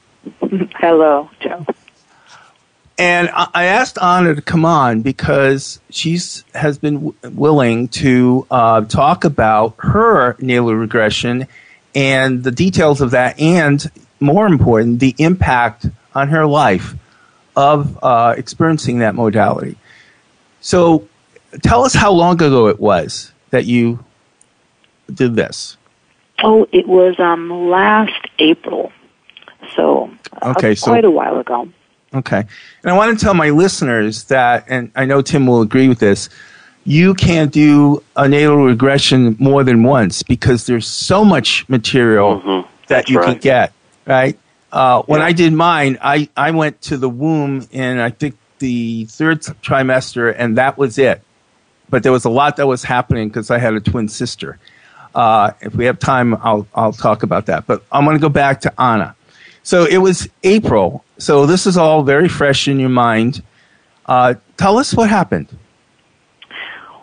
Hello, 0.79 1.27
Joe. 1.39 1.65
And 2.99 3.29
I 3.33 3.65
asked 3.65 3.99
Anna 4.01 4.33
to 4.33 4.41
come 4.41 4.65
on 4.65 5.01
because 5.01 5.79
she's 5.91 6.43
has 6.55 6.79
been 6.79 6.95
w- 6.95 7.15
willing 7.31 7.89
to 7.89 8.47
uh, 8.49 8.81
talk 8.81 9.23
about 9.23 9.75
her 9.79 10.35
natal 10.39 10.73
regression 10.73 11.47
and 11.93 12.43
the 12.43 12.49
details 12.51 12.99
of 13.01 13.11
that, 13.11 13.39
and 13.39 13.89
more 14.19 14.47
important, 14.47 14.99
the 14.99 15.13
impact 15.19 15.85
on 16.15 16.29
her 16.29 16.45
life 16.47 16.95
of 17.55 17.99
uh, 18.03 18.33
experiencing 18.37 18.99
that 18.99 19.13
modality. 19.15 19.77
So, 20.61 21.07
tell 21.61 21.83
us 21.83 21.93
how 21.93 22.11
long 22.11 22.33
ago 22.41 22.67
it 22.67 22.79
was 22.79 23.31
that 23.51 23.65
you 23.65 24.03
did 25.13 25.35
this. 25.35 25.77
Oh, 26.43 26.67
it 26.71 26.87
was 26.87 27.19
um 27.19 27.69
last 27.69 28.27
April, 28.39 28.91
so 29.75 30.09
uh, 30.41 30.53
Okay, 30.57 30.73
so- 30.73 30.91
quite 30.91 31.05
a 31.05 31.11
while 31.11 31.37
ago. 31.39 31.69
Okay. 32.14 32.39
And 32.84 32.91
I 32.91 32.93
want 32.95 33.18
to 33.18 33.24
tell 33.24 33.34
my 33.34 33.49
listeners 33.49 34.26
that, 34.26 34.66
and 34.68 34.91
I 34.95 35.05
know 35.05 35.22
Tim 35.22 35.45
will 35.45 35.62
agree 35.62 35.88
with 35.89 35.99
this, 35.99 36.30
you 36.86 37.14
can't 37.14 37.51
do 37.51 38.01
a 38.16 38.30
natal 38.30 38.64
regression 38.64 39.36
more 39.39 39.64
than 39.64 39.84
once 39.84 40.24
because 40.24 40.66
there's 40.68 40.88
so 40.88 41.26
much 41.26 41.68
material 41.68 42.39
Mhm. 42.41 42.66
that 42.88 43.10
you 43.10 43.20
can 43.20 43.38
get, 43.39 43.74
right? 44.05 44.39
Uh, 44.72 45.01
when 45.03 45.20
Yeah. 45.20 45.26
I 45.28 45.32
did 45.34 45.51
mine, 45.53 45.97
I, 46.01 46.30
I 46.38 46.51
went 46.51 46.82
to 46.84 46.97
the 46.97 47.10
womb 47.10 47.68
in, 47.72 47.99
I 47.99 48.10
think, 48.12 48.36
the 48.60 49.05
third 49.05 49.41
trimester, 49.62 50.34
and 50.36 50.58
that 50.58 50.78
was 50.78 50.97
it. 50.97 51.22
But 51.89 52.03
there 52.03 52.12
was 52.12 52.26
a 52.26 52.30
lot 52.30 52.55
that 52.58 52.68
was 52.68 52.84
happening 52.84 53.28
because 53.28 53.51
I 53.51 53.60
had 53.60 53.74
a 53.74 53.80
twin 53.82 54.08
sister. 54.08 54.58
Uh, 55.14 55.51
if 55.62 55.76
we 55.76 55.86
have 55.86 55.99
time, 55.99 56.36
I'll, 56.41 56.68
I'll 56.74 56.91
talk 56.93 57.24
about 57.24 57.47
that. 57.47 57.66
But 57.68 57.84
I'm 57.91 58.05
going 58.05 58.16
to 58.18 58.22
go 58.22 58.30
back 58.30 58.62
to 58.62 58.82
Anna. 58.82 59.16
So 59.68 59.84
it 59.84 59.97
was 59.97 60.30
April. 60.45 61.03
So 61.18 61.45
this 61.45 61.68
is 61.68 61.76
all 61.76 62.01
very 62.01 62.30
fresh 62.30 62.70
in 62.70 62.80
your 62.80 62.88
mind. 62.88 63.43
Uh, 64.05 64.36
tell 64.55 64.78
us 64.78 64.93
what 64.93 65.09
happened. 65.09 65.49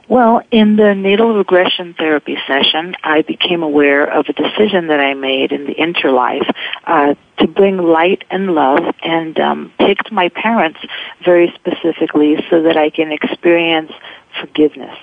Well, 0.08 0.40
in 0.50 0.76
the 0.76 0.94
natal 0.94 1.36
regression 1.36 1.92
therapy 1.92 2.38
session, 2.46 2.96
I 3.04 3.20
became 3.20 3.62
aware 3.62 4.06
of 4.10 4.30
a 4.30 4.32
decision 4.32 4.86
that 4.86 4.98
I 4.98 5.12
made 5.12 5.52
in 5.52 5.66
the 5.66 5.74
interlife 5.74 6.50
uh, 6.86 7.14
to 7.36 7.46
bring 7.46 7.76
light 7.76 8.24
and 8.30 8.54
love, 8.54 8.94
and 9.02 9.38
um, 9.38 9.70
picked 9.78 10.10
my 10.10 10.30
parents 10.30 10.80
very 11.22 11.52
specifically 11.56 12.42
so 12.48 12.62
that 12.62 12.78
I 12.78 12.88
can 12.88 13.12
experience 13.12 13.92
forgiveness. 14.40 14.96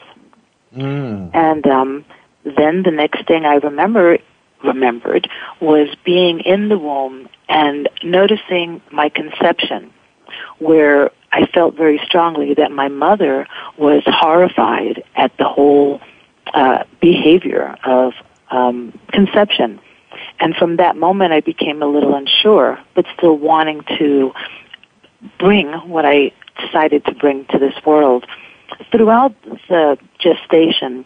And 0.74 1.68
um, 1.68 2.05
then 2.43 2.82
the 2.82 2.91
next 2.91 3.28
thing 3.28 3.45
I 3.45 3.57
remember 3.57 4.18
remembered 4.64 5.30
was 5.59 5.89
being 6.03 6.39
in 6.41 6.70
the 6.70 6.78
womb 6.78 7.30
and 7.49 7.89
noticing 8.03 8.82
my 8.91 9.09
conception, 9.09 9.91
where 10.59 11.12
I 11.32 11.45
felt 11.47 11.76
very 11.76 11.99
strongly 12.05 12.53
that 12.55 12.72
my 12.72 12.88
mother 12.88 13.47
was 13.78 14.03
horrified 14.05 15.03
at 15.16 15.36
the 15.38 15.45
whole 15.45 16.01
uh, 16.53 16.84
behavior 16.99 17.78
of 17.86 18.14
um, 18.49 18.97
conception. 19.12 19.80
And 20.39 20.55
from 20.55 20.78
that 20.78 20.97
moment, 20.97 21.34
I 21.34 21.39
became 21.39 21.82
a 21.82 21.86
little 21.86 22.16
unsure, 22.16 22.80
but 22.95 23.05
still 23.18 23.38
wanting 23.38 23.84
to 23.97 24.34
bring 25.39 25.72
what 25.88 26.05
I 26.05 26.32
decided 26.59 27.05
to 27.05 27.14
bring 27.14 27.45
to 27.51 27.59
this 27.59 27.74
world. 27.86 28.26
Throughout 28.91 29.34
the 29.70 29.97
gestation, 30.20 31.05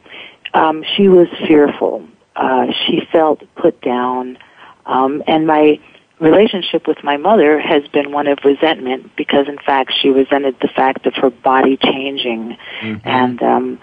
um, 0.53 0.83
she 0.95 1.07
was 1.07 1.27
fearful. 1.47 2.07
Uh, 2.35 2.67
she 2.85 3.01
felt 3.11 3.43
put 3.55 3.81
down, 3.81 4.37
um, 4.85 5.23
and 5.27 5.47
my 5.47 5.79
relationship 6.19 6.87
with 6.87 7.03
my 7.03 7.17
mother 7.17 7.59
has 7.59 7.87
been 7.89 8.11
one 8.11 8.27
of 8.27 8.39
resentment 8.43 9.15
because, 9.15 9.47
in 9.47 9.57
fact, 9.57 9.93
she 10.01 10.09
resented 10.09 10.55
the 10.61 10.67
fact 10.67 11.05
of 11.05 11.13
her 11.15 11.29
body 11.29 11.77
changing, 11.77 12.57
and 13.03 13.41
um, 13.43 13.79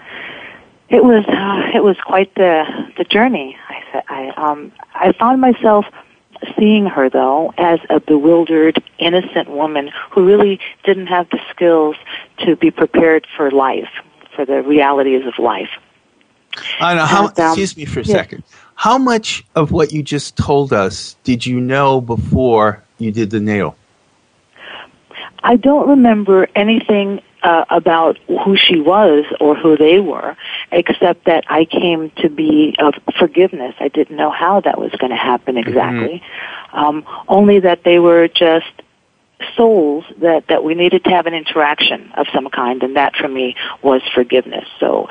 It 0.89 1.03
was 1.03 1.25
uh, 1.25 1.75
it 1.77 1.83
was 1.83 1.97
quite 2.05 2.33
the 2.35 2.63
the 2.97 3.03
journey. 3.03 3.57
I 3.67 3.83
said 3.91 4.03
I 4.07 4.29
um 4.37 4.71
I 4.93 5.11
found 5.13 5.41
myself 5.41 5.85
seeing 6.57 6.85
her 6.85 7.09
though 7.09 7.53
as 7.57 7.79
a 7.89 7.99
bewildered, 7.99 8.83
innocent 8.99 9.49
woman 9.49 9.89
who 10.11 10.25
really 10.25 10.59
didn't 10.83 11.07
have 11.07 11.29
the 11.29 11.39
skills 11.49 11.95
to 12.45 12.55
be 12.55 12.69
prepared 12.69 13.25
for 13.35 13.49
life, 13.49 13.89
for 14.35 14.45
the 14.45 14.61
realities 14.61 15.25
of 15.25 15.39
life. 15.39 15.69
Anna, 16.79 17.05
how, 17.05 17.27
and, 17.27 17.39
um, 17.39 17.47
excuse 17.47 17.75
me 17.77 17.85
for 17.85 18.01
a 18.01 18.03
yeah. 18.03 18.15
second. 18.15 18.43
How 18.75 18.97
much 18.97 19.45
of 19.55 19.71
what 19.71 19.91
you 19.91 20.03
just 20.03 20.35
told 20.35 20.73
us 20.73 21.15
did 21.23 21.45
you 21.45 21.59
know 21.59 22.01
before 22.01 22.83
you 22.97 23.11
did 23.11 23.29
the 23.29 23.39
nail? 23.39 23.75
I 25.43 25.57
don't 25.57 25.89
remember 25.89 26.47
anything 26.55 27.21
uh, 27.43 27.65
about 27.69 28.17
who 28.27 28.55
she 28.55 28.79
was 28.79 29.25
or 29.39 29.55
who 29.55 29.75
they 29.77 29.99
were, 29.99 30.35
except 30.71 31.25
that 31.25 31.43
I 31.49 31.65
came 31.65 32.09
to 32.17 32.29
be 32.29 32.75
of 32.79 32.93
forgiveness. 33.19 33.75
I 33.79 33.89
didn't 33.89 34.15
know 34.15 34.31
how 34.31 34.61
that 34.61 34.79
was 34.79 34.91
going 34.93 35.11
to 35.11 35.17
happen 35.17 35.55
mm-hmm. 35.55 35.67
exactly. 35.67 36.23
Mm-hmm. 36.71 36.79
Um, 36.79 37.05
only 37.27 37.59
that 37.59 37.83
they 37.83 37.99
were 37.99 38.27
just 38.29 38.71
souls 39.57 40.05
that, 40.19 40.47
that 40.47 40.63
we 40.63 40.73
needed 40.73 41.03
to 41.03 41.09
have 41.09 41.25
an 41.25 41.33
interaction 41.33 42.11
of 42.15 42.27
some 42.33 42.49
kind, 42.49 42.81
and 42.81 42.95
that 42.95 43.15
for 43.15 43.27
me 43.27 43.55
was 43.81 44.01
forgiveness. 44.13 44.67
So 44.79 45.09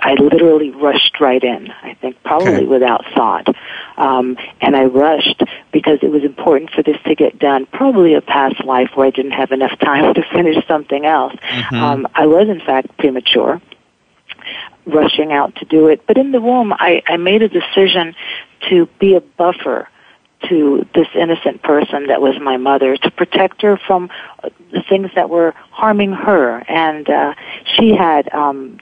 I 0.00 0.14
literally 0.14 0.70
rushed 0.70 1.20
right 1.20 1.42
in, 1.42 1.70
I 1.82 1.94
think 1.94 2.22
probably 2.22 2.54
okay. 2.54 2.64
without 2.64 3.04
thought. 3.14 3.48
Um, 3.96 4.36
and 4.60 4.76
I 4.76 4.84
rushed 4.84 5.42
because 5.72 5.98
it 6.02 6.10
was 6.10 6.24
important 6.24 6.70
for 6.70 6.82
this 6.82 6.96
to 7.06 7.14
get 7.14 7.38
done, 7.38 7.66
probably 7.66 8.14
a 8.14 8.20
past 8.20 8.64
life 8.64 8.90
where 8.94 9.06
I 9.06 9.10
didn't 9.10 9.32
have 9.32 9.52
enough 9.52 9.78
time 9.80 10.14
to 10.14 10.22
finish 10.32 10.64
something 10.66 11.04
else. 11.04 11.34
Mm-hmm. 11.34 11.76
Um, 11.76 12.08
I 12.14 12.26
was, 12.26 12.48
in 12.48 12.60
fact, 12.60 12.96
premature 12.98 13.60
rushing 14.86 15.32
out 15.32 15.54
to 15.56 15.64
do 15.64 15.88
it. 15.88 16.06
But 16.06 16.16
in 16.16 16.32
the 16.32 16.40
womb, 16.40 16.72
I, 16.72 17.02
I 17.06 17.16
made 17.16 17.42
a 17.42 17.48
decision 17.48 18.14
to 18.70 18.86
be 18.98 19.14
a 19.14 19.20
buffer 19.20 19.88
to 20.48 20.86
this 20.94 21.08
innocent 21.14 21.62
person 21.62 22.06
that 22.06 22.20
was 22.20 22.38
my 22.40 22.56
mother 22.56 22.96
to 22.96 23.10
protect 23.10 23.62
her 23.62 23.76
from 23.76 24.08
the 24.72 24.82
things 24.88 25.10
that 25.14 25.28
were 25.28 25.52
harming 25.70 26.12
her 26.12 26.62
and 26.68 27.10
uh 27.10 27.34
she 27.74 27.94
had 27.94 28.32
um 28.32 28.78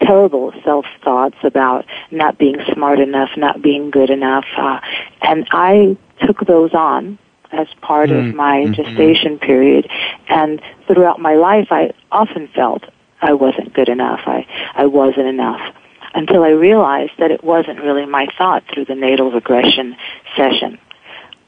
terrible 0.00 0.52
self 0.64 0.86
thoughts 1.02 1.36
about 1.42 1.84
not 2.10 2.38
being 2.38 2.56
smart 2.72 3.00
enough 3.00 3.30
not 3.36 3.60
being 3.60 3.90
good 3.90 4.10
enough 4.10 4.46
uh 4.56 4.80
and 5.22 5.46
i 5.50 5.96
took 6.24 6.40
those 6.46 6.72
on 6.74 7.18
as 7.52 7.66
part 7.80 8.10
mm. 8.10 8.28
of 8.28 8.34
my 8.34 8.58
mm-hmm. 8.58 8.74
gestation 8.74 9.38
period 9.38 9.88
and 10.28 10.60
throughout 10.86 11.20
my 11.20 11.34
life 11.34 11.68
i 11.70 11.90
often 12.12 12.48
felt 12.54 12.84
i 13.22 13.32
wasn't 13.32 13.72
good 13.74 13.88
enough 13.88 14.20
i 14.26 14.46
i 14.74 14.86
wasn't 14.86 15.26
enough 15.26 15.74
until 16.14 16.42
I 16.42 16.50
realized 16.50 17.12
that 17.18 17.30
it 17.30 17.44
wasn't 17.44 17.80
really 17.80 18.06
my 18.06 18.26
thought 18.36 18.64
through 18.72 18.86
the 18.86 18.94
natal 18.94 19.30
regression 19.30 19.96
session. 20.36 20.78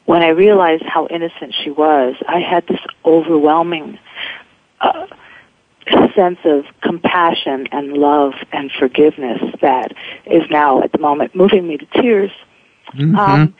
When 0.04 0.22
I 0.22 0.28
realized 0.28 0.82
how 0.84 1.06
innocent 1.06 1.54
she 1.62 1.70
was, 1.70 2.16
I 2.28 2.40
had 2.40 2.66
this 2.66 2.80
overwhelming 3.04 3.98
uh, 4.80 5.06
sense 6.14 6.38
of 6.44 6.64
compassion 6.82 7.68
and 7.72 7.92
love 7.92 8.34
and 8.52 8.70
forgiveness 8.78 9.40
that 9.60 9.92
is 10.26 10.42
now 10.50 10.82
at 10.82 10.92
the 10.92 10.98
moment 10.98 11.34
moving 11.34 11.66
me 11.66 11.78
to 11.78 11.86
tears. 11.86 12.30
Mm-hmm. 12.94 13.18
Um, 13.18 13.54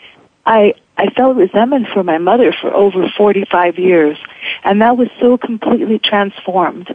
I 0.47 0.75
I 0.97 1.11
felt 1.11 1.37
resentment 1.37 1.89
for 1.93 2.03
my 2.03 2.19
mother 2.19 2.53
for 2.53 2.75
over 2.75 3.09
45 3.17 3.79
years, 3.79 4.19
and 4.65 4.83
that 4.83 4.97
was 4.97 5.09
so 5.21 5.39
completely 5.39 5.99
transformed 5.99 6.95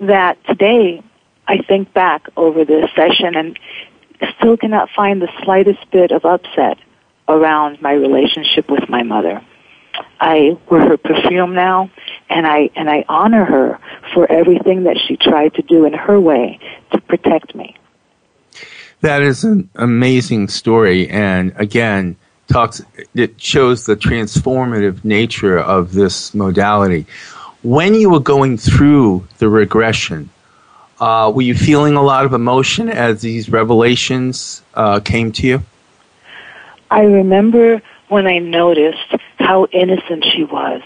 that 0.00 0.44
today 0.44 1.02
I 1.48 1.58
think 1.58 1.92
back 1.92 2.26
over 2.36 2.64
this 2.64 2.90
session 2.94 3.34
and 3.36 3.58
still 4.38 4.56
cannot 4.56 4.90
find 4.94 5.20
the 5.20 5.28
slightest 5.42 5.90
bit 5.90 6.12
of 6.12 6.24
upset 6.24 6.78
around 7.28 7.80
my 7.82 7.92
relationship 7.92 8.70
with 8.70 8.88
my 8.88 9.02
mother. 9.02 9.42
I 10.20 10.56
wear 10.70 10.88
her 10.88 10.96
perfume 10.96 11.54
now 11.54 11.90
and 12.32 12.46
I 12.46 12.70
and 12.74 12.88
I 12.88 13.04
honor 13.08 13.44
her 13.44 13.78
for 14.14 14.30
everything 14.30 14.84
that 14.84 14.98
she 15.06 15.16
tried 15.16 15.54
to 15.54 15.62
do 15.62 15.84
in 15.84 15.92
her 15.92 16.18
way 16.18 16.58
to 16.92 17.00
protect 17.02 17.54
me. 17.54 17.76
That 19.02 19.22
is 19.22 19.44
an 19.44 19.68
amazing 19.74 20.48
story 20.48 21.08
and 21.08 21.52
again 21.56 22.16
talks 22.48 22.82
it 23.14 23.40
shows 23.40 23.86
the 23.86 23.96
transformative 23.96 25.04
nature 25.04 25.58
of 25.58 25.92
this 25.92 26.34
modality. 26.34 27.06
When 27.62 27.94
you 27.94 28.10
were 28.10 28.20
going 28.20 28.58
through 28.58 29.26
the 29.38 29.48
regression, 29.48 30.30
uh, 31.00 31.30
were 31.34 31.42
you 31.42 31.54
feeling 31.54 31.94
a 31.94 32.02
lot 32.02 32.24
of 32.24 32.32
emotion 32.32 32.88
as 32.88 33.20
these 33.20 33.48
revelations 33.48 34.62
uh, 34.74 35.00
came 35.00 35.32
to 35.32 35.46
you? 35.46 35.62
I 36.90 37.02
remember 37.02 37.80
when 38.08 38.26
I 38.26 38.38
noticed 38.38 39.14
how 39.38 39.66
innocent 39.66 40.24
she 40.34 40.44
was. 40.44 40.82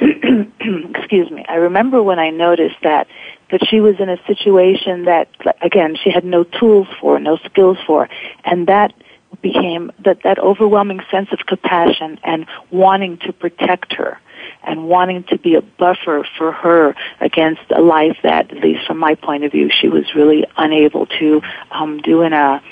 Excuse 0.94 1.30
me. 1.30 1.44
I 1.48 1.56
remember 1.56 2.02
when 2.02 2.18
I 2.18 2.30
noticed 2.30 2.76
that 2.82 3.06
that 3.50 3.66
she 3.68 3.80
was 3.80 3.96
in 3.98 4.08
a 4.08 4.16
situation 4.26 5.04
that 5.04 5.28
again 5.60 5.96
she 6.02 6.10
had 6.10 6.24
no 6.24 6.44
tools 6.44 6.88
for, 7.00 7.18
no 7.18 7.36
skills 7.38 7.78
for, 7.86 8.08
and 8.44 8.66
that 8.68 8.94
became 9.42 9.92
that 10.04 10.22
that 10.22 10.38
overwhelming 10.38 11.00
sense 11.10 11.28
of 11.32 11.40
compassion 11.46 12.18
and 12.24 12.46
wanting 12.70 13.18
to 13.18 13.32
protect 13.32 13.92
her 13.94 14.18
and 14.62 14.88
wanting 14.88 15.24
to 15.24 15.38
be 15.38 15.54
a 15.54 15.62
buffer 15.62 16.26
for 16.38 16.52
her 16.52 16.94
against 17.20 17.62
a 17.70 17.80
life 17.80 18.16
that, 18.22 18.50
at 18.50 18.62
least 18.62 18.86
from 18.86 18.98
my 18.98 19.14
point 19.14 19.44
of 19.44 19.52
view, 19.52 19.70
she 19.70 19.88
was 19.88 20.14
really 20.14 20.46
unable 20.56 21.06
to 21.06 21.42
um, 21.70 21.98
do 21.98 22.22
in 22.22 22.32
a 22.32 22.62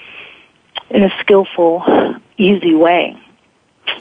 in 0.90 1.02
a 1.02 1.10
skillful, 1.20 1.82
easy 2.38 2.74
way. 2.74 3.16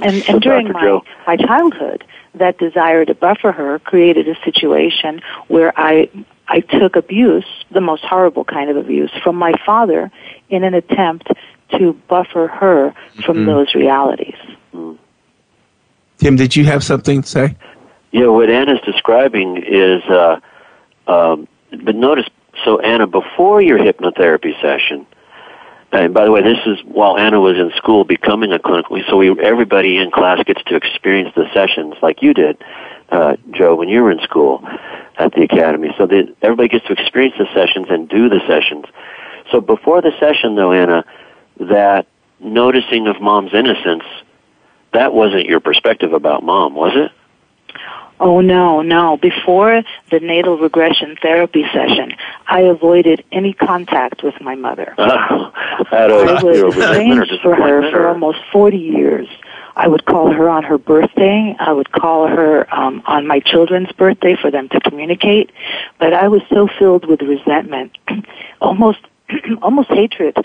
And, 0.01 0.29
and 0.29 0.41
during 0.41 0.71
my, 0.71 0.99
my 1.25 1.37
childhood, 1.37 2.03
that 2.35 2.57
desire 2.57 3.05
to 3.05 3.15
buffer 3.15 3.51
her 3.51 3.79
created 3.79 4.27
a 4.27 4.35
situation 4.43 5.21
where 5.47 5.73
I 5.77 6.09
I 6.49 6.61
took 6.61 6.95
abuse, 6.95 7.45
the 7.71 7.81
most 7.81 8.03
horrible 8.03 8.45
kind 8.45 8.69
of 8.69 8.77
abuse, 8.77 9.11
from 9.21 9.35
my 9.35 9.51
father 9.65 10.09
in 10.49 10.63
an 10.63 10.73
attempt 10.73 11.29
to 11.77 11.93
buffer 12.07 12.47
her 12.47 12.93
from 13.25 13.37
mm-hmm. 13.37 13.47
those 13.47 13.75
realities. 13.75 14.37
Tim, 16.17 16.35
did 16.35 16.55
you 16.55 16.65
have 16.65 16.83
something 16.83 17.21
to 17.21 17.27
say? 17.27 17.55
Yeah, 18.11 18.27
what 18.27 18.49
Anna's 18.49 18.79
describing 18.85 19.57
is, 19.57 20.01
uh, 20.05 20.39
um, 21.07 21.47
but 21.83 21.95
notice, 21.95 22.25
so 22.63 22.79
Anna, 22.79 23.05
before 23.05 23.61
your 23.61 23.77
hypnotherapy 23.77 24.59
session, 24.61 25.05
and 25.91 26.13
by 26.13 26.25
the 26.25 26.31
way, 26.31 26.41
this 26.41 26.59
is 26.65 26.79
while 26.85 27.17
Anna 27.17 27.39
was 27.39 27.57
in 27.57 27.71
school 27.77 28.03
becoming 28.03 28.51
a 28.51 28.59
clinical, 28.59 28.99
so 29.09 29.17
we, 29.17 29.29
everybody 29.41 29.97
in 29.97 30.11
class 30.11 30.43
gets 30.43 30.61
to 30.65 30.75
experience 30.75 31.33
the 31.35 31.45
sessions 31.53 31.95
like 32.01 32.21
you 32.21 32.33
did, 32.33 32.57
uh, 33.09 33.37
Joe, 33.51 33.75
when 33.75 33.87
you 33.87 34.03
were 34.03 34.11
in 34.11 34.19
school 34.19 34.61
at 35.17 35.33
the 35.33 35.43
academy. 35.43 35.89
So 35.97 36.05
that 36.05 36.35
everybody 36.41 36.67
gets 36.67 36.85
to 36.87 36.93
experience 36.93 37.35
the 37.37 37.47
sessions 37.53 37.87
and 37.89 38.09
do 38.09 38.27
the 38.27 38.41
sessions. 38.47 38.85
So 39.51 39.61
before 39.61 40.01
the 40.01 40.11
session, 40.19 40.55
though, 40.55 40.73
Anna, 40.73 41.05
that 41.59 42.07
noticing 42.39 43.07
of 43.07 43.21
mom's 43.21 43.53
innocence, 43.53 44.03
that 44.93 45.13
wasn't 45.13 45.45
your 45.45 45.61
perspective 45.61 46.11
about 46.11 46.43
mom, 46.43 46.75
was 46.75 46.93
it? 46.95 47.11
Oh 48.19 48.41
no, 48.41 48.81
no. 48.81 49.17
Before 49.17 49.83
the 50.09 50.19
natal 50.19 50.57
regression 50.57 51.15
therapy 51.21 51.63
session, 51.71 52.13
I 52.47 52.61
avoided 52.61 53.23
any 53.31 53.53
contact 53.53 54.23
with 54.23 54.39
my 54.41 54.55
mother. 54.55 54.95
Uh, 54.97 55.51
I 55.91 56.07
was 56.07 56.75
estranged 56.75 57.33
for 57.41 57.55
her 57.55 57.89
for 57.91 58.07
almost 58.07 58.39
40 58.51 58.77
years. 58.77 59.27
I 59.75 59.87
would 59.87 60.05
call 60.05 60.31
her 60.31 60.49
on 60.49 60.63
her 60.63 60.79
birthday. 60.79 61.55
I 61.59 61.71
would 61.71 61.91
call 61.91 62.27
her 62.27 62.73
um, 62.73 63.03
on 63.05 63.27
my 63.27 63.39
children's 63.39 63.91
birthday 63.91 64.35
for 64.35 64.49
them 64.49 64.69
to 64.69 64.79
communicate. 64.79 65.51
But 65.99 66.13
I 66.13 66.27
was 66.29 66.41
so 66.49 66.67
filled 66.79 67.07
with 67.07 67.21
resentment, 67.21 67.95
almost, 68.61 68.99
almost 69.61 69.89
hatred 69.89 70.35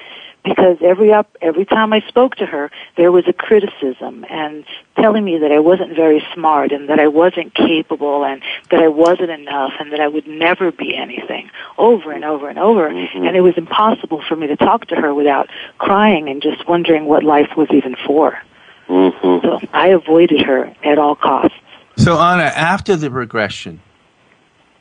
because 0.45 0.79
every 0.81 1.13
up 1.13 1.37
every 1.41 1.65
time 1.65 1.93
I 1.93 2.01
spoke 2.09 2.37
to 2.37 2.47
her, 2.47 2.71
there 2.97 3.13
was 3.13 3.25
a 3.29 3.33
criticism 3.33 4.25
and 4.29 4.65
telling 4.97 5.25
me 5.25 5.39
that 5.39 5.53
I 5.53 5.61
wasn't 5.61 5.95
very 5.95 6.25
smart 6.35 6.73
and 6.73 6.89
that 6.89 6.99
I 6.99 7.09
wasn't 7.09 7.55
capable 7.55 8.25
and 8.25 8.43
that 8.71 8.81
I 8.81 8.89
wasn't 8.89 9.31
enough 9.31 9.73
and 9.79 9.93
that 9.93 10.01
I 10.01 10.09
would 10.09 10.27
never 10.27 10.73
be 10.73 10.97
anything 10.97 11.51
over 11.79 12.13
and 12.13 12.25
over 12.25 12.49
and 12.49 12.59
over. 12.59 12.91
Mm-hmm. 12.91 13.25
And 13.25 13.37
it 13.37 13.41
was 13.41 13.57
impossible 13.57 14.23
for 14.29 14.37
me 14.37 14.49
to 14.49 14.57
talk 14.57 14.87
to 14.87 14.97
her 14.97 15.15
without 15.15 15.49
crying 15.79 16.29
and 16.29 16.43
just 16.43 16.67
wondering 16.69 17.07
what 17.07 17.23
life 17.23 17.51
was 17.57 17.69
even 17.71 17.95
for. 18.07 18.39
Mm-hmm. 18.89 19.47
So 19.47 19.69
I 19.73 19.89
avoided 19.89 20.43
her 20.43 20.75
at 20.85 20.99
all 20.99 21.15
costs. 21.15 21.57
So 21.97 22.19
Anna, 22.19 22.45
after 22.45 22.97
the 22.97 23.11
regression, 23.11 23.81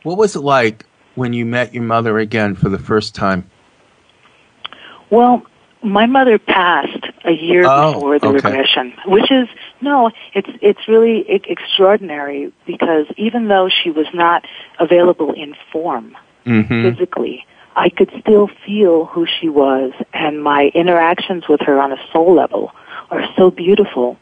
what 0.03 0.17
was 0.17 0.35
it 0.35 0.41
like 0.41 0.85
when 1.15 1.33
you 1.33 1.45
met 1.45 1.73
your 1.73 1.83
mother 1.83 2.17
again 2.17 2.55
for 2.55 2.69
the 2.69 2.79
first 2.79 3.13
time? 3.13 3.49
Well, 5.09 5.45
my 5.83 6.05
mother 6.05 6.37
passed 6.37 7.05
a 7.25 7.31
year 7.31 7.63
oh, 7.65 7.93
before 7.93 8.19
the 8.19 8.27
okay. 8.27 8.35
regression, 8.35 8.93
which 9.05 9.31
is 9.31 9.47
no, 9.81 10.11
it's 10.33 10.49
it's 10.61 10.87
really 10.87 11.25
extraordinary 11.27 12.51
because 12.65 13.07
even 13.17 13.47
though 13.47 13.69
she 13.69 13.89
was 13.89 14.07
not 14.13 14.45
available 14.79 15.33
in 15.33 15.55
form 15.71 16.15
mm-hmm. 16.45 16.89
physically, 16.89 17.45
I 17.75 17.89
could 17.89 18.11
still 18.19 18.49
feel 18.65 19.05
who 19.05 19.25
she 19.25 19.49
was, 19.49 19.93
and 20.13 20.43
my 20.43 20.71
interactions 20.73 21.47
with 21.47 21.61
her 21.61 21.79
on 21.79 21.91
a 21.91 21.97
soul 22.11 22.35
level 22.35 22.71
are 23.09 23.23
so 23.35 23.49
beautiful, 23.49 24.17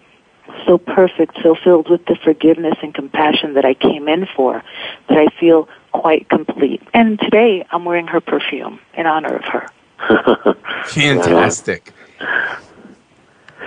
so 0.65 0.77
perfect, 0.77 1.37
so 1.41 1.55
filled 1.55 1.89
with 1.89 2.05
the 2.05 2.15
forgiveness 2.23 2.75
and 2.81 2.93
compassion 2.93 3.53
that 3.55 3.65
I 3.65 3.73
came 3.73 4.07
in 4.07 4.27
for, 4.35 4.63
that 5.07 5.17
I 5.17 5.27
feel 5.39 5.67
quite 5.91 6.29
complete. 6.29 6.81
And 6.93 7.19
today 7.19 7.65
I'm 7.71 7.85
wearing 7.85 8.07
her 8.07 8.21
perfume 8.21 8.79
in 8.93 9.05
honor 9.05 9.35
of 9.35 9.43
her. 9.45 9.67
Fantastic. 10.89 11.91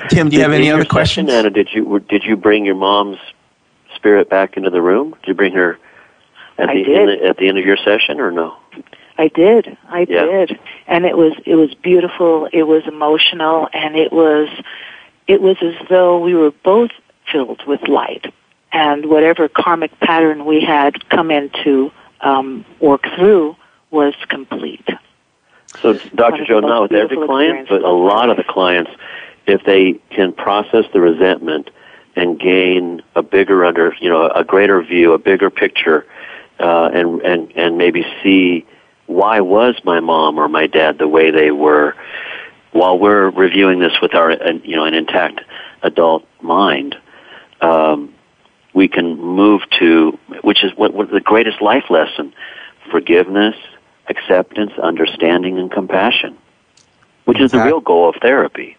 Tim, 0.09 0.29
do 0.29 0.37
you 0.37 0.41
Did- 0.41 0.43
have 0.43 0.53
any 0.53 0.71
other 0.71 0.85
questions? 0.85 1.29
Session, 1.31 1.47
Anna, 1.47 1.51
did 1.51 1.69
you 1.73 2.01
did 2.09 2.25
you 2.25 2.37
bring 2.37 2.65
your 2.65 2.75
mom's 2.75 3.19
spirit 3.95 4.29
back 4.29 4.57
into 4.57 4.71
the 4.71 4.83
room? 4.83 5.11
Did 5.23 5.29
you 5.29 5.35
bring 5.35 5.53
her 5.55 5.79
at 6.59 6.69
I 6.69 6.75
the 6.75 6.83
did. 6.85 6.97
in 6.97 7.07
the- 7.21 7.25
at 7.27 7.37
the 7.37 7.49
end 7.49 7.59
of 7.59 7.65
your 7.65 7.77
session, 7.77 8.21
or 8.21 8.31
no? 8.31 8.55
I 9.19 9.29
did. 9.29 9.77
I 9.89 10.07
Yeah. 10.09 10.25
did. 10.25 10.59
And 10.89 11.05
it 11.07 11.17
was 11.17 11.35
it 11.47 11.55
was 11.55 11.73
beautiful, 11.75 12.49
it 12.53 12.65
was 12.65 12.87
emotional, 12.87 13.69
and 13.73 13.97
it 13.97 14.13
was 14.13 14.49
it 15.29 15.41
was 15.41 15.57
as 15.63 15.75
though 15.89 16.19
we 16.19 16.35
were 16.35 16.51
both 16.51 16.91
filled 17.31 17.65
with 17.67 17.87
light. 17.89 18.33
And 18.73 19.07
whatever 19.07 19.49
karmic 19.49 19.99
pattern 20.01 20.47
we 20.47 20.61
had 20.61 21.09
come 21.11 21.31
in 21.31 21.51
to 21.63 21.93
um, 22.23 22.65
work 22.81 23.07
through 23.17 23.55
was 23.91 24.15
complete. 24.29 24.89
So, 25.81 25.95
Dr. 26.15 26.45
Joe, 26.45 26.61
not 26.61 26.83
with 26.83 26.93
every 26.93 27.17
client, 27.17 27.69
but 27.69 27.83
a 27.83 27.91
lot 27.91 28.31
of 28.31 28.37
the 28.37 28.45
clients, 28.45 28.91
if 29.47 29.65
they 29.65 29.95
can 30.11 30.33
process 30.33 30.85
the 30.93 31.01
resentment 31.01 31.71
and 32.15 32.39
gain 32.39 33.03
a 33.17 33.23
bigger 33.23 33.65
under, 33.65 33.95
you 34.01 34.09
know, 34.09 34.29
a 34.29 34.45
greater 34.45 34.83
view, 34.83 35.13
a 35.13 35.19
bigger 35.19 35.51
picture, 35.51 36.07
uh, 36.61 36.91
and 36.93 37.21
and 37.23 37.53
and 37.57 37.79
maybe 37.79 38.05
see 38.23 38.67
why 39.07 39.41
was 39.41 39.75
my 39.85 40.01
mom 40.01 40.39
or 40.39 40.49
my 40.49 40.67
dad 40.67 40.99
the 40.99 41.09
way 41.09 41.31
they 41.31 41.51
were, 41.51 41.97
while 42.73 42.99
we're 42.99 43.31
reviewing 43.31 43.81
this 43.81 43.93
with 44.01 44.15
our, 44.15 44.33
you 44.65 44.77
know, 44.77 44.85
an 44.85 44.95
intact 44.95 45.41
adult 45.83 46.27
mind. 46.41 46.97
Um, 47.61 48.15
we 48.75 48.89
can 48.89 49.19
move 49.19 49.63
to, 49.79 50.19
which 50.43 50.65
is 50.65 50.73
what, 50.77 50.95
what 50.95 51.11
the 51.11 51.21
greatest 51.21 51.61
life 51.61 51.85
lesson, 51.91 52.33
forgiveness, 52.91 53.55
acceptance, 54.09 54.73
understanding, 54.83 55.59
and 55.59 55.71
compassion, 55.71 56.37
which 57.25 57.41
is 57.41 57.53
the 57.53 57.63
real 57.65 57.81
goal 57.81 58.09
of 58.09 58.17
therapy. 58.17 58.77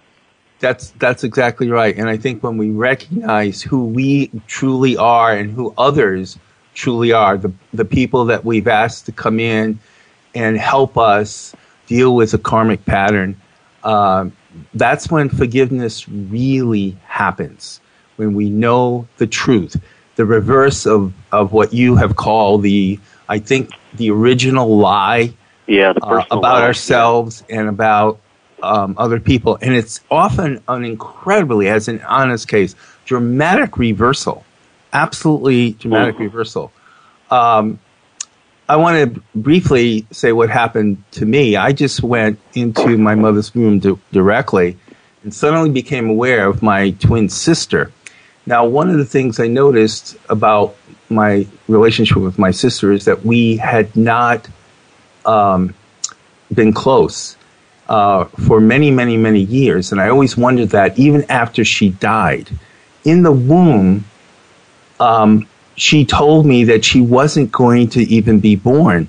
That's 0.59 0.91
that's 0.91 1.23
exactly 1.23 1.69
right. 1.69 1.95
And 1.95 2.09
I 2.09 2.17
think 2.17 2.43
when 2.43 2.57
we 2.57 2.69
recognize 2.69 3.61
who 3.61 3.85
we 3.85 4.31
truly 4.47 4.95
are 4.95 5.35
and 5.35 5.51
who 5.51 5.73
others 5.77 6.37
truly 6.73 7.11
are, 7.11 7.37
the 7.37 7.51
the 7.73 7.85
people 7.85 8.25
that 8.25 8.45
we've 8.45 8.67
asked 8.67 9.05
to 9.07 9.11
come 9.11 9.39
in 9.39 9.79
and 10.35 10.57
help 10.57 10.97
us 10.97 11.53
deal 11.87 12.15
with 12.15 12.33
a 12.33 12.37
karmic 12.37 12.85
pattern, 12.85 13.39
um, 13.83 14.31
that's 14.73 15.09
when 15.09 15.29
forgiveness 15.29 16.07
really 16.07 16.97
happens. 17.05 17.79
When 18.15 18.33
we 18.33 18.49
know 18.49 19.07
the 19.17 19.27
truth, 19.27 19.75
the 20.15 20.25
reverse 20.25 20.85
of, 20.85 21.13
of 21.31 21.51
what 21.51 21.73
you 21.73 21.95
have 21.95 22.15
called 22.15 22.63
the, 22.63 22.99
I 23.29 23.39
think, 23.39 23.69
the 23.95 24.09
original 24.11 24.77
lie 24.77 25.33
Yeah, 25.67 25.93
the 25.93 26.03
uh, 26.05 26.25
about 26.31 26.41
life, 26.41 26.63
ourselves 26.63 27.43
and 27.49 27.67
about 27.69 28.19
um, 28.61 28.95
other 28.97 29.19
people. 29.19 29.57
And 29.61 29.73
it's 29.73 29.99
often 30.09 30.61
an 30.67 30.85
incredibly, 30.85 31.67
as 31.69 31.87
in 31.87 31.99
Anna's 32.01 32.45
case, 32.45 32.75
dramatic 33.05 33.77
reversal. 33.77 34.45
Absolutely 34.93 35.71
dramatic 35.73 36.15
Mhm. 36.15 36.19
reversal. 36.19 36.71
Um, 37.29 37.79
I 38.69 38.77
want 38.77 39.15
to 39.15 39.21
briefly 39.35 40.05
say 40.11 40.31
what 40.31 40.49
happened 40.49 41.03
to 41.11 41.25
me. 41.25 41.55
I 41.57 41.73
just 41.73 42.01
went 42.01 42.39
into 42.53 42.97
my 42.97 43.15
mother's 43.15 43.53
room 43.55 43.79
di- 43.79 43.97
directly 44.11 44.77
and 45.23 45.33
suddenly 45.33 45.69
became 45.69 46.09
aware 46.09 46.47
of 46.47 46.61
my 46.63 46.91
twin 46.91 47.27
sister. 47.29 47.91
Now, 48.45 48.65
one 48.65 48.89
of 48.89 48.97
the 48.97 49.05
things 49.05 49.39
I 49.39 49.47
noticed 49.47 50.15
about 50.29 50.75
my 51.13 51.47
relationship 51.67 52.17
with 52.17 52.39
my 52.39 52.51
sister 52.51 52.91
is 52.91 53.05
that 53.05 53.25
we 53.25 53.57
had 53.57 53.95
not 53.95 54.47
um, 55.25 55.73
been 56.53 56.73
close 56.73 57.37
uh, 57.89 58.25
for 58.25 58.59
many, 58.59 58.91
many, 58.91 59.17
many 59.17 59.41
years. 59.41 59.91
And 59.91 59.99
I 59.99 60.09
always 60.09 60.37
wondered 60.37 60.69
that 60.69 60.97
even 60.97 61.23
after 61.29 61.63
she 61.65 61.89
died, 61.89 62.49
in 63.03 63.23
the 63.23 63.31
womb, 63.31 64.05
um, 64.99 65.47
she 65.75 66.05
told 66.05 66.45
me 66.45 66.65
that 66.65 66.85
she 66.85 67.01
wasn't 67.01 67.51
going 67.51 67.89
to 67.89 68.01
even 68.01 68.39
be 68.39 68.55
born. 68.55 69.07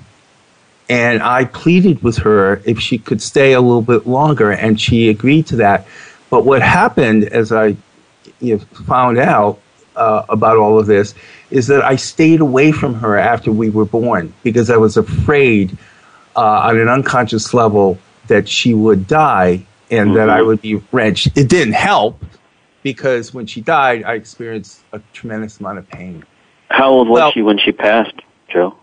And 0.89 1.23
I 1.23 1.45
pleaded 1.45 2.03
with 2.03 2.19
her 2.19 2.61
if 2.65 2.81
she 2.81 2.99
could 2.99 3.23
stay 3.23 3.53
a 3.53 3.61
little 3.61 3.83
bit 3.83 4.07
longer, 4.07 4.51
and 4.51 4.81
she 4.81 5.09
agreed 5.09 5.47
to 5.47 5.57
that. 5.57 5.87
But 6.29 6.45
what 6.45 6.63
happened, 6.63 7.25
as 7.25 7.53
I 7.53 7.77
you 8.41 8.57
know, 8.57 8.59
found 8.87 9.19
out 9.19 9.61
uh, 9.97 10.25
about 10.29 10.57
all 10.59 10.79
of 10.79 10.87
this, 10.87 11.15
is 11.55 11.69
that 11.69 11.85
I 11.85 11.95
stayed 11.97 12.41
away 12.41 12.73
from 12.73 12.95
her 12.95 13.17
after 13.17 13.53
we 13.53 13.71
were 13.71 13.85
born 13.85 14.35
because 14.43 14.71
I 14.71 14.77
was 14.77 14.97
afraid 14.97 15.77
uh, 16.37 16.41
on 16.69 16.79
an 16.79 16.89
unconscious 16.89 17.55
level 17.55 17.97
that 18.27 18.49
she 18.49 18.75
would 18.75 19.07
die 19.07 19.65
and 19.91 20.17
that 20.17 20.29
I 20.29 20.41
Mhm. 20.41 20.47
would 20.47 20.61
be 20.63 20.75
wrenched. 20.91 21.29
It 21.37 21.49
didn't 21.49 21.75
help 21.75 22.25
because 22.83 23.33
when 23.33 23.47
she 23.47 23.61
died, 23.61 24.03
I 24.03 24.15
experienced 24.15 24.81
a 24.93 25.01
tremendous 25.13 25.61
amount 25.61 25.79
of 25.79 25.89
pain. 25.89 26.25
How 26.71 26.91
old 26.91 27.09
was 27.09 27.21
Well- 27.21 27.33
she 27.33 27.43
when 27.43 27.59
she 27.59 27.71
passed, 27.71 28.15
Joe? 28.49 28.75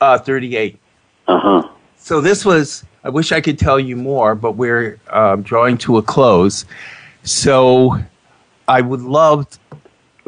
Uh, 0.00 0.18
38. 0.18 0.78
Uh 1.26 1.38
huh. 1.38 1.62
So 1.96 2.20
this 2.20 2.44
was, 2.44 2.84
I 3.02 3.08
wish 3.08 3.32
I 3.32 3.40
could 3.40 3.58
tell 3.58 3.80
you 3.80 3.96
more, 3.96 4.34
but 4.34 4.56
we're 4.56 4.98
um, 5.10 5.40
drawing 5.42 5.78
to 5.78 5.96
a 5.96 6.02
close. 6.02 6.66
So 7.22 7.98
I 8.68 8.82
would 8.82 9.00
love 9.00 9.46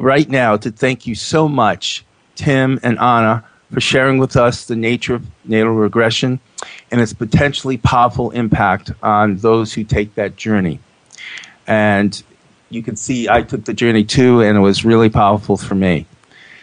right 0.03 0.29
now 0.29 0.57
to 0.57 0.71
thank 0.71 1.07
you 1.07 1.15
so 1.15 1.49
much, 1.49 2.05
Tim 2.35 2.81
and 2.83 2.99
Anna, 2.99 3.45
for 3.73 3.81
sharing 3.81 4.19
with 4.19 4.37
us 4.37 4.67
the 4.67 4.75
nature 4.75 5.15
of 5.15 5.25
natal 5.45 5.73
regression 5.73 6.41
and 6.91 7.01
its 7.01 7.15
potentially 7.15 7.79
powerful 7.79 8.33
impact 8.33 8.91
on 9.03 9.37
those 9.37 9.73
who 9.73 9.85
take 9.85 10.17
that 10.17 10.37
journey. 10.37 10.81
And 11.69 12.21
you 12.69 12.83
can 12.83 12.97
see 12.97 13.29
I 13.29 13.43
took 13.43 13.65
the 13.65 13.73
journey 13.73 14.05
too, 14.05 14.43
and 14.43 14.59
it 14.59 14.61
was 14.61 14.85
really 14.85 15.09
powerful 15.09 15.57
for 15.57 15.77
me. 15.77 16.07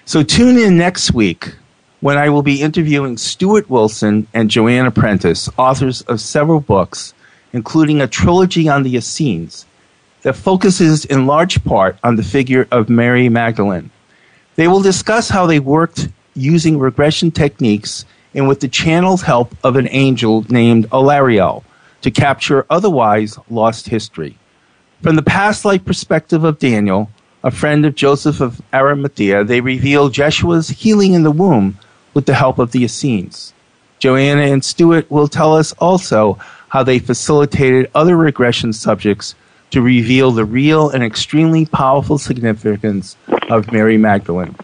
So 0.04 0.22
tune 0.22 0.58
in 0.58 0.78
next 0.78 1.14
week 1.14 1.56
when 2.02 2.18
I 2.18 2.30
will 2.30 2.44
be 2.44 2.62
interviewing 2.62 3.18
Stuart 3.18 3.70
Wilson 3.70 4.28
and 4.34 4.50
Joanna 4.50 4.92
Prentice, 4.92 5.50
authors 5.58 6.02
of 6.04 6.20
several 6.20 6.60
books, 6.60 7.14
including 7.54 8.02
a 8.02 8.08
trilogy 8.08 8.68
on 8.68 8.84
the 8.84 8.96
Essenes 8.96 9.66
that 10.22 10.36
focuses 10.36 11.06
in 11.06 11.28
large 11.28 11.64
part 11.64 11.98
on 12.04 12.16
the 12.16 12.24
figure 12.24 12.68
of 12.72 12.90
Mary 12.90 13.30
Magdalene. 13.30 13.92
They 14.56 14.68
will 14.68 14.82
discuss 14.82 15.30
how 15.30 15.46
they 15.46 15.60
worked 15.60 16.10
using 16.36 16.80
regression 16.80 17.32
techniques 17.32 18.06
and 18.34 18.48
with 18.48 18.60
the 18.60 18.68
channeled 18.68 19.22
help 19.22 19.56
of 19.64 19.76
an 19.76 19.88
angel 19.90 20.46
named 20.50 20.90
Alariel 20.90 21.64
to 22.02 22.12
capture 22.12 22.66
otherwise 22.70 23.38
lost 23.50 23.90
history. 23.90 24.38
From 25.02 25.16
the 25.16 25.22
past 25.22 25.66
life 25.66 25.86
perspective 25.86 26.44
of 26.44 26.60
Daniel, 26.60 27.10
a 27.44 27.52
friend 27.52 27.86
of 27.86 27.96
Joseph 27.96 28.42
of 28.42 28.62
Arimathea, 28.74 29.44
they 29.44 29.62
reveal 29.62 30.10
Jeshua's 30.10 30.70
healing 30.70 31.14
in 31.14 31.24
the 31.24 31.32
womb 31.32 31.80
with 32.14 32.26
the 32.26 32.34
help 32.34 32.60
of 32.60 32.72
the 32.72 32.84
Essenes. 32.84 33.54
Joanna 34.00 34.42
and 34.42 34.64
Stuart 34.64 35.10
will 35.10 35.28
tell 35.28 35.56
us 35.56 35.72
also 35.74 36.38
how 36.70 36.84
they 36.84 37.00
facilitated 37.00 37.90
other 37.96 38.16
regression 38.16 38.74
subjects 38.74 39.36
to 39.72 39.82
reveal 39.82 40.32
the 40.32 40.46
real 40.46 40.90
and 40.90 41.04
extremely 41.04 41.66
powerful 41.66 42.18
significance 42.18 43.18
of 43.50 43.72
Mary 43.72 43.98
Magdalene. 43.98 44.56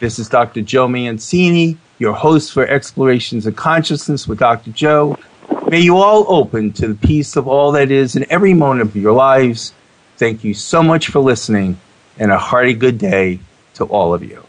This 0.00 0.18
is 0.18 0.28
Dr. 0.28 0.62
Joe 0.62 0.88
Mancini, 0.88 1.78
your 1.98 2.12
host 2.12 2.52
for 2.52 2.66
Explorations 2.66 3.46
of 3.46 3.56
Consciousness 3.56 4.26
with 4.26 4.38
Dr. 4.38 4.70
Joe. 4.70 5.18
May 5.68 5.80
you 5.80 5.96
all 5.96 6.24
open 6.28 6.72
to 6.74 6.88
the 6.88 6.94
peace 6.94 7.36
of 7.36 7.48
all 7.48 7.72
that 7.72 7.90
is 7.90 8.16
in 8.16 8.26
every 8.30 8.54
moment 8.54 8.82
of 8.82 8.96
your 8.96 9.12
lives. 9.12 9.72
Thank 10.16 10.44
you 10.44 10.54
so 10.54 10.82
much 10.82 11.08
for 11.08 11.20
listening, 11.20 11.78
and 12.18 12.30
a 12.30 12.38
hearty 12.38 12.74
good 12.74 12.98
day 12.98 13.40
to 13.74 13.84
all 13.84 14.14
of 14.14 14.22
you. 14.22 14.42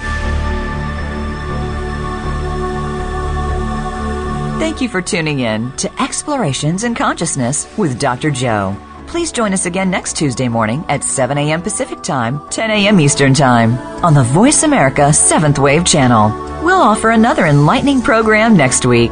Thank 4.60 4.82
you 4.82 4.90
for 4.90 5.02
tuning 5.02 5.40
in 5.40 5.72
to 5.78 6.02
Explorations 6.02 6.84
in 6.84 6.96
Consciousness 6.96 7.68
with 7.78 8.00
Dr. 8.00 8.32
Joe. 8.32 8.76
Please 9.08 9.32
join 9.32 9.54
us 9.54 9.66
again 9.66 9.90
next 9.90 10.18
Tuesday 10.18 10.50
morning 10.50 10.86
at 10.90 11.04
7 11.04 11.38
a.m. 11.38 11.62
Pacific 11.62 12.04
Time, 12.04 12.46
10 12.50 12.70
a.m. 12.72 13.00
Eastern 13.00 13.34
Time 13.34 13.78
on 14.04 14.14
the 14.14 14.24
Voice 14.24 14.64
America 14.64 15.04
7th 15.12 15.60
Wave 15.60 15.86
channel. 15.86 16.30
We'll 16.64 16.82
offer 16.82 17.12
another 17.12 17.46
enlightening 17.46 18.02
program 18.02 18.58
next 18.58 18.86
week. 18.86 19.12